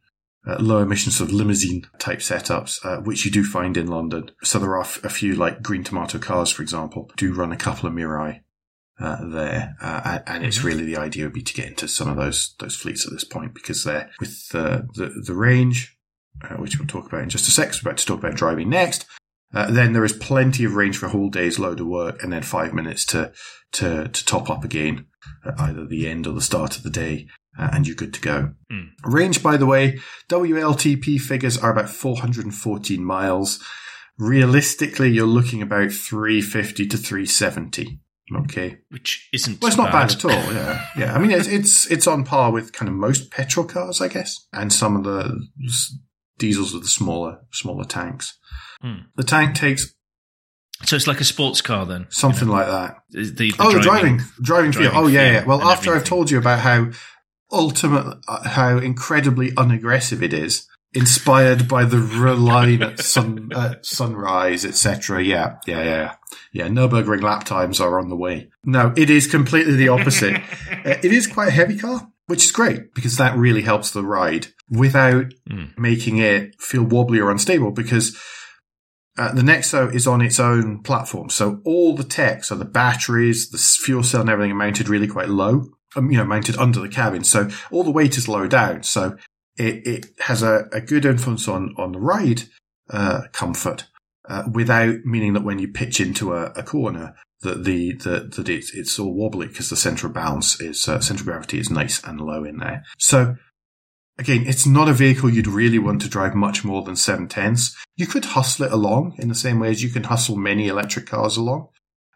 uh, 0.47 0.57
low 0.61 0.79
emission 0.79 1.13
sort 1.13 1.31
of 1.31 1.35
limousine 1.35 1.87
type 1.99 2.21
setups, 2.21 2.85
uh, 2.85 3.01
which 3.01 3.25
you 3.25 3.31
do 3.31 3.45
find 3.45 3.77
in 3.77 3.89
London. 3.89 4.31
So 4.43 4.59
there 4.59 4.77
are 4.77 4.83
f- 4.83 5.03
a 5.05 5.09
few 5.09 5.35
like 5.35 5.63
Green 5.63 5.85
Tomato 5.85 6.19
Cars, 6.19 6.51
for 6.51 6.63
example, 6.63 7.11
do 7.17 7.33
run 7.33 7.53
a 7.53 7.57
couple 7.57 7.89
of 7.89 7.95
Mirai 7.95 8.41
uh, 8.99 9.29
there, 9.29 9.77
uh, 9.81 10.21
and, 10.27 10.45
it's 10.45 10.65
really 10.65 10.85
the 10.85 10.97
idea 10.97 11.25
would 11.25 11.33
be 11.35 11.43
to 11.43 11.55
get 11.55 11.67
into 11.67 11.87
some 11.87 12.09
of 12.09 12.17
those 12.17 12.55
those 12.61 12.75
fleets 12.75 13.07
at 13.07 13.13
this 13.13 13.25
point 13.25 13.53
because 13.53 13.85
they're 13.85 14.11
with 14.21 14.49
the 14.49 14.89
the, 14.95 15.23
the 15.27 15.35
range, 15.35 15.99
uh, 16.43 16.55
which 16.55 16.79
we'll 16.79 16.89
talk 16.89 17.07
about 17.07 17.23
in 17.23 17.29
just 17.29 17.49
a 17.49 17.51
sec. 17.51 17.73
We're 17.73 17.91
about 17.91 17.99
to 17.99 18.07
talk 18.07 18.21
about 18.21 18.37
driving 18.37 18.71
next. 18.71 19.05
Uh, 19.57 19.71
then 19.71 19.95
there 19.95 20.05
is 20.05 20.13
plenty 20.13 20.65
of 20.65 20.75
range 20.75 20.99
for 20.99 21.07
a 21.07 21.09
whole 21.11 21.31
day's 21.31 21.59
load 21.59 21.81
of 21.81 21.87
work, 21.87 22.23
and 22.23 22.31
then 22.31 22.43
five 22.43 22.75
minutes 22.75 23.07
to 23.07 23.33
to 23.73 24.07
to 24.09 24.25
top 24.27 24.51
up 24.51 24.65
again 24.65 25.07
at 25.47 25.59
either 25.59 25.87
the 25.87 26.07
end 26.07 26.27
or 26.27 26.35
the 26.35 26.43
start 26.43 26.77
of 26.77 26.83
the 26.83 26.91
day, 26.91 27.27
uh, 27.59 27.71
and 27.73 27.87
you're 27.87 27.97
good 27.97 28.13
to 28.13 28.21
go. 28.21 28.53
Mm. 28.71 28.91
Range, 29.03 29.43
by 29.43 29.57
the 29.57 29.65
way, 29.65 29.99
WLTP 30.29 31.19
figures 31.19 31.57
are 31.57 31.73
about 31.73 31.89
414 31.89 33.03
miles. 33.03 33.63
Realistically, 34.19 35.11
you're 35.11 35.27
looking 35.27 35.63
about 35.63 35.91
350 35.91 36.87
to 36.89 36.97
370. 36.99 37.99
Okay. 38.43 38.79
Which 38.91 39.29
isn't 39.33 39.61
Well, 39.63 39.69
it's 39.69 39.77
not 39.77 39.93
bad, 39.93 40.11
at 40.11 40.25
all. 40.25 40.53
Yeah, 40.53 40.87
yeah. 40.99 41.15
I 41.15 41.19
mean, 41.19 41.31
it's 41.31 41.49
it's 41.49 41.91
it's 41.91 42.07
on 42.07 42.25
par 42.25 42.53
with 42.53 42.73
kind 42.75 42.91
of 42.91 42.95
most 42.95 43.31
petrol 43.31 43.65
cars, 43.65 44.03
I 44.03 44.09
guess, 44.09 44.47
and 44.53 44.71
some 44.71 44.97
of 44.97 45.05
the 45.05 45.41
diesels 46.37 46.75
with 46.75 46.83
the 46.83 46.89
smaller 46.89 47.39
smaller 47.53 47.85
tanks. 47.85 48.39
Hmm. 48.83 49.07
The 49.17 49.25
tank 49.25 49.55
takes 49.57 49.95
So 50.85 50.97
it's 50.97 51.07
like 51.07 51.21
a 51.21 51.25
sports 51.25 51.63
car 51.63 51.87
then. 51.87 52.07
something 52.11 52.49
like 52.49 52.67
that. 52.67 52.99
The, 53.11 53.31
the 53.31 53.53
oh, 53.59 53.73
the 53.73 53.81
driving 53.81 54.21
driving 54.43 54.73
feel. 54.73 54.91
driving 54.91 54.99
Oh, 54.99 55.07
yeah, 55.07 55.33
yeah. 55.33 55.45
Well, 55.45 55.63
after 55.63 55.95
I've 55.95 56.05
told 56.05 56.31
you 56.31 56.39
about 56.39 56.61
how 56.61 56.91
ultimate, 57.51 58.19
uh, 58.29 58.49
how 58.49 58.79
incredibly 58.79 59.53
unaggressive 59.57 60.23
it 60.23 60.33
is, 60.33 60.67
inspired 60.93 61.69
by 61.69 61.85
the 61.85 61.99
line 61.99 62.83
at 62.83 63.01
sun 63.01 63.51
at 63.57 63.85
sunrise, 63.87 64.65
etc. 64.65 65.23
Yeah, 65.23 65.57
yeah, 65.67 65.83
yeah, 65.83 66.15
yeah. 66.53 66.69
Nurburgring 66.69 67.23
lap 67.23 67.45
times 67.45 67.81
are 67.81 67.99
on 67.99 68.09
the 68.09 68.17
way. 68.17 68.51
No, 68.65 68.93
it 68.97 69.11
is 69.11 69.27
completely 69.27 69.77
the 69.77 69.89
opposite. 69.89 70.41
Uh, 70.87 70.91
it 71.03 71.11
is 71.13 71.27
quite 71.27 71.49
a 71.49 71.53
heavy 71.53 71.77
car, 71.77 72.07
which 72.27 72.45
is 72.45 72.53
great 72.53 72.95
because 72.95 73.17
that 73.17 73.37
really 73.37 73.63
helps 73.63 73.91
the 73.91 74.05
ride 74.05 74.47
without 74.71 75.27
Mm. 75.51 75.77
making 75.77 76.19
it 76.19 76.55
feel 76.61 76.85
wobbly 76.85 77.19
or 77.19 77.31
unstable 77.33 77.73
because 77.73 78.17
uh, 79.19 79.33
the 79.33 79.43
Nexo 79.43 79.93
is 79.95 80.07
on 80.07 80.21
its 80.21 80.39
own 80.39 80.83
platform. 80.83 81.31
So 81.31 81.61
all 81.65 81.95
the 81.95 82.05
tech, 82.05 82.45
so 82.45 82.55
the 82.55 82.65
batteries, 82.65 83.51
the 83.51 83.59
fuel 83.59 84.03
cell 84.03 84.21
and 84.21 84.31
everything 84.31 84.53
are 84.53 84.57
mounted 84.57 84.89
really 84.89 85.09
quite 85.09 85.29
low, 85.29 85.71
um, 85.95 86.11
you 86.11 86.19
know, 86.19 86.25
mounted 86.25 86.57
under 86.59 86.81
the 86.81 86.89
cabin. 86.89 87.25
So 87.25 87.49
all 87.71 87.85
the 87.85 87.91
weight 87.91 88.17
is 88.17 88.29
low 88.29 88.47
down. 88.47 88.83
So 88.83 89.17
it, 89.57 89.87
it 89.87 90.07
has 90.21 90.43
a, 90.43 90.69
a 90.73 90.81
good 90.81 91.05
influence 91.05 91.49
on, 91.49 91.75
on 91.79 91.93
the 91.93 92.01
ride, 92.01 92.43
uh, 92.91 93.23
comfort, 93.33 93.87
uh, 94.29 94.45
without 94.53 95.05
meaning 95.05 95.33
that 95.33 95.45
when 95.45 95.59
you 95.59 95.69
pitch 95.69 96.01
into 96.01 96.35
a, 96.35 96.53
a 96.57 96.63
corner, 96.63 97.15
that 97.41 97.65
the, 97.65 97.93
that, 98.05 98.35
that 98.35 98.49
it's, 98.49 98.75
it's 98.75 98.99
all 98.99 99.15
wobbly 99.15 99.47
because 99.47 99.71
the 99.71 99.77
center 99.77 100.07
of 100.07 100.13
balance 100.13 100.61
is, 100.61 100.89
uh, 100.89 101.01
center 101.01 101.21
of 101.21 101.27
gravity 101.27 101.59
is 101.59 101.71
nice 101.71 102.03
and 102.05 102.21
low 102.21 102.45
in 102.45 102.59
there. 102.59 102.85
So 102.99 103.37
again, 104.19 104.45
it's 104.47 104.67
not 104.67 104.89
a 104.89 104.93
vehicle 104.93 105.31
you'd 105.31 105.47
really 105.47 105.79
want 105.79 106.03
to 106.03 106.09
drive 106.09 106.35
much 106.35 106.65
more 106.65 106.83
than 106.83 106.97
seven 106.97 107.29
tenths. 107.29 107.77
You 107.97 108.07
could 108.07 108.25
hustle 108.25 108.67
it 108.67 108.73
along 108.73 109.15
in 109.19 109.29
the 109.29 109.35
same 109.35 109.61
way 109.61 109.71
as 109.71 109.83
you 109.83 109.91
can 109.91 110.05
hustle 110.05 110.37
many 110.37 110.69
electric 110.69 111.07
cars 111.07 111.37
along, 111.37 111.69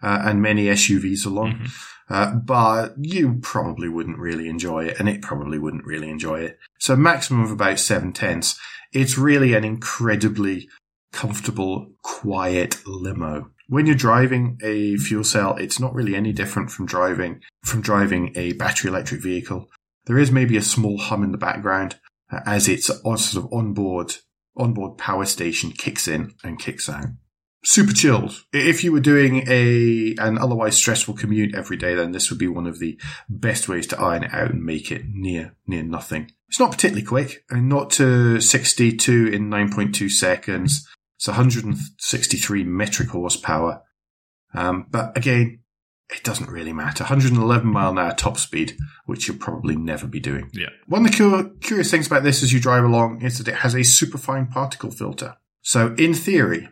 uh, 0.03 0.22
and 0.24 0.42
many 0.42 0.66
SUVs 0.66 1.26
along. 1.26 1.53
Mhm. 1.53 1.70
Uh, 2.09 2.34
but 2.34 2.94
you 2.98 3.38
probably 3.40 3.88
wouldn't 3.88 4.18
really 4.18 4.48
enjoy 4.48 4.86
it, 4.86 4.98
and 4.98 5.09
it 5.09 5.22
probably 5.22 5.59
wouldn't 5.59 5.84
really 5.84 6.11
enjoy 6.11 6.40
it. 6.40 6.59
So 6.78 6.96
maximum 6.96 7.42
of 7.42 7.53
about 7.53 7.78
seven 7.78 8.12
tenths. 8.12 8.59
It's 8.92 9.16
really 9.16 9.55
an 9.55 9.64
incredibly 9.64 10.68
comfortable, 11.12 11.92
quiet 12.03 12.78
limo. 12.86 13.51
When 13.68 13.86
you're 13.86 13.94
driving 13.94 14.59
a 14.64 14.96
fuel 14.96 15.22
cell, 15.22 15.55
it's 15.57 15.78
not 15.78 15.94
really 15.94 16.16
any 16.16 16.32
different 16.32 16.72
from 16.72 16.86
driving 16.86 17.40
from 17.64 17.80
driving 17.80 18.32
a 18.34 18.53
battery 18.55 18.90
electric 18.90 19.22
vehicle. 19.22 19.70
There 20.11 20.19
is 20.19 20.33
maybe 20.33 20.57
a 20.57 20.63
small 20.63 20.99
hum 20.99 21.23
in 21.23 21.31
the 21.31 21.39
background 21.39 22.01
uh, 22.33 22.41
as 22.45 22.67
its 22.67 22.87
sort 22.87 23.37
of 23.37 23.47
onboard 23.53 24.17
onboard 24.57 24.99
power 24.99 25.25
station 25.25 25.71
kicks 25.71 26.09
in 26.09 26.35
and 26.43 26.59
kicks 26.59 26.89
out. 26.89 27.05
Super 27.63 27.93
chilled. 27.93 28.45
If 28.53 28.83
you 28.83 28.91
were 28.91 28.99
doing 28.99 29.45
a 29.47 30.17
an 30.19 30.37
otherwise 30.37 30.77
stressful 30.77 31.15
commute 31.15 31.55
every 31.55 31.77
day, 31.77 31.95
then 31.95 32.11
this 32.11 32.29
would 32.29 32.41
be 32.41 32.49
one 32.49 32.67
of 32.67 32.81
the 32.81 33.01
best 33.29 33.69
ways 33.69 33.87
to 33.87 34.01
iron 34.01 34.25
it 34.25 34.35
out 34.35 34.51
and 34.51 34.65
make 34.65 34.91
it 34.91 35.05
near 35.13 35.55
near 35.69 35.85
nothing. 35.85 36.33
It's 36.49 36.59
not 36.59 36.73
particularly 36.73 37.07
quick. 37.07 37.45
Mean, 37.49 37.69
not 37.69 37.91
to 37.91 38.41
62 38.41 39.29
in 39.29 39.49
9.2 39.49 40.11
seconds. 40.11 40.89
It's 41.19 41.29
163 41.29 42.65
metric 42.65 43.11
horsepower. 43.11 43.83
Um, 44.55 44.87
but 44.91 45.17
again, 45.17 45.60
it 46.13 46.25
doesn't 46.25 46.51
really 46.51 46.73
matter. 46.73 47.05
111 47.05 47.69
mile 47.69 47.91
an 47.91 47.99
hour 47.99 48.15
top 48.15 48.39
speed, 48.39 48.77
which 49.07 49.29
you'll 49.29 49.39
probably 49.39 49.77
never 49.77 50.07
be 50.07 50.21
doing. 50.21 50.51
Yeah. 50.53 50.71
One 50.87 51.07
of 51.07 51.13
the 51.13 51.55
curious 51.61 51.91
things 51.91 52.07
about 52.07 52.23
this 52.23 52.43
as 52.43 52.53
you 52.53 52.61
drive 52.61 52.85
along 52.85 53.23
is 53.23 53.39
that 53.39 53.49
it 53.49 53.57
has 53.57 53.75
a 53.75 53.85
superfine 53.85 54.47
particle 54.47 54.91
filter. 54.91 55.37
So 55.63 55.95
in 55.99 56.15
theory, 56.15 56.69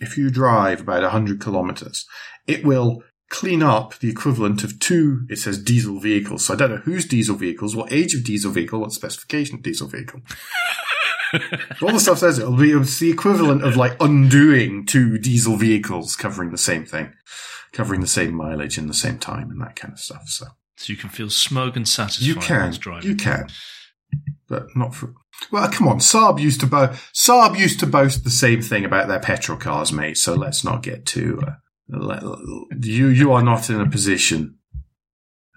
if 0.00 0.18
you 0.18 0.30
drive 0.30 0.80
about 0.80 1.02
100 1.02 1.40
kilometers, 1.40 2.06
it 2.46 2.64
will 2.64 3.02
clean 3.28 3.62
up 3.62 3.98
the 3.98 4.08
equivalent 4.08 4.62
of 4.62 4.78
two, 4.78 5.26
it 5.28 5.36
says 5.36 5.62
diesel 5.62 5.98
vehicles. 5.98 6.44
So 6.46 6.54
I 6.54 6.56
don't 6.56 6.70
know 6.70 6.76
whose 6.78 7.06
diesel 7.06 7.36
vehicles, 7.36 7.74
what 7.74 7.92
age 7.92 8.14
of 8.14 8.24
diesel 8.24 8.52
vehicle, 8.52 8.80
what 8.80 8.92
specification 8.92 9.56
of 9.56 9.62
diesel 9.62 9.88
vehicle. 9.88 10.20
All 11.82 11.92
the 11.92 12.00
stuff 12.00 12.18
says 12.18 12.38
it'll 12.38 12.56
be 12.56 12.72
it's 12.72 12.98
the 12.98 13.10
equivalent 13.10 13.62
of 13.62 13.76
like 13.76 13.96
undoing 14.00 14.86
two 14.86 15.18
diesel 15.18 15.56
vehicles 15.56 16.16
covering 16.16 16.50
the 16.50 16.58
same 16.58 16.84
thing, 16.84 17.12
covering 17.72 18.00
the 18.00 18.06
same 18.06 18.34
mileage 18.34 18.78
in 18.78 18.86
the 18.86 18.94
same 18.94 19.18
time 19.18 19.50
and 19.50 19.60
that 19.60 19.76
kind 19.76 19.92
of 19.92 20.00
stuff. 20.00 20.28
So 20.28 20.46
So 20.76 20.92
you 20.92 20.96
can 20.98 21.10
feel 21.10 21.30
smug 21.30 21.76
and 21.76 21.88
satisfied 21.88 22.26
you 22.26 22.34
can, 22.36 22.72
driving. 22.72 23.08
you 23.10 23.16
can, 23.16 23.48
but 24.48 24.66
not 24.74 24.94
for. 24.94 25.14
Well, 25.52 25.70
come 25.70 25.86
on. 25.88 25.98
Saab 25.98 26.40
used 26.40 26.60
to 26.60 26.66
boast. 26.66 26.98
Saab 27.14 27.58
used 27.58 27.78
to 27.80 27.86
boast 27.86 28.24
the 28.24 28.30
same 28.30 28.62
thing 28.62 28.84
about 28.84 29.08
their 29.08 29.20
petrol 29.20 29.58
cars, 29.58 29.92
mate. 29.92 30.16
So 30.16 30.34
let's 30.34 30.64
not 30.64 30.82
get 30.82 31.04
too. 31.04 31.40
Uh, 31.46 31.52
let, 31.88 32.22
you 32.82 33.08
you 33.08 33.32
are 33.32 33.42
not 33.42 33.68
in 33.70 33.80
a 33.80 33.88
position 33.88 34.58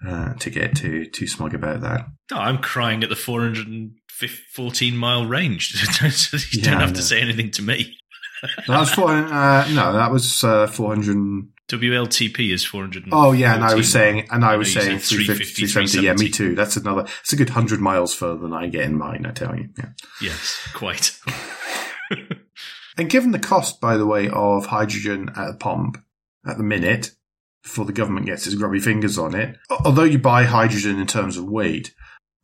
uh, 0.06 0.34
to 0.34 0.50
get 0.50 0.76
too 0.76 1.06
too 1.06 1.26
smug 1.26 1.54
about 1.54 1.80
that. 1.80 2.06
No, 2.30 2.36
I'm 2.36 2.58
crying 2.58 3.02
at 3.02 3.08
the 3.08 3.16
414 4.28 4.96
mile 4.96 5.26
range. 5.26 5.72
so 6.12 6.36
you 6.36 6.62
Yeah, 6.62 6.70
don't 6.70 6.80
have 6.80 6.94
to 6.94 7.02
say 7.02 7.20
anything 7.20 7.50
to 7.52 7.62
me. 7.62 7.96
That 8.66 8.80
was 8.80 8.92
four. 8.92 9.10
Uh, 9.10 9.68
no, 9.72 9.92
that 9.92 10.10
was 10.10 10.42
uh, 10.42 10.66
four 10.66 10.94
hundred. 10.94 11.16
WLTP 11.68 12.52
is 12.52 12.64
400. 12.64 13.04
Oh 13.12 13.30
yeah, 13.30 13.54
and 13.54 13.62
I 13.62 13.76
was 13.76 13.92
saying, 13.92 14.26
and 14.32 14.44
I 14.44 14.56
was 14.56 14.72
saying 14.72 14.98
said 14.98 15.16
350, 15.18 15.66
350, 15.66 15.66
370. 15.66 16.06
Yeah, 16.06 16.14
me 16.14 16.28
too. 16.28 16.56
That's 16.56 16.76
another. 16.76 17.06
It's 17.20 17.32
a 17.32 17.36
good 17.36 17.50
hundred 17.50 17.80
miles 17.80 18.12
further 18.12 18.40
than 18.40 18.52
I 18.52 18.66
get 18.66 18.86
in 18.86 18.98
mine. 18.98 19.24
I 19.24 19.30
tell 19.30 19.54
you. 19.54 19.68
Yeah. 19.78 19.90
Yes, 20.20 20.68
quite. 20.74 21.16
And 23.00 23.08
given 23.08 23.30
the 23.30 23.38
cost, 23.38 23.80
by 23.80 23.96
the 23.96 24.04
way, 24.04 24.28
of 24.28 24.66
hydrogen 24.66 25.30
at 25.34 25.46
the 25.46 25.56
pump 25.58 26.04
at 26.46 26.58
the 26.58 26.62
minute, 26.62 27.12
before 27.62 27.86
the 27.86 27.94
government 27.94 28.26
gets 28.26 28.46
its 28.46 28.56
grubby 28.56 28.78
fingers 28.78 29.16
on 29.16 29.34
it, 29.34 29.56
although 29.70 30.04
you 30.04 30.18
buy 30.18 30.44
hydrogen 30.44 30.98
in 31.00 31.06
terms 31.06 31.38
of 31.38 31.44
weight, 31.44 31.94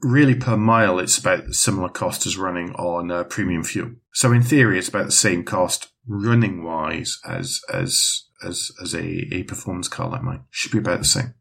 really 0.00 0.34
per 0.34 0.56
mile 0.56 0.98
it's 0.98 1.18
about 1.18 1.46
the 1.46 1.54
similar 1.54 1.88
cost 1.88 2.26
as 2.26 2.36
running 2.36 2.72
on 2.74 3.10
uh, 3.10 3.24
premium 3.24 3.64
fuel. 3.64 3.92
So 4.12 4.32
in 4.32 4.42
theory, 4.42 4.78
it's 4.78 4.88
about 4.88 5.06
the 5.06 5.12
same 5.12 5.44
cost 5.44 5.88
running 6.06 6.64
wise 6.64 7.18
as 7.28 7.60
as 7.72 8.24
as 8.44 8.70
as 8.82 8.94
a, 8.94 9.34
a 9.34 9.42
performance 9.44 9.88
car 9.88 10.08
like 10.08 10.22
mine. 10.22 10.44
Should 10.50 10.72
be 10.72 10.78
about 10.78 11.00
the 11.00 11.04
same. 11.04 11.34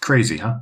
Crazy, 0.00 0.38
huh? 0.38 0.56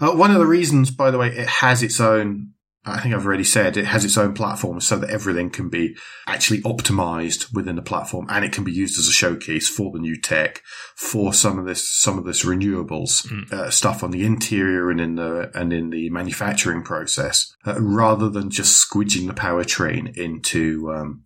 Uh, 0.00 0.12
one 0.12 0.30
of 0.30 0.38
the 0.38 0.46
reasons, 0.46 0.90
by 0.90 1.10
the 1.10 1.18
way, 1.18 1.28
it 1.28 1.48
has 1.48 1.82
its 1.82 2.00
own. 2.00 2.53
I 2.86 3.00
think 3.00 3.14
I've 3.14 3.24
already 3.24 3.44
said 3.44 3.76
it 3.76 3.86
has 3.86 4.04
its 4.04 4.18
own 4.18 4.34
platform 4.34 4.80
so 4.80 4.98
that 4.98 5.10
everything 5.10 5.50
can 5.50 5.68
be 5.68 5.96
actually 6.26 6.60
optimized 6.62 7.52
within 7.54 7.76
the 7.76 7.82
platform 7.82 8.26
and 8.28 8.44
it 8.44 8.52
can 8.52 8.64
be 8.64 8.72
used 8.72 8.98
as 8.98 9.08
a 9.08 9.12
showcase 9.12 9.68
for 9.68 9.90
the 9.90 9.98
new 9.98 10.20
tech 10.20 10.62
for 10.94 11.32
some 11.32 11.58
of 11.58 11.66
this 11.66 11.88
some 11.88 12.18
of 12.18 12.24
this 12.24 12.44
renewables 12.44 13.26
uh, 13.52 13.70
stuff 13.70 14.02
on 14.02 14.10
the 14.10 14.24
interior 14.24 14.90
and 14.90 15.00
in 15.00 15.14
the 15.14 15.50
and 15.54 15.72
in 15.72 15.90
the 15.90 16.10
manufacturing 16.10 16.82
process 16.82 17.54
uh, 17.66 17.80
rather 17.80 18.28
than 18.28 18.50
just 18.50 18.86
squidging 18.86 19.26
the 19.26 19.34
powertrain 19.34 20.14
into 20.16 20.92
um, 20.92 21.22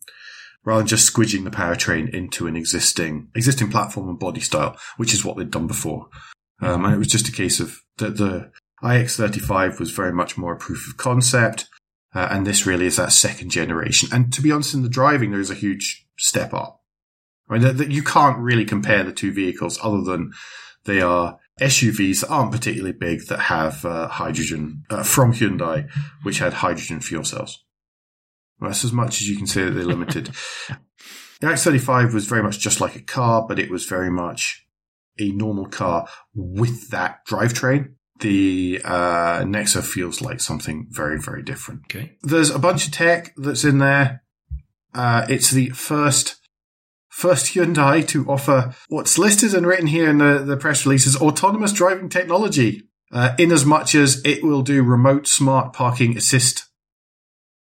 rather 0.64 0.80
than 0.80 0.86
just 0.86 1.12
squidging 1.12 1.44
the 1.44 1.50
powertrain 1.50 2.12
into 2.14 2.46
an 2.46 2.56
existing 2.56 3.28
existing 3.34 3.70
platform 3.70 4.08
and 4.08 4.18
body 4.18 4.40
style 4.40 4.76
which 4.96 5.12
is 5.12 5.24
what 5.24 5.36
they'd 5.36 5.50
done 5.50 5.66
before. 5.66 6.08
Um, 6.60 6.84
and 6.84 6.94
it 6.94 6.98
was 6.98 7.08
just 7.08 7.28
a 7.28 7.32
case 7.32 7.60
of 7.60 7.80
the, 7.98 8.10
the 8.10 8.50
iX35 8.82 9.78
was 9.78 9.90
very 9.90 10.12
much 10.12 10.38
more 10.38 10.54
a 10.54 10.58
proof 10.58 10.88
of 10.88 10.96
concept 10.96 11.68
uh, 12.14 12.28
and 12.30 12.46
this 12.46 12.66
really 12.66 12.86
is 12.86 12.96
that 12.96 13.12
second 13.12 13.50
generation. 13.50 14.08
And 14.12 14.32
to 14.32 14.42
be 14.42 14.50
honest, 14.50 14.74
in 14.74 14.82
the 14.82 14.88
driving, 14.88 15.30
there 15.30 15.40
is 15.40 15.50
a 15.50 15.54
huge 15.54 16.06
step 16.16 16.54
up. 16.54 16.82
I 17.48 17.54
mean, 17.54 17.62
that 17.62 17.78
that 17.78 17.90
you 17.90 18.02
can't 18.02 18.38
really 18.38 18.64
compare 18.64 19.04
the 19.04 19.12
two 19.12 19.32
vehicles 19.32 19.78
other 19.82 20.02
than 20.02 20.32
they 20.84 21.00
are 21.00 21.38
SUVs 21.60 22.20
that 22.20 22.30
aren't 22.30 22.52
particularly 22.52 22.92
big 22.92 23.26
that 23.26 23.40
have 23.40 23.84
uh, 23.84 24.08
hydrogen 24.08 24.84
uh, 24.90 25.02
from 25.02 25.32
Hyundai, 25.32 25.88
which 26.22 26.38
had 26.38 26.54
hydrogen 26.54 27.00
fuel 27.00 27.24
cells. 27.24 27.64
Well, 28.58 28.70
that's 28.70 28.84
as 28.84 28.92
much 28.92 29.20
as 29.20 29.28
you 29.28 29.36
can 29.36 29.46
say 29.46 29.64
that 29.64 29.70
they're 29.70 29.84
limited. 29.84 30.26
the 31.40 31.46
X35 31.46 32.12
was 32.12 32.26
very 32.26 32.42
much 32.42 32.58
just 32.58 32.80
like 32.80 32.96
a 32.96 33.02
car, 33.02 33.46
but 33.46 33.58
it 33.58 33.70
was 33.70 33.86
very 33.86 34.10
much 34.10 34.66
a 35.20 35.30
normal 35.32 35.66
car 35.66 36.08
with 36.34 36.90
that 36.90 37.26
drivetrain. 37.26 37.94
The 38.20 38.80
uh, 38.84 39.42
Nexo 39.42 39.82
feels 39.82 40.20
like 40.20 40.40
something 40.40 40.86
very, 40.90 41.18
very 41.20 41.42
different 41.42 41.82
Okay. 41.86 42.16
there's 42.22 42.50
a 42.50 42.58
bunch 42.58 42.86
of 42.86 42.92
tech 42.92 43.32
that's 43.36 43.64
in 43.64 43.78
there. 43.78 44.22
Uh, 44.94 45.26
it's 45.28 45.50
the 45.50 45.70
first 45.70 46.36
first 47.08 47.54
Hyundai 47.54 48.06
to 48.08 48.24
offer 48.28 48.74
what's 48.88 49.18
listed 49.18 49.52
and 49.52 49.66
written 49.66 49.88
here 49.88 50.08
in 50.08 50.18
the, 50.18 50.38
the 50.38 50.56
press 50.56 50.86
release 50.86 51.06
is 51.06 51.16
autonomous 51.16 51.72
driving 51.72 52.08
technology, 52.08 52.84
uh, 53.10 53.34
in 53.38 53.50
as 53.50 53.64
much 53.64 53.94
as 53.94 54.22
it 54.24 54.44
will 54.44 54.62
do 54.62 54.82
remote 54.82 55.26
smart 55.26 55.72
parking 55.72 56.16
assist. 56.16 56.67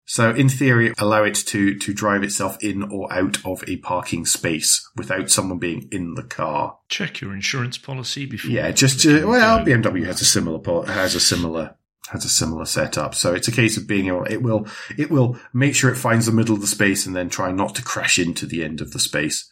So 0.07 0.31
in 0.31 0.49
theory, 0.49 0.93
allow 0.99 1.25
it 1.25 1.35
to, 1.35 1.79
to 1.79 1.95
drive 1.95 2.23
itself 2.23 2.63
in 2.63 2.83
or 2.83 3.13
out 3.13 3.45
of 3.45 3.65
a 3.67 3.79
parking 3.79 4.27
space 4.27 4.89
without 4.97 5.31
someone 5.31 5.59
being 5.59 5.89
in 5.91 6.15
the 6.15 6.23
car. 6.23 6.79
Check 6.89 7.21
your 7.21 7.33
insurance 7.33 7.79
policy 7.79 8.27
before. 8.27 8.51
Yeah, 8.51 8.71
just 8.71 9.01
to, 9.01 9.27
well, 9.27 9.61
BMW 9.61 10.05
has 10.07 10.21
a 10.21 10.27
similar 10.27 10.61
has 10.87 11.15
a 11.15 11.21
similar 11.21 11.77
has 12.11 12.25
a 12.25 12.29
similar 12.29 12.67
setup. 12.67 13.15
So 13.15 13.35
it's 13.35 13.49
a 13.49 13.53
case 13.53 13.79
of 13.79 13.87
being 13.87 14.09
able 14.09 14.25
it 14.25 14.43
will 14.43 14.67
it 14.99 15.11
will 15.11 15.39
make 15.55 15.75
sure 15.75 15.91
it 15.91 15.97
finds 15.97 16.27
the 16.27 16.33
middle 16.33 16.55
of 16.55 16.61
the 16.61 16.67
space 16.67 17.07
and 17.07 17.17
then 17.17 17.31
try 17.31 17.51
not 17.51 17.75
to 17.77 17.83
crash 17.83 18.19
into 18.19 18.45
the 18.45 18.63
end 18.63 18.83
of 18.83 18.93
the 18.93 19.01
space 19.01 19.51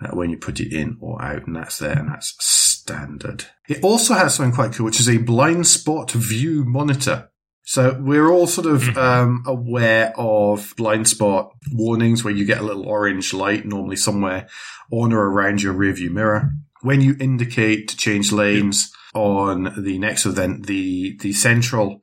uh, 0.00 0.08
when 0.08 0.30
you 0.30 0.36
put 0.36 0.60
it 0.60 0.72
in 0.72 0.96
or 1.00 1.22
out, 1.22 1.46
and 1.46 1.56
that's 1.56 1.78
there, 1.78 1.98
and 1.98 2.08
that's 2.08 2.34
standard. 2.38 3.46
It 3.68 3.82
also 3.82 4.14
has 4.14 4.34
something 4.34 4.54
quite 4.54 4.72
cool, 4.72 4.86
which 4.86 5.00
is 5.00 5.08
a 5.08 5.18
blind 5.18 5.66
spot 5.66 6.10
view 6.12 6.64
monitor. 6.64 7.30
So 7.64 7.98
we're 7.98 8.30
all 8.30 8.46
sort 8.46 8.66
of 8.66 8.96
um, 8.98 9.42
aware 9.46 10.12
of 10.18 10.74
blind 10.76 11.08
spot 11.08 11.52
warnings 11.72 12.22
where 12.22 12.34
you 12.34 12.44
get 12.44 12.58
a 12.58 12.62
little 12.62 12.86
orange 12.86 13.32
light, 13.32 13.64
normally 13.64 13.96
somewhere 13.96 14.48
on 14.92 15.14
or 15.14 15.30
around 15.30 15.62
your 15.62 15.72
rearview 15.72 16.10
mirror. 16.10 16.50
When 16.82 17.00
you 17.00 17.16
indicate 17.18 17.88
to 17.88 17.96
change 17.96 18.32
lanes 18.32 18.92
on 19.14 19.82
the 19.82 19.98
next 19.98 20.26
event, 20.26 20.66
the 20.66 21.16
the 21.20 21.32
central 21.32 22.02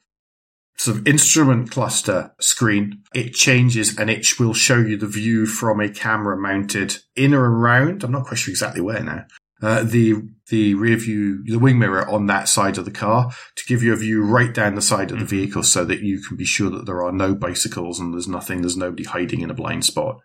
sort 0.78 0.98
of 0.98 1.08
instrument 1.08 1.70
cluster 1.70 2.34
screen, 2.40 3.04
it 3.14 3.36
changes 3.36 3.96
and 4.00 4.10
it 4.10 4.40
will 4.40 4.56
show 4.56 4.80
you 4.80 4.98
the 4.98 5.06
view 5.06 5.46
from 5.46 5.80
a 5.80 5.90
camera 5.90 6.36
mounted 6.36 6.98
in 7.16 7.36
or 7.36 7.46
around. 7.46 8.04
I'm 8.04 8.12
not 8.12 8.26
quite 8.26 8.40
sure 8.40 8.52
exactly 8.52 8.82
where 8.82 9.04
now. 9.04 9.26
Uh, 9.62 9.84
the 9.84 10.16
the 10.50 10.74
rear 10.74 10.98
view, 10.98 11.44
the 11.46 11.60
wing 11.60 11.80
mirror 11.80 12.08
on 12.10 12.26
that 12.26 12.50
side 12.50 12.78
of 12.78 12.86
the 12.86 12.92
car 12.92 13.32
to 13.56 13.66
give 13.66 13.84
you 13.84 13.94
a 13.94 13.98
view 13.98 14.24
right 14.24 14.54
down 14.54 14.76
the 14.76 14.82
side 14.82 15.12
of 15.12 15.20
the 15.20 15.26
vehicle 15.26 15.64
so 15.64 15.86
that 15.86 16.02
you 16.02 16.22
can 16.22 16.36
be 16.36 16.46
sure 16.46 16.70
that 16.70 16.86
there 16.86 17.04
are 17.04 17.12
no 17.12 17.34
bicycles 17.34 18.00
and 18.00 18.14
there's 18.14 18.28
nothing, 18.28 18.62
there's 18.62 18.76
nobody 18.76 19.04
hiding 19.04 19.42
in 19.42 19.50
a 19.50 19.56
blind 19.56 19.86
spot. 19.86 20.20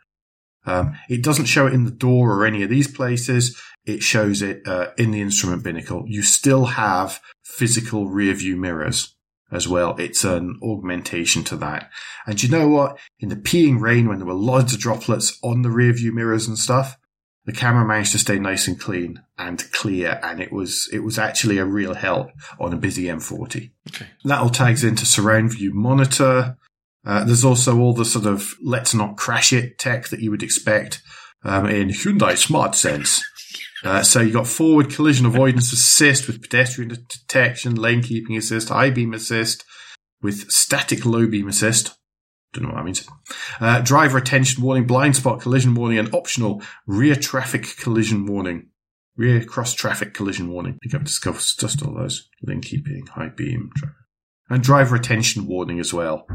Um, 0.65 0.99
it 1.09 1.23
doesn't 1.23 1.45
show 1.45 1.67
it 1.67 1.75
in 1.75 1.85
the 1.85 1.93
door 1.93 2.33
or 2.33 2.45
any 2.45 2.63
of 2.63 2.71
these 2.71 2.91
places. 2.91 3.61
It 3.85 4.03
shows 4.03 4.43
it 4.43 4.67
uh, 4.67 4.89
in 4.99 5.13
the 5.13 5.21
instrument 5.21 5.63
binnacle. 5.63 6.05
You 6.09 6.23
still 6.23 6.65
have 6.65 7.21
physical 7.45 8.09
rear 8.09 8.35
view 8.35 8.57
mirrors 8.57 9.17
as 9.53 9.69
well. 9.69 9.95
It's 9.97 10.25
an 10.25 10.59
augmentation 10.63 11.45
to 11.45 11.57
that. 11.59 11.89
And 12.27 12.43
you 12.43 12.49
know 12.49 12.69
what? 12.69 12.99
In 13.21 13.29
the 13.29 13.37
peeing 13.37 13.81
rain, 13.81 14.09
when 14.09 14.19
there 14.19 14.27
were 14.27 14.35
loads 14.35 14.75
of 14.75 14.81
droplets 14.81 15.39
on 15.43 15.63
the 15.63 15.71
rear 15.71 15.93
view 15.93 16.13
mirrors 16.13 16.49
and 16.49 16.59
stuff, 16.59 16.97
the 17.47 17.53
camera 17.53 17.87
managed 17.87 18.13
to 18.13 18.19
stay 18.19 18.39
nice 18.39 18.67
and 18.69 18.79
clean 18.79 19.23
and 19.39 19.71
clear, 19.73 20.21
and 20.23 20.41
it 20.41 20.53
was 20.53 20.89
it 20.93 21.01
was 21.01 21.19
actually 21.19 21.59
a 21.59 21.65
real 21.65 21.95
help 21.95 22.31
on 22.61 22.73
a 22.73 22.77
busy 22.77 23.05
M40. 23.05 23.71
Okay. 23.89 24.07
That 24.25 24.41
all 24.41 24.51
tags 24.51 24.85
into 24.85 25.07
surround 25.07 25.53
view 25.53 25.73
monitor. 25.73 26.59
Uh, 27.07 27.25
there's 27.25 27.45
also 27.45 27.79
all 27.79 27.95
the 27.95 28.05
sort 28.05 28.27
of 28.27 28.55
let's 28.63 28.93
not 28.93 29.17
crash 29.17 29.53
it 29.53 29.79
tech 29.79 30.09
that 30.09 30.21
you 30.21 30.33
would 30.33 30.43
expect 30.43 31.01
um, 31.45 31.67
in 31.67 31.89
Hyundai 31.89 32.37
Smart 32.37 32.75
Sense. 32.75 33.23
Uh, 33.85 34.03
so 34.03 34.21
you 34.21 34.33
got 34.33 34.49
forward 34.49 34.91
collision 34.91 35.27
avoidance 35.27 35.73
assist 35.73 36.27
with 36.27 36.43
pedestrian 36.43 36.89
detection, 36.89 37.77
lane 37.77 38.03
keeping 38.03 38.37
assist, 38.37 38.71
high 38.71 38.91
beam 38.91 39.15
assist 39.15 39.65
with 40.23 40.51
static 40.51 41.05
low 41.05 41.27
beam 41.29 41.47
assist. 41.47 41.97
Don't 42.57 42.69
know 42.69 42.75
what 42.75 42.79
that 42.79 42.85
means. 42.85 43.09
Uh, 43.61 43.81
driver 43.81 44.19
attention 44.19 44.63
warning, 44.63 44.87
blind 44.87 45.15
spot 45.17 45.41
collision 45.41 45.75
warning, 45.75 45.99
and 45.99 46.15
optional 46.15 46.63
rear 46.87 47.15
traffic 47.15 47.77
collision 47.79 48.27
warning. 48.27 48.69
Rear 49.17 49.45
cross 49.45 49.75
traffic 49.75 50.15
collision 50.15 50.51
warning. 50.51 50.75
I 50.75 50.79
think 50.83 50.95
I've 50.95 51.07
discussed 51.07 51.61
just 51.61 51.83
all 51.83 51.95
those. 51.95 52.29
Lane 52.43 52.61
keeping, 52.61 53.07
high 53.07 53.29
beam, 53.29 53.71
and 54.49 54.63
driver 54.63 54.97
attention 54.97 55.47
warning 55.47 55.81
as 55.81 55.93
well, 55.93 56.27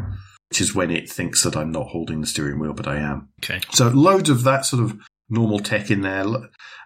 which 0.49 0.61
is 0.61 0.75
when 0.75 0.91
it 0.91 1.09
thinks 1.09 1.43
that 1.43 1.55
I'm 1.55 1.71
not 1.71 1.87
holding 1.87 2.21
the 2.21 2.27
steering 2.27 2.59
wheel, 2.59 2.73
but 2.73 2.87
I 2.87 2.97
am. 2.97 3.29
Okay. 3.43 3.61
So 3.71 3.87
loads 3.89 4.29
of 4.29 4.43
that 4.43 4.65
sort 4.65 4.83
of 4.83 4.99
normal 5.29 5.59
tech 5.59 5.89
in 5.89 6.01
there, 6.01 6.25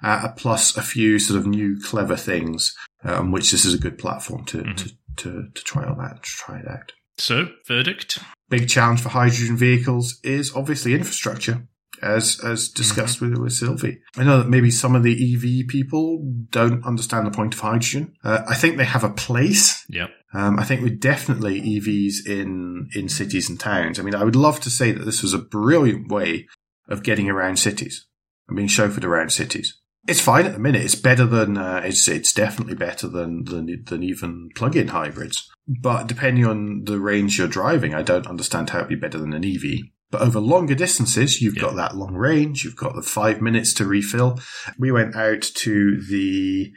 uh, 0.03 0.29
plus 0.37 0.77
a 0.77 0.81
few 0.81 1.19
sort 1.19 1.39
of 1.39 1.47
new 1.47 1.79
clever 1.81 2.15
things 2.15 2.75
on 3.03 3.31
which 3.31 3.51
this 3.51 3.65
is 3.65 3.73
a 3.73 3.79
good 3.79 3.97
platform 3.97 4.45
to, 4.45 4.57
mm-hmm. 4.59 4.75
to, 4.75 4.89
to, 5.17 5.49
to 5.53 5.63
try 5.63 5.85
all 5.85 5.95
that, 5.95 6.23
to 6.23 6.29
try 6.29 6.59
it 6.59 6.67
out. 6.67 6.91
So, 7.17 7.49
verdict? 7.67 8.19
Big 8.49 8.69
challenge 8.69 9.01
for 9.01 9.09
hydrogen 9.09 9.57
vehicles 9.57 10.19
is 10.23 10.55
obviously 10.55 10.93
infrastructure, 10.93 11.67
as 12.01 12.39
as 12.43 12.69
discussed 12.69 13.19
mm-hmm. 13.19 13.31
with, 13.31 13.41
with 13.41 13.53
Sylvie. 13.53 13.99
I 14.17 14.23
know 14.23 14.39
that 14.39 14.49
maybe 14.49 14.71
some 14.71 14.95
of 14.95 15.03
the 15.03 15.13
EV 15.13 15.67
people 15.67 16.21
don't 16.49 16.85
understand 16.85 17.25
the 17.25 17.31
point 17.31 17.53
of 17.53 17.59
hydrogen. 17.59 18.15
Uh, 18.23 18.41
I 18.47 18.55
think 18.55 18.77
they 18.77 18.85
have 18.85 19.03
a 19.03 19.09
place. 19.09 19.85
Yep. 19.89 20.09
Um, 20.33 20.59
I 20.59 20.65
think 20.65 20.81
we're 20.81 20.95
definitely 20.95 21.61
EVs 21.61 22.27
in 22.27 22.89
in 22.93 23.09
cities 23.09 23.49
and 23.49 23.59
towns. 23.59 23.99
I 23.99 24.03
mean, 24.03 24.15
I 24.15 24.23
would 24.23 24.35
love 24.35 24.59
to 24.61 24.69
say 24.69 24.91
that 24.91 25.05
this 25.05 25.23
was 25.23 25.33
a 25.33 25.39
brilliant 25.39 26.11
way 26.11 26.47
of 26.87 27.03
getting 27.03 27.29
around 27.29 27.57
cities 27.57 28.05
and 28.47 28.55
being 28.55 28.67
chauffeured 28.67 29.05
around 29.05 29.31
cities. 29.31 29.79
It's 30.07 30.21
fine 30.21 30.45
at 30.45 30.53
the 30.53 30.59
minute. 30.59 30.83
It's 30.83 30.95
better 30.95 31.25
than 31.25 31.57
uh, 31.57 31.81
it's 31.83 32.07
it's 32.07 32.31
definitely 32.31 32.75
better 32.75 33.07
than 33.07 33.45
than 33.45 33.83
than 33.85 34.03
even 34.03 34.49
plug-in 34.55 34.89
hybrids. 34.89 35.49
But 35.67 36.07
depending 36.07 36.45
on 36.45 36.83
the 36.83 36.99
range 36.99 37.39
you're 37.39 37.47
driving, 37.47 37.95
I 37.95 38.03
don't 38.03 38.27
understand 38.27 38.69
how 38.69 38.79
it'd 38.79 38.89
be 38.89 38.95
better 38.95 39.17
than 39.17 39.33
an 39.33 39.43
EV. 39.43 39.89
But 40.11 40.21
over 40.21 40.39
longer 40.39 40.75
distances, 40.75 41.41
you've 41.41 41.55
yeah. 41.55 41.63
got 41.63 41.75
that 41.75 41.95
long 41.95 42.13
range. 42.13 42.63
You've 42.63 42.75
got 42.75 42.95
the 42.95 43.01
five 43.01 43.41
minutes 43.41 43.73
to 43.75 43.85
refill. 43.85 44.39
We 44.77 44.91
went 44.91 45.15
out 45.15 45.41
to 45.41 46.01
the 46.01 46.71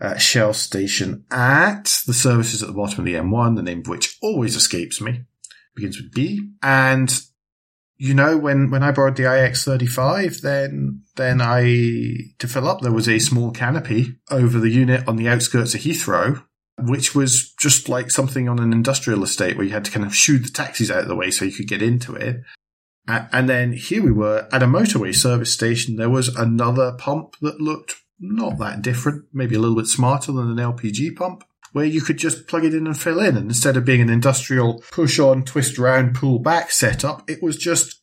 uh, 0.00 0.16
Shell 0.16 0.54
station 0.54 1.24
at 1.30 2.00
the 2.06 2.14
services 2.14 2.62
at 2.62 2.68
the 2.68 2.74
bottom 2.74 3.00
of 3.00 3.04
the 3.04 3.14
M1, 3.14 3.56
the 3.56 3.62
name 3.62 3.80
of 3.80 3.88
which 3.88 4.16
always 4.22 4.54
escapes 4.54 5.00
me. 5.00 5.24
Begins 5.74 6.00
with 6.00 6.12
B. 6.14 6.50
And 6.62 7.20
you 7.98 8.14
know, 8.14 8.38
when, 8.38 8.70
when 8.70 8.84
I 8.84 8.92
borrowed 8.92 9.16
the 9.16 9.24
iX35, 9.24 10.40
then, 10.40 11.02
then 11.16 11.40
I, 11.42 11.62
to 12.38 12.46
fill 12.46 12.68
up, 12.68 12.80
there 12.80 12.92
was 12.92 13.08
a 13.08 13.18
small 13.18 13.50
canopy 13.50 14.14
over 14.30 14.60
the 14.60 14.70
unit 14.70 15.06
on 15.08 15.16
the 15.16 15.28
outskirts 15.28 15.74
of 15.74 15.80
Heathrow, 15.80 16.44
which 16.78 17.16
was 17.16 17.52
just 17.54 17.88
like 17.88 18.12
something 18.12 18.48
on 18.48 18.60
an 18.60 18.72
industrial 18.72 19.24
estate 19.24 19.56
where 19.56 19.66
you 19.66 19.72
had 19.72 19.84
to 19.84 19.90
kind 19.90 20.06
of 20.06 20.14
shoo 20.14 20.38
the 20.38 20.48
taxis 20.48 20.92
out 20.92 21.02
of 21.02 21.08
the 21.08 21.16
way 21.16 21.32
so 21.32 21.44
you 21.44 21.52
could 21.52 21.66
get 21.66 21.82
into 21.82 22.14
it. 22.14 22.40
And 23.08 23.48
then 23.48 23.72
here 23.72 24.02
we 24.02 24.12
were 24.12 24.46
at 24.52 24.62
a 24.62 24.66
motorway 24.66 25.14
service 25.14 25.52
station. 25.52 25.96
There 25.96 26.10
was 26.10 26.28
another 26.28 26.92
pump 26.92 27.36
that 27.40 27.60
looked 27.60 27.96
not 28.20 28.58
that 28.58 28.82
different, 28.82 29.24
maybe 29.32 29.56
a 29.56 29.58
little 29.58 29.76
bit 29.76 29.86
smarter 29.86 30.30
than 30.30 30.50
an 30.50 30.58
LPG 30.58 31.16
pump, 31.16 31.42
where 31.72 31.84
you 31.84 32.00
could 32.00 32.18
just 32.18 32.46
plug 32.46 32.64
it 32.64 32.74
in 32.74 32.86
and 32.86 32.98
fill 32.98 33.20
in. 33.20 33.36
And 33.36 33.48
instead 33.48 33.76
of 33.76 33.84
being 33.84 34.00
an 34.00 34.10
industrial 34.10 34.82
push 34.90 35.18
on, 35.18 35.44
twist 35.44 35.78
round, 35.78 36.14
pull 36.14 36.38
back 36.38 36.70
setup, 36.70 37.28
it 37.28 37.42
was 37.42 37.56
just 37.56 38.00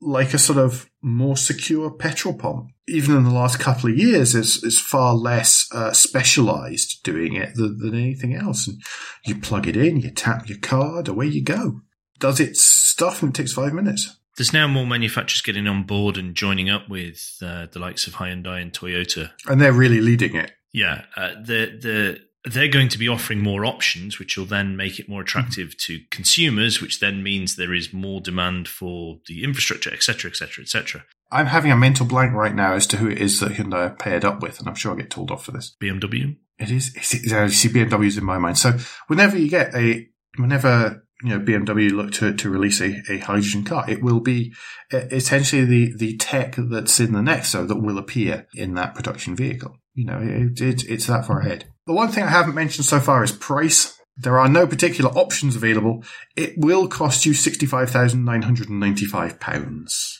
like 0.00 0.32
a 0.32 0.38
sort 0.38 0.58
of 0.58 0.88
more 1.02 1.36
secure 1.36 1.90
petrol 1.90 2.34
pump. 2.34 2.70
Even 2.86 3.16
in 3.16 3.24
the 3.24 3.30
last 3.30 3.58
couple 3.60 3.90
of 3.90 3.98
years, 3.98 4.34
it's, 4.34 4.62
it's 4.64 4.78
far 4.78 5.14
less 5.14 5.68
uh, 5.72 5.92
specialized 5.92 7.02
doing 7.02 7.34
it 7.34 7.54
than, 7.54 7.78
than 7.78 7.94
anything 7.94 8.34
else. 8.34 8.66
And 8.66 8.80
you 9.26 9.36
plug 9.36 9.66
it 9.66 9.76
in, 9.76 10.00
you 10.00 10.10
tap 10.10 10.48
your 10.48 10.58
card, 10.58 11.08
away 11.08 11.26
you 11.26 11.42
go. 11.42 11.80
Does 12.18 12.40
its 12.40 12.62
stuff 12.62 13.22
and 13.22 13.30
it 13.30 13.40
takes 13.40 13.52
five 13.52 13.72
minutes. 13.72 14.16
There's 14.36 14.52
now 14.52 14.68
more 14.68 14.86
manufacturers 14.86 15.42
getting 15.42 15.66
on 15.66 15.82
board 15.82 16.16
and 16.16 16.34
joining 16.34 16.70
up 16.70 16.88
with 16.88 17.38
uh, 17.42 17.66
the 17.72 17.80
likes 17.80 18.06
of 18.06 18.14
Hyundai 18.14 18.62
and 18.62 18.72
Toyota, 18.72 19.32
and 19.48 19.60
they're 19.60 19.72
really 19.72 20.00
leading 20.00 20.36
it. 20.36 20.52
Yeah, 20.72 21.02
uh, 21.16 21.30
the 21.44 21.76
the 21.82 22.20
they're 22.52 22.68
going 22.68 22.88
to 22.88 22.98
be 22.98 23.08
offering 23.08 23.40
more 23.40 23.64
options, 23.64 24.18
which 24.18 24.36
will 24.36 24.44
then 24.44 24.76
make 24.76 24.98
it 24.98 25.08
more 25.08 25.22
attractive 25.22 25.76
to 25.78 26.00
consumers, 26.10 26.80
which 26.80 27.00
then 27.00 27.22
means 27.22 27.56
there 27.56 27.74
is 27.74 27.92
more 27.92 28.20
demand 28.20 28.68
for 28.68 29.18
the 29.26 29.44
infrastructure, 29.44 29.92
etc., 29.92 30.30
etc., 30.30 30.62
etc. 30.62 31.04
I'm 31.30 31.46
having 31.46 31.70
a 31.70 31.76
mental 31.76 32.06
blank 32.06 32.32
right 32.32 32.54
now 32.54 32.74
as 32.74 32.86
to 32.88 32.96
who 32.96 33.08
it 33.08 33.18
is 33.18 33.40
that 33.40 33.52
Hyundai 33.52 33.90
are 33.90 33.96
paired 33.96 34.24
up 34.24 34.42
with, 34.42 34.58
and 34.58 34.68
I'm 34.68 34.74
sure 34.74 34.92
I'll 34.92 34.98
get 34.98 35.10
told 35.10 35.30
off 35.30 35.44
for 35.44 35.52
this. 35.52 35.76
BMW. 35.80 36.36
It 36.58 36.70
is. 36.70 36.94
It's, 36.96 37.14
it's, 37.14 37.30
you 37.30 37.48
see, 37.48 37.68
BMW's 37.68 38.18
in 38.18 38.24
my 38.24 38.38
mind. 38.38 38.58
So 38.58 38.78
whenever 39.06 39.38
you 39.38 39.48
get 39.48 39.74
a, 39.74 40.08
whenever 40.36 41.04
you 41.22 41.30
know 41.30 41.40
BMW 41.40 41.90
look 41.90 42.12
to 42.12 42.34
to 42.34 42.50
release 42.50 42.80
a, 42.80 43.02
a 43.10 43.18
hydrogen 43.18 43.64
car, 43.64 43.88
it 43.88 44.02
will 44.02 44.20
be 44.20 44.54
essentially 44.90 45.64
the 45.64 45.96
the 45.96 46.16
tech 46.16 46.56
that's 46.56 46.98
in 46.98 47.12
the 47.12 47.20
Nexo 47.20 47.66
that 47.68 47.76
will 47.76 47.98
appear 47.98 48.46
in 48.54 48.74
that 48.74 48.94
production 48.94 49.36
vehicle. 49.36 49.76
You 49.98 50.04
know, 50.04 50.20
it, 50.22 50.60
it, 50.60 50.88
it's 50.88 51.08
that 51.08 51.26
far 51.26 51.40
ahead. 51.40 51.64
The 51.88 51.92
one 51.92 52.12
thing 52.12 52.22
I 52.22 52.28
haven't 52.28 52.54
mentioned 52.54 52.84
so 52.84 53.00
far 53.00 53.24
is 53.24 53.32
price. 53.32 53.98
There 54.16 54.38
are 54.38 54.48
no 54.48 54.64
particular 54.64 55.10
options 55.10 55.56
available. 55.56 56.04
It 56.36 56.56
will 56.56 56.86
cost 56.86 57.26
you 57.26 57.32
£65,995. 57.32 60.18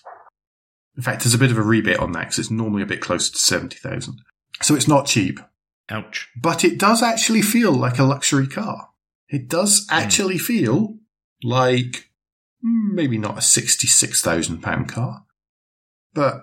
In 0.97 1.03
fact, 1.03 1.23
there's 1.23 1.35
a 1.35 1.39
bit 1.39 1.53
of 1.53 1.59
a 1.59 1.63
rebate 1.63 2.01
on 2.01 2.11
that 2.11 2.23
because 2.23 2.41
it's 2.41 2.51
normally 2.51 2.83
a 2.83 2.87
bit 2.87 3.01
closer 3.01 3.33
to 3.33 3.39
70000 3.39 4.21
So 4.63 4.75
it's 4.75 4.89
not 4.89 5.07
cheap. 5.07 5.39
Ouch. 5.91 6.29
But 6.37 6.65
it 6.65 6.77
does 6.77 7.01
actually 7.01 7.43
feel 7.43 7.71
like 7.71 8.01
a 8.01 8.05
luxury 8.05 8.49
car. 8.49 8.89
It 9.29 9.47
does 9.47 9.87
hmm. 9.89 9.95
actually 9.95 10.39
mm. 10.39 10.41
feel 10.41 10.97
like 11.45 12.11
maybe 12.65 13.17
not 13.17 13.39
a 13.39 13.43
£66,000 13.43 14.89
car, 14.89 15.25
but 16.15 16.43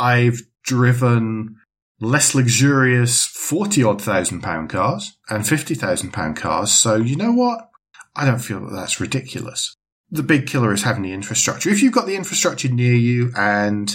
I've 0.00 0.40
driven 0.64 1.58
less 2.00 2.34
luxurious 2.34 3.24
40 3.24 3.82
odd 3.82 4.02
thousand 4.02 4.42
pound 4.42 4.70
cars 4.70 5.16
and 5.28 5.46
50,000 5.46 6.12
pound 6.12 6.36
cars. 6.36 6.72
So 6.72 6.96
you 6.96 7.16
know 7.16 7.32
what? 7.32 7.70
I 8.14 8.24
don't 8.24 8.38
feel 8.38 8.60
that 8.60 8.74
that's 8.74 9.00
ridiculous. 9.00 9.74
The 10.10 10.22
big 10.22 10.46
killer 10.46 10.72
is 10.72 10.82
having 10.82 11.02
the 11.02 11.12
infrastructure. 11.12 11.70
If 11.70 11.82
you've 11.82 11.92
got 11.92 12.06
the 12.06 12.16
infrastructure 12.16 12.68
near 12.68 12.94
you 12.94 13.32
and 13.36 13.94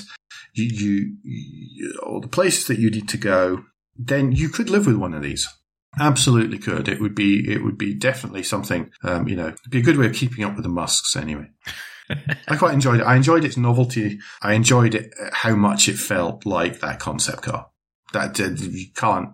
you, 0.53 0.65
you, 0.65 1.17
you 1.23 1.99
all 2.03 2.19
the 2.19 2.27
places 2.27 2.67
that 2.67 2.79
you 2.79 2.91
need 2.91 3.07
to 3.09 3.17
go, 3.17 3.63
then 3.97 4.31
you 4.31 4.49
could 4.49 4.69
live 4.69 4.87
with 4.87 4.97
one 4.97 5.13
of 5.13 5.23
these. 5.23 5.47
Absolutely 5.99 6.57
could. 6.57 6.87
It 6.87 7.01
would 7.01 7.15
be, 7.15 7.51
it 7.51 7.63
would 7.63 7.77
be 7.77 7.93
definitely 7.93 8.43
something, 8.43 8.91
um, 9.03 9.27
you 9.27 9.35
know, 9.35 9.47
it'd 9.47 9.69
be 9.69 9.79
a 9.79 9.83
good 9.83 9.97
way 9.97 10.05
of 10.05 10.15
keeping 10.15 10.43
up 10.43 10.55
with 10.55 10.63
the 10.63 10.69
Musks 10.69 11.15
anyway. 11.15 11.49
I 12.47 12.55
quite 12.57 12.73
enjoyed 12.73 13.01
it. 13.01 13.05
I 13.05 13.15
enjoyed 13.15 13.43
its 13.43 13.57
novelty. 13.57 14.19
I 14.41 14.53
enjoyed 14.53 14.95
it, 14.95 15.13
how 15.31 15.55
much 15.55 15.87
it 15.89 15.97
felt 15.97 16.45
like 16.45 16.79
that 16.79 16.99
concept 16.99 17.43
car 17.43 17.70
that 18.13 18.39
uh, 18.39 18.49
you 18.49 18.87
can't 18.95 19.29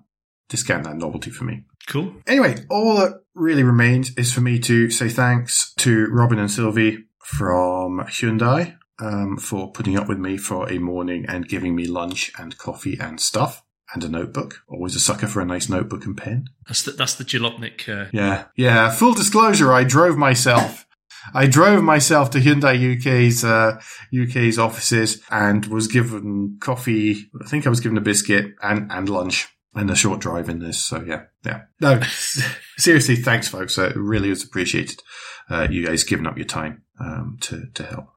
discount 0.49 0.83
that 0.85 0.97
novelty 0.97 1.31
for 1.31 1.43
me. 1.43 1.63
Cool. 1.87 2.13
Anyway, 2.25 2.65
all 2.69 2.97
that 2.97 3.21
really 3.33 3.63
remains 3.63 4.15
is 4.17 4.33
for 4.33 4.41
me 4.41 4.59
to 4.59 4.89
say 4.89 5.09
thanks 5.09 5.73
to 5.77 6.07
Robin 6.07 6.39
and 6.39 6.51
Sylvie 6.51 7.05
from 7.19 7.99
Hyundai 8.07 8.77
um, 8.99 9.37
for 9.37 9.71
putting 9.71 9.97
up 9.97 10.07
with 10.07 10.17
me 10.17 10.37
for 10.37 10.69
a 10.69 10.79
morning 10.79 11.25
and 11.27 11.47
giving 11.47 11.75
me 11.75 11.85
lunch 11.85 12.31
and 12.37 12.57
coffee 12.57 12.97
and 12.99 13.19
stuff 13.19 13.63
and 13.93 14.03
a 14.03 14.09
notebook. 14.09 14.63
Always 14.67 14.95
a 14.95 14.99
sucker 14.99 15.27
for 15.27 15.41
a 15.41 15.45
nice 15.45 15.69
notebook 15.69 16.05
and 16.05 16.17
pen. 16.17 16.49
That's 16.67 16.83
the, 16.83 16.91
that's 16.91 17.15
the 17.15 17.23
Jalopnik. 17.23 17.87
Uh... 17.87 18.09
Yeah, 18.11 18.45
yeah. 18.55 18.89
Full 18.91 19.13
disclosure, 19.13 19.71
I 19.71 19.83
drove 19.83 20.17
myself 20.17 20.86
I 21.33 21.47
drove 21.47 21.83
myself 21.83 22.29
to 22.31 22.39
Hyundai 22.39 22.97
UK's 22.97 23.43
uh, 23.43 23.79
UK's 24.13 24.57
offices 24.57 25.21
and 25.29 25.65
was 25.65 25.87
given 25.87 26.57
coffee. 26.59 27.29
I 27.41 27.47
think 27.47 27.65
I 27.65 27.69
was 27.69 27.79
given 27.79 27.97
a 27.97 28.01
biscuit 28.01 28.53
and 28.61 28.91
and 28.91 29.09
lunch 29.09 29.47
and 29.75 29.91
a 29.91 29.95
short 29.95 30.19
drive 30.19 30.49
in 30.49 30.59
this. 30.59 30.79
So 30.79 31.03
yeah, 31.03 31.23
yeah. 31.45 31.61
No, 31.79 32.01
seriously, 32.77 33.15
thanks, 33.15 33.47
folks. 33.47 33.77
Uh, 33.77 33.89
it 33.89 33.95
really 33.95 34.29
is 34.29 34.43
appreciated. 34.43 35.01
Uh, 35.49 35.67
you 35.69 35.85
guys 35.85 36.03
giving 36.03 36.27
up 36.27 36.37
your 36.37 36.45
time 36.45 36.83
um, 36.99 37.37
to 37.41 37.67
to 37.73 37.83
help. 37.83 38.07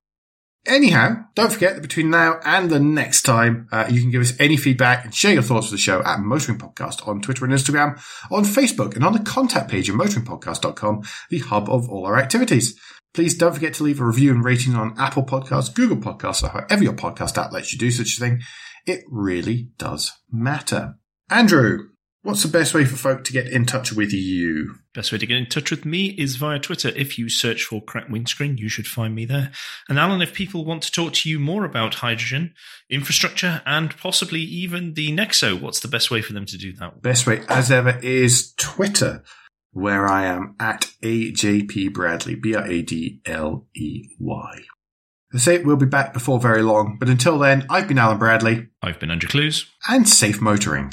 Anyhow, 0.67 1.25
don't 1.35 1.51
forget 1.51 1.75
that 1.75 1.81
between 1.81 2.11
now 2.11 2.39
and 2.45 2.69
the 2.69 2.79
next 2.79 3.23
time, 3.23 3.67
uh, 3.73 3.87
you 3.89 4.03
can 4.03 4.11
give 4.11 4.21
us 4.21 4.35
any 4.39 4.59
feedback 4.59 5.05
and 5.05 5.15
share 5.15 5.33
your 5.33 5.43
thoughts 5.43 5.71
with 5.71 5.81
the 5.81 5.83
show 5.83 6.03
at 6.03 6.21
Motoring 6.21 6.59
Podcast 6.59 7.07
on 7.09 7.23
Twitter 7.23 7.47
and 7.47 7.55
Instagram, 7.55 7.99
on 8.31 8.45
Facebook, 8.45 8.95
and 8.95 9.03
on 9.03 9.15
the 9.15 9.21
contact 9.21 9.71
page 9.71 9.89
of 9.89 9.97
motoringpodcast.com, 9.97 11.03
the 11.31 11.39
hub 11.39 11.71
of 11.71 11.89
all 11.89 12.05
our 12.05 12.19
activities. 12.19 12.79
Please 13.13 13.37
don't 13.37 13.55
forget 13.55 13.75
to 13.75 13.83
leave 13.83 14.01
a 14.01 14.05
review 14.05 14.31
and 14.31 14.45
rating 14.45 14.77
on 14.77 14.95
Apple 14.97 15.25
Podcasts, 15.25 15.75
Google 15.75 15.97
Podcasts, 15.97 16.45
or 16.45 16.49
however 16.49 16.85
your 16.85 16.93
podcast 16.93 17.37
app 17.37 17.53
lets 17.53 17.73
you 17.73 17.79
do 17.79 17.91
such 17.91 18.17
a 18.17 18.21
thing. 18.21 18.41
It 18.87 19.05
really 19.09 19.71
does 19.79 20.13
matter. 20.31 20.95
Andrew, 21.29 21.89
what's 22.23 22.43
the 22.43 22.49
best 22.49 22.73
way 22.73 22.85
for 22.85 22.97
folk 22.97 23.25
to 23.25 23.33
get 23.33 23.49
in 23.49 23.67
touch 23.67 23.93
with 23.93 24.13
you? 24.13 24.77
Best 24.95 25.11
way 25.11 25.19
to 25.19 25.27
get 25.27 25.39
in 25.39 25.47
touch 25.47 25.71
with 25.71 25.85
me 25.85 26.07
is 26.19 26.37
via 26.37 26.61
Twitter. 26.61 26.91
If 26.91 27.19
you 27.19 27.29
search 27.29 27.65
for 27.65 27.83
Crack 27.83 28.09
Windscreen, 28.09 28.59
you 28.59 28.69
should 28.69 28.87
find 28.87 29.15
me 29.15 29.25
there. 29.25 29.51
And 29.89 29.99
Alan, 29.99 30.23
if 30.23 30.33
people 30.33 30.65
want 30.65 30.83
to 30.85 30.93
talk 30.93 31.13
to 31.15 31.29
you 31.29 31.41
more 31.41 31.65
about 31.65 31.95
hydrogen, 31.95 32.55
infrastructure, 32.89 33.61
and 33.67 33.97
possibly 33.97 34.41
even 34.41 34.95
the 34.95 35.11
Nexo, 35.11 35.61
what's 35.61 35.81
the 35.81 35.89
best 35.89 36.11
way 36.11 36.23
for 36.23 36.33
them 36.33 36.47
to 36.47 36.57
do 36.57 36.73
that? 36.75 37.03
Best 37.03 37.27
way, 37.27 37.43
as 37.49 37.73
ever, 37.73 37.99
is 38.03 38.53
Twitter, 38.57 39.25
where 39.73 40.09
I 40.09 40.27
am 40.27 40.57
at 40.59 40.91
AJP 41.03 41.93
Bradley, 41.93 42.35
B 42.35 42.55
R 42.55 42.67
A 42.67 42.83
D 42.83 43.21
L 43.27 43.67
E 43.75 44.09
Y. 44.19 44.61
I 45.33 45.39
say 45.39 45.63
we'll 45.63 45.77
be 45.77 45.87
back 45.87 46.13
before 46.13 46.41
very 46.41 46.63
long, 46.63 46.97
but 46.99 47.09
until 47.09 47.39
then, 47.39 47.65
I've 47.71 47.87
been 47.87 47.99
Alan 47.99 48.19
Bradley, 48.19 48.69
I've 48.83 48.99
been 48.99 49.11
Andrew 49.13 49.29
Clues. 49.29 49.71
and 49.89 50.09
safe 50.09 50.41
motoring. 50.41 50.93